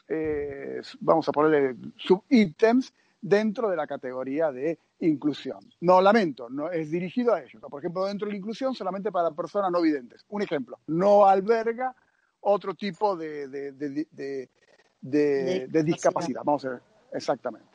eh, 0.06 0.82
vamos 1.00 1.26
a 1.28 1.32
ponerle 1.32 1.76
ítems 2.28 2.92
dentro 3.20 3.68
de 3.68 3.76
la 3.76 3.86
categoría 3.86 4.50
de 4.52 4.78
inclusión. 5.00 5.58
No, 5.80 6.00
lamento, 6.00 6.48
no 6.48 6.70
es 6.70 6.90
dirigido 6.90 7.34
a 7.34 7.42
ellos. 7.42 7.60
Por 7.60 7.80
ejemplo, 7.80 8.06
dentro 8.06 8.26
de 8.26 8.32
la 8.32 8.38
inclusión 8.38 8.74
solamente 8.74 9.10
para 9.12 9.30
personas 9.30 9.70
no 9.70 9.80
videntes. 9.80 10.24
Un 10.28 10.42
ejemplo, 10.42 10.78
no 10.86 11.26
alberga 11.26 11.94
otro 12.40 12.74
tipo 12.74 13.16
de, 13.16 13.48
de, 13.48 14.48
discapacidad. 15.82 16.42
Vamos 16.44 16.64
a 16.64 16.70
ver, 16.70 16.82
exactamente. 17.12 17.66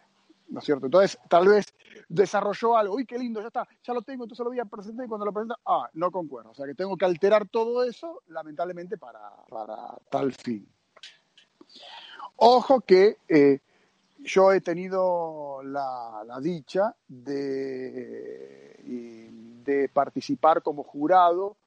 ¿No 0.50 0.60
es 0.60 0.66
cierto? 0.66 0.86
Entonces, 0.86 1.18
tal 1.30 1.48
vez 1.48 1.74
desarrolló 2.08 2.78
algo, 2.78 2.96
uy, 2.96 3.06
qué 3.06 3.18
lindo, 3.18 3.42
ya 3.42 3.48
está, 3.48 3.68
ya 3.82 3.94
lo 3.94 4.02
tengo, 4.04 4.26
entonces 4.26 4.44
lo 4.44 4.52
voy 4.52 4.60
a 4.60 4.66
presentar 4.66 5.06
y 5.06 5.10
cuando 5.10 5.26
lo 5.26 5.34
presenta, 5.34 5.58
ah, 5.66 5.90
no 5.94 6.12
concuerdo. 6.12 6.52
O 6.52 6.54
sea 6.54 6.68
que 6.68 6.76
tengo 6.76 6.96
que 6.96 7.06
alterar 7.06 7.48
todo 7.48 7.84
eso, 7.84 8.22
lamentablemente, 8.28 8.98
para, 8.98 9.32
para 9.50 9.98
tal 10.12 10.32
fin. 10.34 10.68
Ojo 12.36 12.82
que 12.82 13.18
eh, 13.28 13.60
yo 14.24 14.52
he 14.54 14.62
tenido 14.62 15.62
la, 15.64 16.24
dicha 16.42 16.96
de, 17.08 18.80
de, 19.64 19.90
participar 19.90 20.62
como 20.62 20.84
jurado 20.84 21.58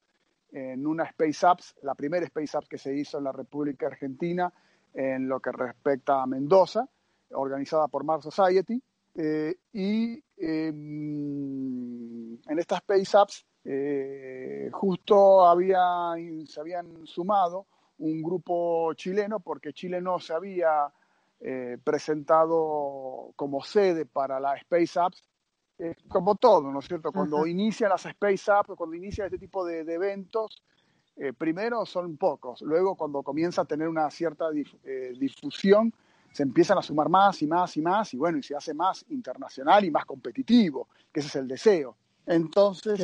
en 0.51 0.87
una 0.87 1.03
Space 1.05 1.45
Apps, 1.45 1.75
la 1.83 1.93
primera 1.95 2.25
Space 2.25 2.57
Apps 2.57 2.67
que 2.67 2.77
se 2.77 2.95
hizo 2.95 3.17
en 3.19 3.25
la 3.25 3.31
República 3.31 3.87
Argentina 3.87 4.51
en 4.93 5.27
lo 5.27 5.39
que 5.39 5.51
respecta 5.51 6.23
a 6.23 6.27
Mendoza, 6.27 6.87
organizada 7.31 7.87
por 7.87 8.03
Mars 8.03 8.23
Society. 8.23 8.81
Eh, 9.15 9.55
y 9.73 10.23
em, 10.37 12.33
en 12.33 12.59
esta 12.59 12.77
Space 12.77 13.17
Apps 13.17 13.45
eh, 13.63 14.69
justo 14.71 15.45
había, 15.45 16.13
se 16.45 16.59
habían 16.59 17.05
sumado 17.05 17.65
un 17.99 18.21
grupo 18.21 18.93
chileno 18.93 19.39
porque 19.39 19.73
Chile 19.73 19.99
no 20.01 20.19
se 20.19 20.33
había 20.33 20.91
eh, 21.39 21.77
presentado 21.83 23.31
como 23.35 23.63
sede 23.63 24.07
para 24.07 24.39
la 24.39 24.55
Space 24.55 24.99
Apps, 24.99 25.23
como 26.07 26.33
todo, 26.33 26.71
¿no 26.71 26.79
es 26.79 26.87
cierto? 26.87 27.11
Cuando 27.11 27.45
inician 27.45 27.91
las 27.91 28.03
Space 28.07 28.51
Apps, 28.51 28.71
cuando 28.75 28.95
inicia 28.95 29.25
este 29.25 29.37
tipo 29.37 29.63
de, 29.63 29.81
eventos, 29.81 30.63
eh, 31.15 31.33
primero 31.33 31.85
son 31.85 32.17
pocos, 32.17 32.63
luego 32.63 32.95
cuando 32.95 33.21
comienza 33.21 33.61
a 33.61 33.65
tener 33.65 33.87
una 33.87 34.09
cierta 34.09 34.45
eh, 34.83 35.13
difusión, 35.19 35.93
se 36.31 36.41
empiezan 36.41 36.79
a 36.79 36.81
sumar 36.81 37.09
más 37.09 37.39
y 37.43 37.47
más 37.47 37.77
y 37.77 37.81
más, 37.81 38.11
y 38.15 38.17
bueno, 38.17 38.39
y 38.39 38.43
se 38.43 38.55
hace 38.55 38.73
más 38.73 39.05
internacional 39.09 39.85
y 39.85 39.91
más 39.91 40.05
competitivo, 40.05 40.87
que 41.13 41.19
ese 41.19 41.29
es 41.29 41.35
el 41.35 41.47
deseo. 41.47 41.95
Entonces, 42.25 42.99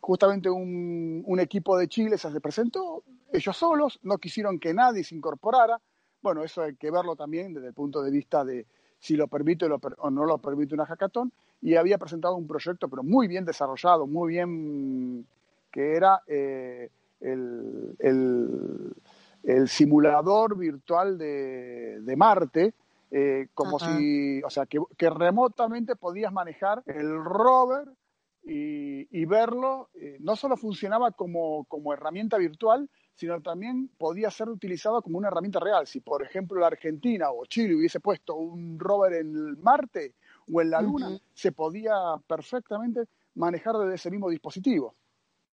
justamente 0.00 0.48
un, 0.48 1.22
un, 1.26 1.40
equipo 1.40 1.76
de 1.76 1.88
Chile 1.88 2.16
se 2.16 2.40
presentó, 2.40 3.04
ellos 3.30 3.56
solos, 3.56 3.98
no 4.02 4.16
quisieron 4.16 4.58
que 4.58 4.72
nadie 4.72 5.04
se 5.04 5.14
incorporara, 5.14 5.78
bueno, 6.24 6.42
eso 6.42 6.62
hay 6.62 6.74
que 6.74 6.90
verlo 6.90 7.14
también 7.14 7.52
desde 7.52 7.68
el 7.68 7.74
punto 7.74 8.02
de 8.02 8.10
vista 8.10 8.44
de 8.44 8.66
si 8.98 9.14
lo 9.14 9.28
permite 9.28 9.66
o 9.66 10.10
no 10.10 10.24
lo 10.24 10.38
permite 10.38 10.74
una 10.74 10.86
hackathon. 10.86 11.30
Y 11.60 11.76
había 11.76 11.98
presentado 11.98 12.34
un 12.34 12.46
proyecto, 12.46 12.88
pero 12.88 13.02
muy 13.02 13.28
bien 13.28 13.44
desarrollado, 13.44 14.06
muy 14.06 14.32
bien, 14.32 15.26
que 15.70 15.94
era 15.94 16.22
eh, 16.26 16.88
el, 17.20 18.94
simulador 19.66 20.56
virtual 20.56 21.18
de, 21.18 22.14
Marte, 22.16 22.72
eh, 23.10 23.48
como 23.52 23.78
si, 23.78 24.42
o 24.42 24.48
sea, 24.48 24.64
que, 24.66 25.10
remotamente 25.10 25.96
podías 25.96 26.32
manejar 26.32 26.82
el 26.86 27.22
rover 27.22 27.88
y, 28.42 29.24
verlo. 29.26 29.90
Eh, 29.94 30.16
no 30.20 30.36
solo 30.36 30.56
funcionaba 30.56 31.10
como, 31.10 31.64
como 31.64 31.92
herramienta 31.92 32.38
virtual, 32.38 32.88
sino 33.14 33.40
también 33.40 33.88
podía 33.96 34.30
ser 34.30 34.48
utilizado 34.48 35.00
como 35.00 35.18
una 35.18 35.28
herramienta 35.28 35.60
real. 35.60 35.86
Si, 35.86 36.00
por 36.00 36.22
ejemplo, 36.22 36.60
la 36.60 36.66
Argentina 36.66 37.30
o 37.30 37.46
Chile 37.46 37.76
hubiese 37.76 38.00
puesto 38.00 38.34
un 38.34 38.78
rover 38.78 39.14
en 39.14 39.60
Marte 39.62 40.14
o 40.52 40.60
en 40.60 40.70
la 40.70 40.82
Luna, 40.82 41.18
se 41.32 41.52
podía 41.52 41.94
perfectamente 42.26 43.04
manejar 43.34 43.76
desde 43.76 43.94
ese 43.94 44.10
mismo 44.10 44.30
dispositivo. 44.30 44.94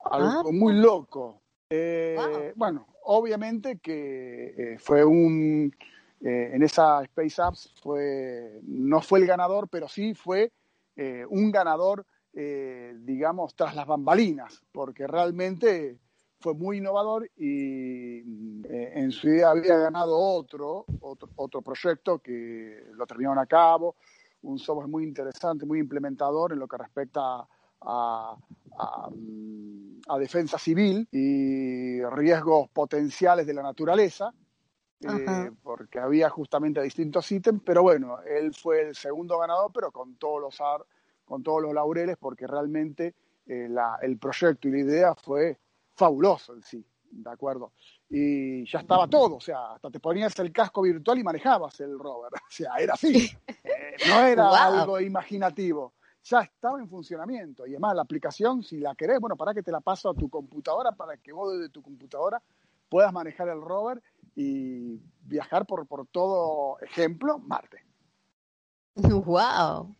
Algo 0.04 0.50
ah. 0.50 0.52
muy 0.52 0.74
loco. 0.74 1.42
Eh, 1.70 2.52
bueno, 2.56 2.88
obviamente 3.04 3.78
que 3.80 4.74
eh, 4.74 4.80
fue 4.80 5.06
un... 5.06 5.74
Eh, 6.20 6.52
en 6.54 6.62
esa 6.62 7.02
Space 7.04 7.42
Apps 7.42 7.74
fue, 7.82 8.60
no 8.64 9.02
fue 9.02 9.20
el 9.20 9.26
ganador, 9.26 9.68
pero 9.70 9.88
sí 9.88 10.14
fue 10.14 10.52
un 11.30 11.52
ganador, 11.52 12.06
digamos, 12.32 13.56
tras 13.56 13.76
las 13.76 13.88
bambalinas, 13.88 14.62
porque 14.72 15.08
realmente 15.08 15.98
fue 16.42 16.54
muy 16.54 16.78
innovador 16.78 17.30
y 17.38 18.20
eh, 18.68 18.92
en 18.96 19.12
su 19.12 19.30
día 19.30 19.52
había 19.52 19.78
ganado 19.78 20.18
otro, 20.18 20.86
otro, 21.02 21.30
otro 21.36 21.62
proyecto 21.62 22.20
que 22.20 22.88
lo 22.94 23.06
terminaron 23.06 23.40
a 23.40 23.46
cabo, 23.46 23.96
un 24.42 24.58
software 24.58 24.88
muy 24.88 25.04
interesante, 25.04 25.66
muy 25.66 25.80
implementador 25.80 26.52
en 26.52 26.60
lo 26.60 26.68
que 26.68 26.78
respecta 26.78 27.48
a, 27.82 28.38
a, 28.78 29.10
defensa 30.20 30.58
civil 30.58 31.08
y 31.12 32.04
riesgos 32.04 32.70
potenciales 32.70 33.46
de 33.46 33.54
la 33.54 33.64
naturaleza, 33.64 34.34
eh, 35.02 35.52
porque 35.64 36.00
había 36.00 36.30
justamente 36.30 36.82
distintos 36.82 37.32
ítems, 37.32 37.62
pero 37.66 37.82
bueno, 37.82 38.22
él 38.22 38.54
fue 38.54 38.82
el 38.82 38.96
segundo 38.96 39.40
ganador, 39.40 39.72
pero 39.74 39.92
con 39.92 40.16
todos 40.16 40.42
los, 40.42 40.58
con 41.26 41.42
todos 41.44 41.62
los 41.62 41.74
laureles, 41.74 42.18
porque 42.18 42.46
realmente 42.46 43.16
eh, 43.48 43.68
la, 43.70 43.98
el 44.02 44.18
proyecto 44.18 44.68
y 44.68 44.72
la 44.72 44.80
idea 44.80 45.16
fue 45.16 45.58
fabuloso 45.96 46.54
en 46.54 46.64
sí, 46.64 46.86
¿de 47.12 47.30
acuerdo? 47.30 47.74
Y 48.10 48.66
ya 48.66 48.80
estaba 48.80 49.08
todo, 49.08 49.38
o 49.38 49.42
sea, 49.42 49.74
hasta 49.74 49.90
te 49.90 50.00
ponías 50.00 50.38
el 50.40 50.52
casco 50.52 50.82
virtual 50.82 51.20
y 51.20 51.24
manejabas 51.24 51.80
el 51.80 51.98
rover, 51.98 52.34
o 52.36 52.52
sea, 52.52 52.76
era 52.78 52.94
así, 52.94 53.30
eh, 53.64 53.96
no 54.08 54.20
era 54.22 54.50
algo 54.50 55.00
imaginativo. 55.00 55.94
ya 56.24 56.42
estaba 56.42 56.80
en 56.80 56.90
funcionamiento. 56.90 57.66
Y 57.66 57.72
además 57.72 57.96
la 57.96 58.04
aplicación, 58.04 58.64
si 58.64 58.80
la 58.80 58.96
querés, 58.96 59.20
bueno, 59.20 59.36
para 59.36 59.54
que 59.54 59.64
te 59.64 59.72
la 59.72 59.82
paso 59.82 60.10
a 60.10 60.14
tu 60.14 60.30
computadora, 60.30 60.92
para 60.92 61.18
que 61.18 61.32
vos 61.32 61.54
desde 61.54 61.70
tu 61.70 61.82
computadora 61.82 62.42
puedas 62.90 63.14
manejar 63.14 63.48
el 63.48 63.62
rover 63.62 64.02
y 64.36 65.00
viajar 65.24 65.66
por, 65.66 65.88
por 65.88 66.08
todo 66.08 66.80
ejemplo 66.82 67.40
Marte. 67.40 67.86
¡Wow! 68.96 69.96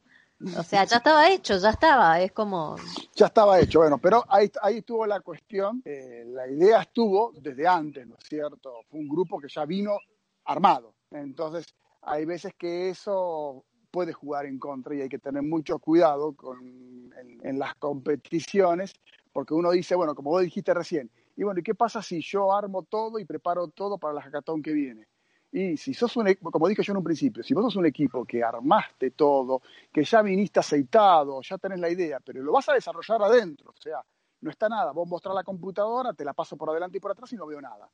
O 0.58 0.64
sea, 0.64 0.86
ya 0.86 0.98
estaba 0.98 1.30
hecho, 1.30 1.58
ya 1.58 1.70
estaba, 1.70 2.20
es 2.20 2.32
como... 2.32 2.76
Ya 3.16 3.28
estaba 3.28 3.60
hecho, 3.60 3.80
bueno, 3.80 4.00
pero 4.00 4.24
ahí, 4.28 4.52
ahí 4.62 4.78
estuvo 4.78 5.06
la 5.06 5.20
cuestión, 5.20 5.82
eh, 5.86 6.24
la 6.28 6.48
idea 6.48 6.82
estuvo 6.82 7.32
desde 7.40 7.68
antes, 7.68 8.08
¿no 8.08 8.16
es 8.16 8.24
cierto? 8.28 8.82
Fue 8.90 9.00
un 9.00 9.08
grupo 9.08 9.40
que 9.40 9.48
ya 9.48 9.66
vino 9.66 9.98
armado, 10.46 10.96
entonces 11.12 11.66
hay 12.02 12.26
veces 12.26 12.54
que 12.58 12.90
eso 12.90 13.64
puede 13.92 14.14
jugar 14.14 14.46
en 14.46 14.58
contra 14.58 14.96
y 14.96 15.02
hay 15.02 15.10
que 15.10 15.20
tener 15.20 15.44
mucho 15.44 15.78
cuidado 15.78 16.34
con, 16.34 17.14
en, 17.44 17.60
las 17.60 17.76
competiciones, 17.76 18.94
porque 19.34 19.54
uno 19.54 19.72
dice, 19.72 19.96
bueno, 19.96 20.16
como 20.16 20.32
vos 20.32 20.42
dijiste 20.42 20.74
recién, 20.74 21.12
y 21.36 21.44
bueno, 21.44 21.60
¿y 21.60 21.64
qué 21.64 21.76
pasa 21.76 22.02
si 22.02 22.22
yo 22.22 22.54
armo 22.54 22.84
todo 22.84 23.20
y 23.20 23.26
preparo 23.26 23.68
todo 23.68 23.98
para 23.98 24.14
la 24.14 24.22
hackathon 24.22 24.64
que 24.64 24.72
viene? 24.72 25.08
Y 25.52 25.76
si 25.76 25.94
sos 25.94 26.16
un, 26.16 26.34
como 26.36 26.68
dije 26.68 26.82
yo 26.82 26.94
en 26.94 26.98
un 26.98 27.04
principio, 27.04 27.44
si 27.44 27.54
vos 27.54 27.64
sos 27.66 27.76
un 27.76 27.86
equipo 27.86 28.24
que 28.24 28.42
armaste 28.42 29.12
todo, 29.12 29.62
que 29.92 30.04
ya 30.04 30.22
viniste 30.22 30.62
aceitado, 30.62 31.42
ya 31.42 31.58
tenés 31.58 31.80
la 31.80 31.90
idea, 31.90 32.20
pero 32.24 32.42
lo 32.42 32.54
vas 32.54 32.70
a 32.70 32.74
desarrollar 32.74 33.22
adentro, 33.22 33.72
o 33.72 33.82
sea, 33.82 34.04
no 34.42 34.50
está 34.50 34.70
nada, 34.70 34.92
vos 34.92 35.08
mostrás 35.08 35.36
la 35.36 35.44
computadora, 35.44 36.14
te 36.14 36.24
la 36.24 36.34
paso 36.34 36.56
por 36.56 36.70
adelante 36.70 36.98
y 36.98 37.02
por 37.02 37.12
atrás 37.12 37.32
y 37.34 37.36
no 37.36 37.46
veo 37.46 37.62
nada. 37.62 37.90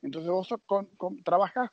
Entonces 0.00 0.30
vos 0.30 0.48
con, 0.66 0.86
con, 0.96 1.18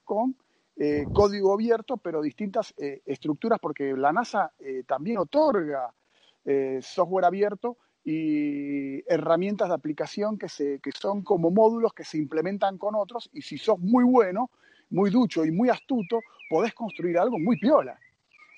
con 0.03 0.35
eh, 0.75 1.05
código 1.11 1.53
abierto, 1.53 1.97
pero 1.97 2.21
distintas 2.21 2.73
eh, 2.77 3.01
estructuras, 3.05 3.59
porque 3.59 3.93
la 3.97 4.13
NASA 4.13 4.53
eh, 4.59 4.83
también 4.85 5.17
otorga 5.17 5.93
software 6.81 7.25
abierto 7.25 7.77
y 8.03 9.03
herramientas 9.11 9.67
de 9.67 9.75
aplicación 9.75 10.37
que, 10.39 10.49
se, 10.49 10.79
que 10.79 10.91
son 10.91 11.21
como 11.21 11.51
módulos 11.51 11.93
que 11.93 12.03
se 12.03 12.17
implementan 12.17 12.79
con 12.79 12.95
otros, 12.95 13.29
y 13.33 13.41
si 13.41 13.59
sos 13.59 13.77
muy 13.77 14.03
bueno, 14.03 14.49
muy 14.89 15.09
ducho 15.09 15.45
y 15.45 15.51
muy 15.51 15.69
astuto, 15.69 16.19
podés 16.49 16.73
construir 16.73 17.17
algo 17.17 17.37
muy 17.39 17.57
piola. 17.57 17.97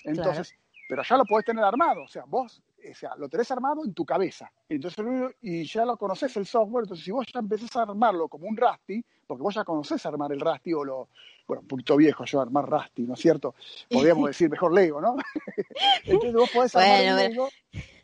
Entonces, 0.04 0.54
pero 0.88 1.02
ya 1.02 1.16
lo 1.16 1.24
podés 1.24 1.44
tener 1.44 1.64
armado, 1.64 2.02
o 2.02 2.08
sea, 2.08 2.24
vos, 2.26 2.60
o 2.90 2.94
sea, 2.94 3.14
lo 3.16 3.28
tenés 3.28 3.50
armado 3.50 3.84
en 3.84 3.94
tu 3.94 4.04
cabeza. 4.04 4.50
Entonces, 4.68 5.04
y 5.40 5.64
ya 5.64 5.84
lo 5.84 5.96
conoces 5.96 6.36
el 6.36 6.46
software, 6.46 6.84
entonces 6.84 7.04
si 7.04 7.10
vos 7.10 7.26
ya 7.32 7.40
empezás 7.40 7.74
a 7.76 7.82
armarlo 7.82 8.28
como 8.28 8.46
un 8.46 8.56
Rusty, 8.56 9.04
porque 9.26 9.42
vos 9.42 9.54
ya 9.54 9.64
conocés 9.64 10.04
armar 10.04 10.32
el 10.32 10.40
Rusty 10.40 10.74
o 10.74 10.84
lo, 10.84 11.08
bueno, 11.46 11.62
un 11.62 11.68
poquito 11.68 11.96
viejo 11.96 12.24
yo 12.24 12.40
armar 12.40 12.68
Rusty, 12.68 13.02
¿no 13.02 13.14
es 13.14 13.20
cierto? 13.20 13.54
Podríamos 13.88 14.26
decir 14.28 14.50
mejor 14.50 14.74
Lego, 14.74 15.00
¿no? 15.00 15.16
entonces 16.04 16.34
vos 16.34 16.50
podés 16.50 16.76
armar 16.76 17.00
el 17.00 17.16
Lego. 17.16 17.48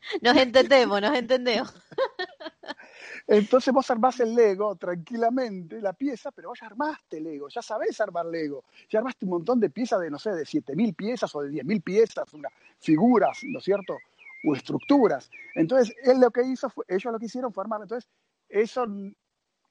Nos 0.22 0.36
entendemos, 0.36 1.00
nos 1.00 1.16
entendemos. 1.16 1.74
Entonces 3.26 3.74
vos 3.74 3.90
armás 3.90 4.20
el 4.20 4.34
Lego 4.34 4.76
tranquilamente, 4.76 5.80
la 5.82 5.92
pieza, 5.92 6.30
pero 6.32 6.48
vos 6.48 6.58
ya 6.60 6.66
armaste 6.66 7.20
Lego, 7.20 7.48
ya 7.48 7.60
sabés 7.60 8.00
armar 8.00 8.26
Lego, 8.26 8.64
ya 8.88 9.00
armaste 9.00 9.26
un 9.26 9.32
montón 9.32 9.60
de 9.60 9.68
piezas 9.68 10.00
de, 10.00 10.10
no 10.10 10.18
sé, 10.18 10.30
de 10.30 10.44
7.000 10.44 10.96
piezas 10.96 11.34
o 11.34 11.42
de 11.42 11.50
10.000 11.50 11.82
piezas, 11.82 12.32
una, 12.32 12.48
figuras, 12.78 13.40
¿no 13.42 13.58
es 13.58 13.64
cierto? 13.64 13.98
O 14.46 14.54
estructuras. 14.54 15.30
Entonces, 15.54 15.94
él 16.04 16.20
lo 16.20 16.30
que 16.30 16.42
hizo, 16.42 16.70
fue, 16.70 16.84
ellos 16.88 17.12
lo 17.12 17.18
que 17.18 17.26
hicieron 17.26 17.52
fue 17.52 17.64
armar. 17.64 17.82
Entonces, 17.82 18.08
eso 18.48 18.86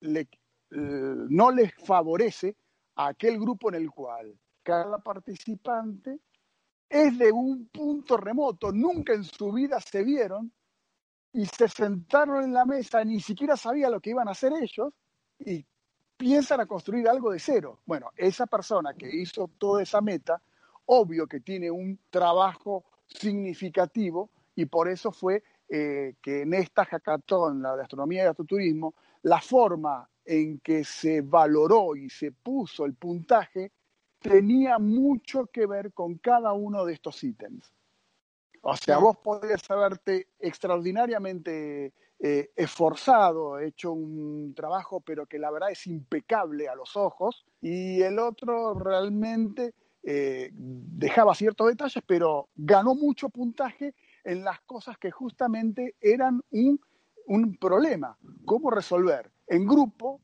eh, 0.02 0.28
no 0.70 1.52
les 1.52 1.74
favorece 1.74 2.56
a 2.96 3.08
aquel 3.08 3.40
grupo 3.40 3.70
en 3.70 3.76
el 3.76 3.90
cual 3.90 4.38
cada 4.68 5.00
participante 5.00 6.20
es 6.90 7.18
de 7.18 7.32
un 7.32 7.68
punto 7.68 8.18
remoto, 8.18 8.72
nunca 8.72 9.14
en 9.14 9.24
su 9.24 9.52
vida 9.52 9.80
se 9.82 10.04
vieron, 10.04 10.52
y 11.38 11.46
se 11.46 11.68
sentaron 11.68 12.44
en 12.44 12.54
la 12.54 12.66
mesa, 12.66 13.04
ni 13.04 13.20
siquiera 13.20 13.56
sabía 13.56 13.92
lo 13.92 14.00
que 14.00 14.10
iban 14.10 14.28
a 14.28 14.32
hacer 14.32 14.52
ellos 14.60 14.92
y 15.38 15.64
piensan 16.18 16.62
a 16.62 16.66
construir 16.66 17.08
algo 17.08 17.32
de 17.32 17.38
cero. 17.38 17.82
Bueno, 17.86 18.10
esa 18.16 18.48
persona 18.48 18.96
que 18.96 19.08
hizo 19.08 19.48
toda 19.60 19.84
esa 19.84 20.02
meta, 20.02 20.42
obvio 20.86 21.28
que 21.28 21.42
tiene 21.42 21.70
un 21.70 22.00
trabajo 22.10 22.86
significativo 23.06 24.32
y 24.56 24.66
por 24.66 24.90
eso 24.90 25.12
fue 25.12 25.44
eh, 25.70 26.16
que 26.22 26.42
en 26.42 26.56
esta 26.56 26.86
hackathon, 26.86 27.62
la 27.62 27.76
de 27.76 27.84
astronomía 27.84 28.24
y 28.24 28.28
astroturismo, 28.28 28.96
la 29.22 29.40
forma 29.40 30.10
en 30.26 30.60
que 30.60 30.84
se 30.84 31.22
valoró 31.22 31.96
y 31.96 32.10
se 32.10 32.32
puso 32.32 32.84
el 32.84 32.96
puntaje 32.96 33.74
tenía 34.20 34.80
mucho 34.80 35.48
que 35.48 35.66
ver 35.66 35.94
con 35.94 36.18
cada 36.18 36.54
uno 36.54 36.86
de 36.86 36.94
estos 36.94 37.24
ítems. 37.24 37.74
O 38.62 38.76
sea, 38.76 38.98
vos 38.98 39.18
podrías 39.18 39.70
haberte 39.70 40.28
extraordinariamente 40.40 41.94
eh, 42.20 42.50
esforzado, 42.56 43.60
hecho 43.60 43.92
un 43.92 44.54
trabajo, 44.56 45.02
pero 45.02 45.26
que 45.26 45.40
la 45.40 45.52
verdad 45.52 45.72
es 45.72 45.88
impecable 45.88 46.68
a 46.68 46.76
los 46.76 46.98
ojos, 46.98 47.46
y 47.62 48.02
el 48.02 48.20
otro 48.20 48.74
realmente 48.74 49.74
eh, 50.04 50.50
dejaba 50.54 51.36
ciertos 51.36 51.68
detalles, 51.68 52.04
pero 52.06 52.50
ganó 52.56 52.96
mucho 52.96 53.30
puntaje 53.30 53.94
en 54.24 54.44
las 54.44 54.60
cosas 54.62 54.98
que 54.98 55.12
justamente 55.12 55.96
eran 56.02 56.42
un, 56.52 56.82
un 57.28 57.56
problema. 57.58 58.18
¿Cómo 58.46 58.72
resolver? 58.72 59.32
En 59.48 59.66
grupo 59.66 60.20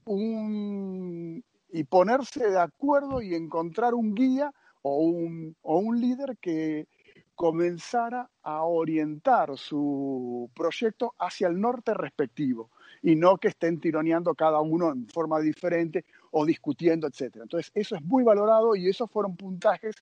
y 1.74 1.84
ponerse 1.84 2.50
de 2.50 2.60
acuerdo 2.60 3.22
y 3.22 3.36
encontrar 3.36 3.94
un 3.94 4.16
guía 4.16 4.54
o 4.82 5.00
un, 5.00 5.58
o 5.62 5.80
un 5.80 6.00
líder 6.00 6.38
que, 6.40 6.88
comenzara 7.36 8.30
a 8.44 8.64
orientar 8.64 9.58
su 9.58 10.50
proyecto 10.56 11.14
hacia 11.20 11.48
el 11.48 11.60
norte 11.60 11.94
respectivo 11.94 12.70
y 13.02 13.16
no 13.16 13.38
que 13.38 13.50
estén 13.50 13.80
tironeando 13.80 14.34
cada 14.36 14.62
uno 14.62 14.92
en 14.92 15.08
forma 15.08 15.40
diferente 15.40 16.06
o 16.32 16.46
discutiendo, 16.46 17.08
etc. 17.08 17.38
Entonces, 17.42 17.72
eso 17.74 17.96
es 17.96 18.02
muy 18.04 18.24
valorado 18.24 18.76
y 18.76 18.88
esos 18.88 19.10
fueron 19.10 19.36
puntajes 19.36 19.96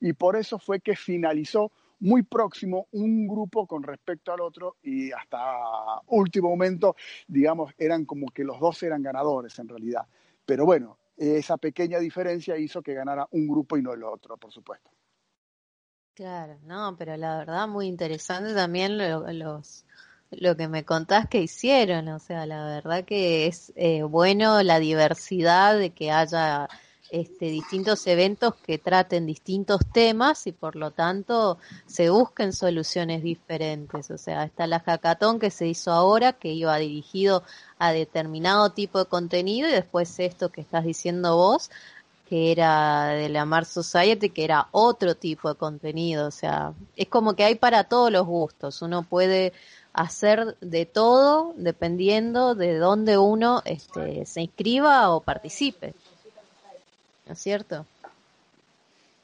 y 0.00 0.12
por 0.12 0.36
eso 0.36 0.58
fue 0.58 0.80
que 0.80 0.96
finalizó 0.96 1.70
muy 2.00 2.22
próximo 2.22 2.86
un 2.92 3.26
grupo 3.26 3.66
con 3.66 3.82
respecto 3.82 4.32
al 4.32 4.40
otro 4.40 4.76
y 4.82 5.10
hasta 5.12 5.38
último 6.06 6.48
momento, 6.48 6.96
digamos, 7.26 7.72
eran 7.76 8.04
como 8.04 8.28
que 8.28 8.44
los 8.44 8.60
dos 8.60 8.82
eran 8.82 9.02
ganadores 9.02 9.58
en 9.58 9.68
realidad. 9.68 10.06
Pero 10.46 10.64
bueno, 10.64 10.96
esa 11.18 11.56
pequeña 11.56 11.98
diferencia 11.98 12.56
hizo 12.56 12.82
que 12.82 12.94
ganara 12.94 13.26
un 13.32 13.48
grupo 13.48 13.76
y 13.76 13.82
no 13.82 13.92
el 13.92 14.04
otro, 14.04 14.36
por 14.36 14.52
supuesto. 14.52 14.90
Claro, 16.14 16.58
no, 16.64 16.96
pero 16.98 17.16
la 17.16 17.38
verdad 17.38 17.68
muy 17.68 17.86
interesante 17.86 18.52
también 18.52 18.98
lo, 18.98 19.30
los, 19.32 19.84
lo 20.30 20.56
que 20.56 20.66
me 20.66 20.84
contás 20.84 21.28
que 21.28 21.40
hicieron, 21.40 22.08
o 22.08 22.18
sea, 22.18 22.44
la 22.44 22.64
verdad 22.64 23.04
que 23.04 23.46
es 23.46 23.72
eh, 23.76 24.02
bueno 24.02 24.62
la 24.64 24.80
diversidad 24.80 25.78
de 25.78 25.90
que 25.90 26.10
haya 26.10 26.68
este, 27.10 27.46
distintos 27.46 28.06
eventos 28.06 28.54
que 28.54 28.78
traten 28.78 29.26
distintos 29.26 29.80
temas 29.92 30.46
y 30.46 30.52
por 30.52 30.76
lo 30.76 30.90
tanto 30.90 31.58
se 31.86 32.10
busquen 32.10 32.52
soluciones 32.52 33.22
diferentes. 33.22 34.10
O 34.10 34.18
sea, 34.18 34.44
está 34.44 34.66
la 34.66 34.80
hackathon 34.80 35.38
que 35.38 35.50
se 35.50 35.66
hizo 35.66 35.92
ahora, 35.92 36.34
que 36.34 36.52
iba 36.52 36.76
dirigido 36.76 37.42
a 37.78 37.92
determinado 37.92 38.70
tipo 38.70 38.98
de 38.98 39.06
contenido 39.06 39.68
y 39.68 39.72
después 39.72 40.18
esto 40.20 40.50
que 40.50 40.60
estás 40.60 40.84
diciendo 40.84 41.36
vos, 41.36 41.70
que 42.28 42.52
era 42.52 43.08
de 43.08 43.30
la 43.30 43.46
Mars 43.46 43.68
Society, 43.68 44.28
que 44.28 44.44
era 44.44 44.68
otro 44.72 45.14
tipo 45.14 45.48
de 45.48 45.54
contenido. 45.54 46.26
O 46.26 46.30
sea, 46.30 46.74
es 46.94 47.08
como 47.08 47.34
que 47.34 47.44
hay 47.44 47.54
para 47.54 47.84
todos 47.84 48.12
los 48.12 48.26
gustos. 48.26 48.82
Uno 48.82 49.02
puede 49.02 49.54
hacer 49.94 50.56
de 50.60 50.84
todo 50.84 51.54
dependiendo 51.56 52.54
de 52.54 52.76
dónde 52.76 53.18
uno 53.18 53.62
este, 53.64 54.26
se 54.26 54.42
inscriba 54.42 55.10
o 55.10 55.20
participe. 55.20 55.94
¿No 57.28 57.34
es 57.34 57.40
cierto? 57.40 57.84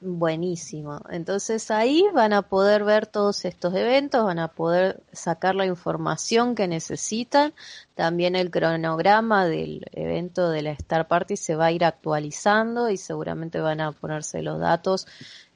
Buenísimo. 0.00 1.00
Entonces 1.10 1.70
ahí 1.70 2.04
van 2.12 2.34
a 2.34 2.42
poder 2.42 2.84
ver 2.84 3.06
todos 3.06 3.44
estos 3.46 3.74
eventos, 3.74 4.24
van 4.24 4.38
a 4.38 4.48
poder 4.48 5.02
sacar 5.12 5.54
la 5.54 5.64
información 5.64 6.54
que 6.54 6.68
necesitan. 6.68 7.54
También 7.94 8.36
el 8.36 8.50
cronograma 8.50 9.46
del 9.46 9.86
evento 9.92 10.50
de 10.50 10.62
la 10.62 10.72
Star 10.72 11.08
Party 11.08 11.36
se 11.36 11.56
va 11.56 11.66
a 11.66 11.72
ir 11.72 11.84
actualizando 11.84 12.90
y 12.90 12.98
seguramente 12.98 13.58
van 13.60 13.80
a 13.80 13.92
ponerse 13.92 14.42
los 14.42 14.60
datos 14.60 15.06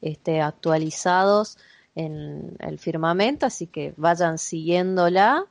este, 0.01 0.41
actualizados 0.41 1.59
en 1.95 2.57
el 2.61 2.79
firmamento, 2.79 3.45
así 3.47 3.67
que 3.67 3.93
vayan 3.97 4.39
siguiéndola. 4.39 5.45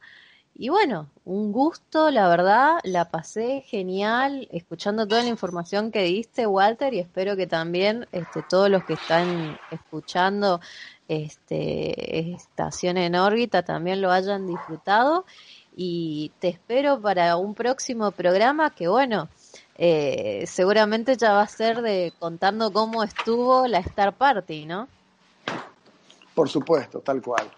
Y 0.61 0.67
bueno, 0.67 1.07
un 1.23 1.53
gusto, 1.53 2.11
la 2.11 2.27
verdad, 2.27 2.79
la 2.83 3.09
pasé 3.09 3.61
genial 3.61 4.45
escuchando 4.51 5.07
toda 5.07 5.23
la 5.23 5.29
información 5.29 5.89
que 5.89 6.03
diste, 6.03 6.45
Walter, 6.47 6.93
y 6.93 6.99
espero 6.99 7.37
que 7.37 7.47
también 7.47 8.09
este, 8.11 8.43
todos 8.43 8.69
los 8.69 8.83
que 8.83 8.95
están 8.95 9.57
escuchando 9.71 10.59
este, 11.07 12.33
Estación 12.33 12.97
en 12.97 13.15
órbita 13.15 13.63
también 13.63 14.01
lo 14.01 14.11
hayan 14.11 14.47
disfrutado. 14.47 15.23
Y 15.77 16.33
te 16.39 16.49
espero 16.49 16.99
para 16.99 17.37
un 17.37 17.55
próximo 17.55 18.11
programa 18.11 18.75
que, 18.75 18.89
bueno, 18.89 19.29
eh, 19.77 20.43
seguramente 20.45 21.15
ya 21.15 21.31
va 21.31 21.43
a 21.43 21.47
ser 21.47 21.81
de 21.81 22.11
contando 22.19 22.73
cómo 22.73 23.01
estuvo 23.03 23.65
la 23.65 23.79
Star 23.79 24.13
Party, 24.13 24.65
¿no? 24.65 24.89
Por 26.35 26.49
supuesto, 26.49 26.99
tal 26.99 27.21
cual. 27.21 27.49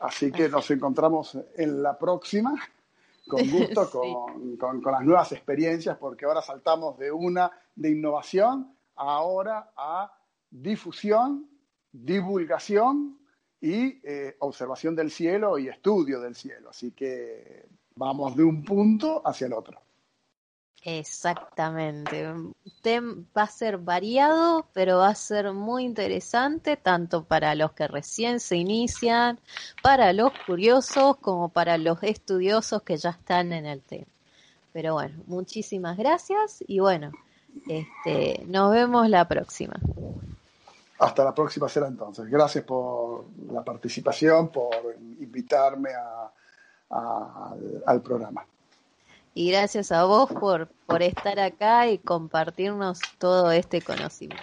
Así 0.00 0.30
que 0.30 0.48
nos 0.48 0.70
encontramos 0.70 1.36
en 1.56 1.82
la 1.82 1.98
próxima, 1.98 2.54
con 3.26 3.40
gusto, 3.50 3.90
con, 4.58 4.82
las 4.82 5.02
nuevas 5.02 5.32
experiencias, 5.32 5.96
porque 5.98 6.24
ahora 6.24 6.42
saltamos 6.42 6.98
de 6.98 7.10
una 7.10 7.50
de 7.74 7.90
innovación 7.90 8.74
ahora 8.96 9.72
a 9.76 10.12
difusión, 10.50 11.48
divulgación 11.92 13.18
y 13.60 14.00
eh, 14.04 14.36
observación 14.40 14.94
del 14.94 15.10
cielo 15.10 15.58
y 15.58 15.68
estudio 15.68 16.20
del 16.20 16.34
cielo. 16.34 16.70
Así 16.70 16.92
que 16.92 17.66
vamos 17.96 18.36
de 18.36 18.44
un 18.44 18.64
punto 18.64 19.20
hacia 19.26 19.46
el 19.46 19.52
otro. 19.52 19.80
Exactamente. 20.84 22.26
va 23.36 23.42
a 23.42 23.46
ser 23.46 23.78
variado, 23.78 24.66
pero 24.72 24.98
va 24.98 25.08
a 25.08 25.14
ser 25.14 25.52
muy 25.52 25.84
interesante 25.84 26.76
tanto 26.76 27.24
para 27.24 27.54
los 27.54 27.72
que 27.72 27.88
recién 27.88 28.40
se 28.40 28.56
inician, 28.56 29.38
para 29.82 30.12
los 30.12 30.32
curiosos, 30.46 31.16
como 31.18 31.48
para 31.48 31.78
los 31.78 32.02
estudiosos 32.02 32.82
que 32.82 32.96
ya 32.96 33.10
están 33.10 33.52
en 33.52 33.66
el 33.66 33.82
tema. 33.82 34.06
Pero 34.72 34.94
bueno, 34.94 35.22
muchísimas 35.26 35.96
gracias 35.96 36.62
y 36.66 36.78
bueno, 36.78 37.10
este, 37.68 38.44
nos 38.46 38.70
vemos 38.72 39.08
la 39.08 39.26
próxima. 39.26 39.74
Hasta 41.00 41.24
la 41.24 41.34
próxima 41.34 41.68
será 41.68 41.88
entonces. 41.88 42.26
Gracias 42.26 42.64
por 42.64 43.24
la 43.50 43.64
participación, 43.64 44.48
por 44.48 44.96
invitarme 45.18 45.90
al 46.90 48.02
programa 48.02 48.44
y 49.38 49.52
gracias 49.52 49.92
a 49.92 50.02
vos 50.02 50.32
por, 50.32 50.66
por 50.84 51.00
estar 51.00 51.38
acá 51.38 51.86
y 51.86 51.98
compartirnos 51.98 52.98
todo 53.18 53.52
este 53.52 53.80
conocimiento. 53.80 54.42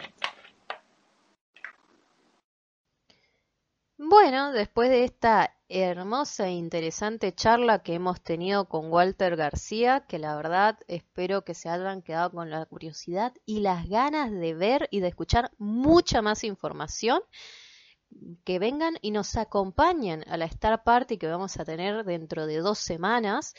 Bueno, 3.97 4.53
después 4.53 4.89
de 4.89 5.03
esta 5.03 5.53
hermosa 5.67 6.47
e 6.47 6.51
interesante 6.51 7.35
charla 7.35 7.79
que 7.79 7.95
hemos 7.95 8.21
tenido 8.21 8.69
con 8.69 8.89
Walter 8.89 9.35
García, 9.35 10.05
que 10.07 10.17
la 10.17 10.33
verdad 10.37 10.79
espero 10.87 11.43
que 11.43 11.55
se 11.55 11.67
hayan 11.67 12.01
quedado 12.01 12.31
con 12.31 12.49
la 12.49 12.65
curiosidad 12.65 13.33
y 13.45 13.59
las 13.59 13.89
ganas 13.89 14.31
de 14.31 14.53
ver 14.53 14.87
y 14.91 15.01
de 15.01 15.09
escuchar 15.09 15.51
mucha 15.57 16.21
más 16.21 16.45
información, 16.45 17.19
que 18.45 18.59
vengan 18.59 18.95
y 19.01 19.11
nos 19.11 19.35
acompañen 19.35 20.23
a 20.29 20.37
la 20.37 20.45
Star 20.45 20.83
Party 20.83 21.17
que 21.17 21.27
vamos 21.27 21.59
a 21.59 21.65
tener 21.65 22.05
dentro 22.05 22.47
de 22.47 22.59
dos 22.59 22.79
semanas 22.79 23.55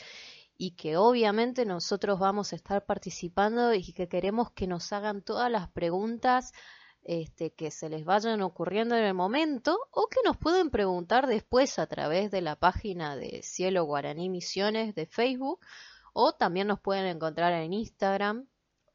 y 0.57 0.71
que 0.71 0.97
obviamente 0.97 1.65
nosotros 1.65 2.19
vamos 2.19 2.51
a 2.51 2.55
estar 2.55 2.85
participando 2.85 3.73
y 3.73 3.93
que 3.93 4.07
queremos 4.07 4.51
que 4.51 4.67
nos 4.67 4.91
hagan 4.91 5.21
todas 5.21 5.51
las 5.51 5.69
preguntas 5.69 6.51
este, 7.03 7.53
que 7.53 7.71
se 7.71 7.89
les 7.89 8.03
vayan 8.03 8.41
ocurriendo 8.41 8.95
en 8.95 9.03
el 9.03 9.13
momento 9.13 9.79
o 9.91 10.07
que 10.07 10.19
nos 10.25 10.35
pueden 10.35 10.69
preguntar 10.69 11.27
después 11.27 11.79
a 11.79 11.87
través 11.87 12.31
de 12.31 12.41
la 12.41 12.57
página 12.57 13.15
de 13.15 13.41
Cielo 13.43 13.85
Guaraní 13.85 14.29
Misiones 14.29 14.93
de 14.93 15.05
Facebook 15.05 15.59
o 16.13 16.33
también 16.33 16.67
nos 16.67 16.81
pueden 16.81 17.05
encontrar 17.05 17.53
en 17.53 17.71
Instagram 17.73 18.47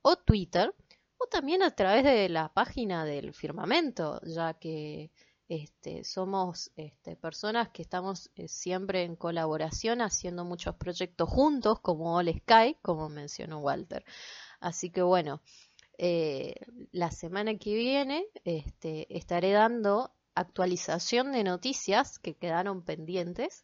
o 0.03 0.17
Twitter 0.17 0.75
o 1.17 1.27
también 1.27 1.63
a 1.63 1.71
través 1.71 2.05
de 2.05 2.29
la 2.29 2.53
página 2.53 3.05
del 3.05 3.33
firmamento, 3.33 4.21
ya 4.25 4.55
que 4.55 5.11
este, 5.53 6.03
somos 6.03 6.73
este, 6.77 7.15
personas 7.15 7.69
que 7.69 7.83
estamos 7.83 8.31
eh, 8.37 8.49
siempre 8.49 9.03
en 9.03 9.17
colaboración 9.17 10.01
haciendo 10.01 10.47
muchos 10.47 10.77
proyectos 10.77 11.29
juntos, 11.29 11.79
como 11.81 12.17
All 12.17 12.33
Sky, 12.33 12.79
como 12.81 13.11
mencionó 13.11 13.59
Walter. 13.59 14.03
Así 14.61 14.89
que 14.89 15.03
bueno, 15.03 15.43
eh, 15.99 16.55
la 16.91 17.11
semana 17.11 17.59
que 17.59 17.75
viene 17.75 18.25
este, 18.45 19.15
estaré 19.15 19.53
dando 19.53 20.15
actualización 20.35 21.33
de 21.33 21.45
noticias 21.45 22.19
que 22.19 22.35
quedaron 22.35 22.83
pendientes 22.83 23.63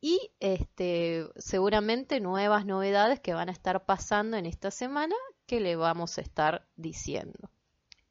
y 0.00 0.30
este, 0.38 1.26
seguramente 1.38 2.20
nuevas 2.20 2.66
novedades 2.66 3.18
que 3.18 3.34
van 3.34 3.48
a 3.48 3.52
estar 3.52 3.84
pasando 3.84 4.36
en 4.36 4.46
esta 4.46 4.70
semana 4.70 5.16
que 5.44 5.58
le 5.58 5.74
vamos 5.74 6.18
a 6.18 6.20
estar 6.20 6.68
diciendo. 6.76 7.50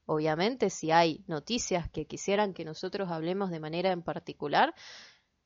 Obviamente, 0.06 0.70
si 0.70 0.92
hay 0.92 1.24
noticias 1.28 1.90
que 1.90 2.06
quisieran 2.06 2.54
que 2.54 2.66
nosotros 2.66 3.10
hablemos 3.12 3.50
de 3.50 3.60
manera 3.60 3.92
en 3.92 4.04
particular, 4.04 4.74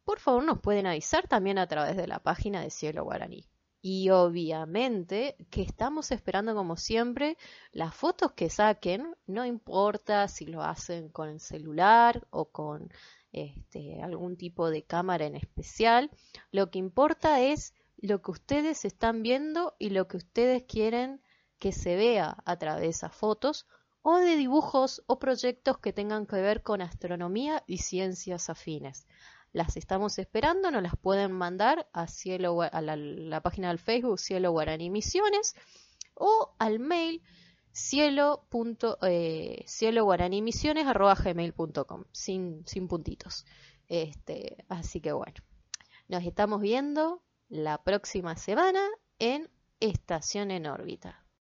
por 0.03 0.19
favor 0.19 0.43
nos 0.43 0.59
pueden 0.59 0.87
avisar 0.87 1.27
también 1.27 1.57
a 1.57 1.67
través 1.67 1.95
de 1.95 2.07
la 2.07 2.19
página 2.19 2.61
de 2.61 2.69
Cielo 2.69 3.03
Guaraní. 3.03 3.47
Y 3.81 4.09
obviamente 4.09 5.37
que 5.49 5.61
estamos 5.61 6.11
esperando 6.11 6.53
como 6.53 6.75
siempre 6.75 7.37
las 7.71 7.95
fotos 7.95 8.33
que 8.33 8.49
saquen, 8.49 9.15
no 9.25 9.45
importa 9.45 10.27
si 10.27 10.45
lo 10.45 10.63
hacen 10.63 11.09
con 11.09 11.29
el 11.29 11.39
celular 11.39 12.27
o 12.29 12.51
con 12.51 12.91
este, 13.31 14.01
algún 14.01 14.35
tipo 14.35 14.69
de 14.69 14.83
cámara 14.83 15.25
en 15.25 15.35
especial, 15.35 16.09
lo 16.51 16.69
que 16.71 16.79
importa 16.79 17.41
es 17.41 17.73
lo 17.97 18.21
que 18.21 18.31
ustedes 18.31 18.83
están 18.83 19.23
viendo 19.23 19.75
y 19.79 19.91
lo 19.91 20.07
que 20.07 20.17
ustedes 20.17 20.63
quieren 20.63 21.21
que 21.59 21.71
se 21.71 21.95
vea 21.95 22.37
a 22.45 22.57
través 22.57 22.81
de 22.81 22.89
esas 22.89 23.15
fotos 23.15 23.67
o 24.01 24.17
de 24.17 24.35
dibujos 24.35 25.03
o 25.07 25.19
proyectos 25.19 25.77
que 25.79 25.93
tengan 25.93 26.25
que 26.25 26.37
ver 26.37 26.63
con 26.63 26.81
astronomía 26.81 27.63
y 27.67 27.79
ciencias 27.79 28.49
afines. 28.49 29.07
Las 29.51 29.77
estamos 29.77 30.19
esperando, 30.19 30.69
nos 30.71 30.83
las 30.83 30.95
pueden 30.95 31.31
mandar 31.31 31.89
a, 31.91 32.07
cielo, 32.07 32.61
a 32.61 32.81
la, 32.81 33.41
página 33.41 33.69
del 33.69 33.79
Facebook 33.79 34.19
Cielo 34.19 34.51
Guaraní 34.51 34.89
Misiones 34.89 35.55
o 36.13 36.55
al 36.59 36.79
mail 36.79 37.23
cielo, 37.71 38.45
eh, 39.01 39.63
sin, 42.11 42.67
sin 42.67 42.87
puntitos. 42.87 43.45
Este, 43.87 44.65
así 44.69 45.01
que 45.01 45.11
bueno, 45.13 45.41
nos 46.07 46.23
estamos 46.23 46.61
viendo 46.61 47.23
la 47.47 47.83
próxima 47.83 48.35
semana 48.35 48.81
en 49.17 49.49
Estación 49.79 50.51
en 50.51 50.67
órbita. 50.67 51.23